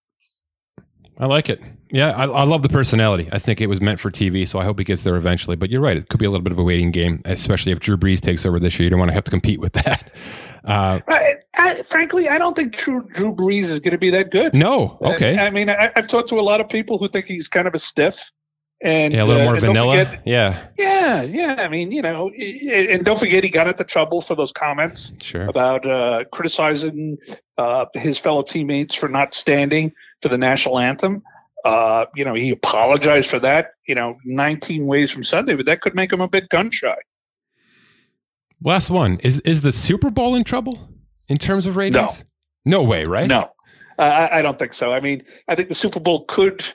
I 1.18 1.28
like 1.28 1.50
it. 1.50 1.62
Yeah, 1.92 2.12
I, 2.12 2.26
I 2.26 2.44
love 2.44 2.62
the 2.62 2.70
personality. 2.70 3.30
I 3.32 3.40
think 3.40 3.62
it 3.62 3.68
was 3.68 3.80
meant 3.80 4.00
for 4.02 4.12
TV, 4.12 4.46
so 4.46 4.60
I 4.60 4.66
hope 4.66 4.80
he 4.80 4.84
gets 4.84 5.04
there 5.04 5.16
eventually. 5.16 5.56
But 5.56 5.70
you're 5.70 5.82
right; 5.82 5.96
it 5.96 6.10
could 6.10 6.20
be 6.20 6.26
a 6.26 6.30
little 6.30 6.44
bit 6.44 6.52
of 6.52 6.60
a 6.60 6.64
waiting 6.64 6.92
game, 6.92 7.22
especially 7.24 7.72
if 7.72 7.80
Drew 7.80 7.96
Brees 7.96 8.20
takes 8.20 8.46
over 8.46 8.60
this 8.60 8.78
year. 8.78 8.86
You 8.86 8.90
don't 8.90 9.00
want 9.00 9.10
to 9.10 9.14
have 9.14 9.24
to 9.26 9.32
compete 9.32 9.62
with 9.62 9.74
that. 9.84 10.12
Uh, 10.66 11.00
I, 11.08 11.36
I, 11.56 11.84
frankly, 11.84 12.28
I 12.28 12.38
don't 12.38 12.56
think 12.56 12.76
Drew, 12.76 13.08
Drew 13.14 13.34
Brees 13.34 13.66
is 13.66 13.80
going 13.80 13.92
to 13.92 13.98
be 13.98 14.10
that 14.10 14.32
good. 14.32 14.54
no, 14.54 14.98
okay, 15.02 15.38
I, 15.38 15.48
I 15.48 15.50
mean, 15.52 15.70
I, 15.70 15.92
I've 15.96 16.08
talked 16.08 16.28
to 16.30 16.40
a 16.40 16.42
lot 16.42 16.60
of 16.60 16.68
people 16.68 16.98
who 16.98 17.08
think 17.08 17.28
he's 17.28 17.48
kind 17.48 17.68
of 17.68 17.76
a 17.76 17.80
stiff, 17.80 18.32
and 18.82 19.14
yeah, 19.14 19.24
a 19.24 19.26
little 19.26 19.42
uh, 19.42 19.46
more 19.46 19.60
vanilla. 19.60 20.06
forget- 20.06 20.22
yeah, 20.26 20.68
yeah, 20.78 21.22
yeah. 21.24 21.56
I 21.56 21.68
mean, 21.68 21.92
you 21.92 22.02
know, 22.02 22.30
and 22.30 23.06
don't 23.06 23.20
forget 23.20 23.44
he 23.44 23.50
got 23.50 23.68
into 23.68 23.84
trouble 23.84 24.22
for 24.22 24.36
those 24.36 24.52
comments 24.52 25.14
sure. 25.22 25.48
about 25.48 25.90
uh, 25.90 26.26
criticizing 26.32 27.18
uh, 27.58 27.86
his 27.94 28.18
fellow 28.18 28.44
teammates 28.44 28.94
for 28.94 29.08
not 29.08 29.34
standing 29.34 29.92
for 30.22 30.30
the 30.30 30.38
national 30.38 30.80
anthem. 30.80 31.24
Uh, 31.64 32.06
you 32.16 32.24
know, 32.24 32.36
he 32.36 32.52
apologized 32.52 33.30
for 33.30 33.40
that. 33.40 33.72
You 33.88 33.96
know, 33.96 34.18
19 34.26 34.86
ways 34.86 35.12
from 35.12 35.24
Sunday, 35.24 35.56
but 35.56 35.66
that 35.66 35.82
could 35.82 35.96
make 35.96 36.12
him 36.12 36.22
a 36.22 36.28
bit 36.28 36.50
gun 36.50 36.70
shy. 36.70 36.96
Last 38.62 38.90
one 38.90 39.20
is 39.22 39.40
is 39.42 39.62
the 39.62 39.72
Super 39.72 40.12
Bowl 40.12 40.36
in 40.36 40.44
trouble 40.44 40.90
in 41.28 41.38
terms 41.38 41.66
of 41.66 41.76
ratings? 41.76 42.24
No, 42.66 42.84
way, 42.84 43.04
right? 43.04 43.28
No, 43.28 43.52
uh, 44.00 44.02
I, 44.02 44.40
I 44.40 44.42
don't 44.42 44.58
think 44.58 44.74
so. 44.74 44.92
I 44.92 45.00
mean, 45.00 45.24
I 45.48 45.56
think 45.56 45.70
the 45.70 45.76
Super 45.76 46.00
Bowl 46.00 46.26
could 46.26 46.66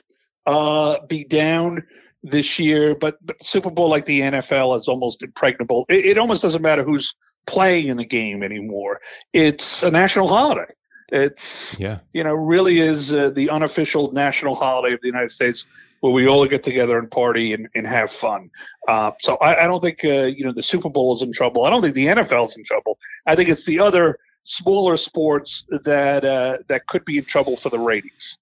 uh, 0.45 1.05
be 1.07 1.23
down 1.23 1.83
this 2.23 2.59
year, 2.59 2.95
but, 2.95 3.17
but 3.25 3.43
Super 3.43 3.69
Bowl, 3.69 3.89
like 3.89 4.05
the 4.05 4.21
NFL, 4.21 4.77
is 4.77 4.87
almost 4.87 5.23
impregnable. 5.23 5.85
It, 5.89 6.05
it 6.05 6.17
almost 6.17 6.41
doesn't 6.41 6.61
matter 6.61 6.83
who's 6.83 7.15
playing 7.47 7.87
in 7.87 7.97
the 7.97 8.05
game 8.05 8.43
anymore. 8.43 8.99
It's 9.33 9.83
a 9.83 9.91
national 9.91 10.27
holiday. 10.27 10.71
It's 11.11 11.77
Yeah, 11.77 11.99
you 12.13 12.23
know 12.23 12.33
really 12.33 12.79
is 12.79 13.13
uh, 13.13 13.31
the 13.31 13.49
unofficial 13.49 14.13
national 14.13 14.55
holiday 14.55 14.93
of 14.93 15.01
the 15.01 15.07
United 15.07 15.31
States 15.31 15.65
where 15.99 16.13
we 16.13 16.25
all 16.25 16.47
get 16.47 16.63
together 16.63 16.97
and 16.97 17.11
party 17.11 17.53
and, 17.53 17.67
and 17.75 17.85
have 17.85 18.11
fun. 18.11 18.49
Uh, 18.87 19.11
so 19.19 19.35
I, 19.35 19.65
I 19.65 19.67
don't 19.67 19.81
think 19.81 19.99
uh, 20.05 20.23
you 20.23 20.45
know 20.45 20.53
the 20.53 20.63
Super 20.63 20.89
Bowl 20.89 21.13
is 21.15 21.21
in 21.21 21.33
trouble. 21.33 21.65
I 21.65 21.69
don't 21.69 21.81
think 21.81 21.95
the 21.95 22.07
NFL 22.07 22.47
is 22.47 22.55
in 22.55 22.63
trouble. 22.63 22.97
I 23.25 23.35
think 23.35 23.49
it's 23.49 23.65
the 23.65 23.79
other 23.79 24.19
smaller 24.45 24.95
sports 24.95 25.65
that 25.83 26.23
uh, 26.23 26.59
that 26.69 26.87
could 26.87 27.03
be 27.03 27.17
in 27.17 27.25
trouble 27.25 27.57
for 27.57 27.69
the 27.69 27.79
ratings. 27.79 28.37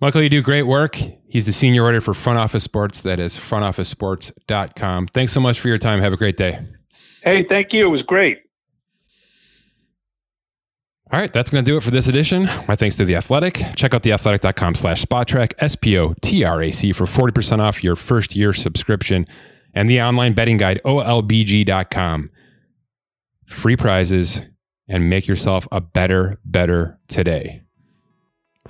Michael, 0.00 0.22
you 0.22 0.30
do 0.30 0.40
great 0.40 0.62
work. 0.62 0.96
He's 1.28 1.44
the 1.46 1.52
senior 1.52 1.84
writer 1.84 2.00
for 2.00 2.14
Front 2.14 2.38
Office 2.38 2.64
Sports. 2.64 3.02
That 3.02 3.20
is 3.20 3.36
frontofficesports.com. 3.36 5.08
Thanks 5.08 5.32
so 5.32 5.40
much 5.40 5.60
for 5.60 5.68
your 5.68 5.78
time. 5.78 6.00
Have 6.00 6.12
a 6.12 6.16
great 6.16 6.36
day. 6.36 6.58
Hey, 7.22 7.42
thank 7.42 7.72
you. 7.74 7.86
It 7.86 7.90
was 7.90 8.02
great. 8.02 8.40
All 11.12 11.18
right, 11.18 11.32
that's 11.32 11.50
going 11.50 11.64
to 11.64 11.68
do 11.70 11.76
it 11.76 11.82
for 11.82 11.90
this 11.90 12.06
edition. 12.06 12.44
My 12.68 12.76
thanks 12.76 12.96
to 12.96 13.04
The 13.04 13.16
Athletic. 13.16 13.60
Check 13.74 13.94
out 13.94 14.02
theathletic.com 14.04 14.76
slash 14.76 15.04
spotrac, 15.04 15.54
S-P-O-T-R-A-C 15.58 16.92
for 16.92 17.04
40% 17.04 17.58
off 17.58 17.82
your 17.82 17.96
first 17.96 18.36
year 18.36 18.52
subscription 18.52 19.26
and 19.74 19.90
the 19.90 20.00
online 20.00 20.34
betting 20.34 20.56
guide, 20.56 20.80
OLBG.com. 20.84 22.30
Free 23.46 23.76
prizes 23.76 24.42
and 24.88 25.10
make 25.10 25.26
yourself 25.26 25.66
a 25.72 25.80
better, 25.80 26.38
better 26.44 26.98
today. 27.08 27.62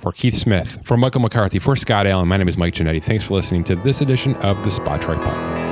For 0.01 0.11
Keith 0.11 0.33
Smith, 0.33 0.79
for 0.83 0.97
Michael 0.97 1.21
McCarthy, 1.21 1.59
for 1.59 1.75
Scott 1.75 2.07
Allen, 2.07 2.27
my 2.27 2.35
name 2.35 2.47
is 2.47 2.57
Mike 2.57 2.73
Ginnitti. 2.73 3.03
Thanks 3.03 3.23
for 3.23 3.35
listening 3.35 3.63
to 3.65 3.75
this 3.75 4.01
edition 4.01 4.35
of 4.37 4.63
the 4.63 4.69
Spotrac 4.71 5.23
Podcast. 5.23 5.70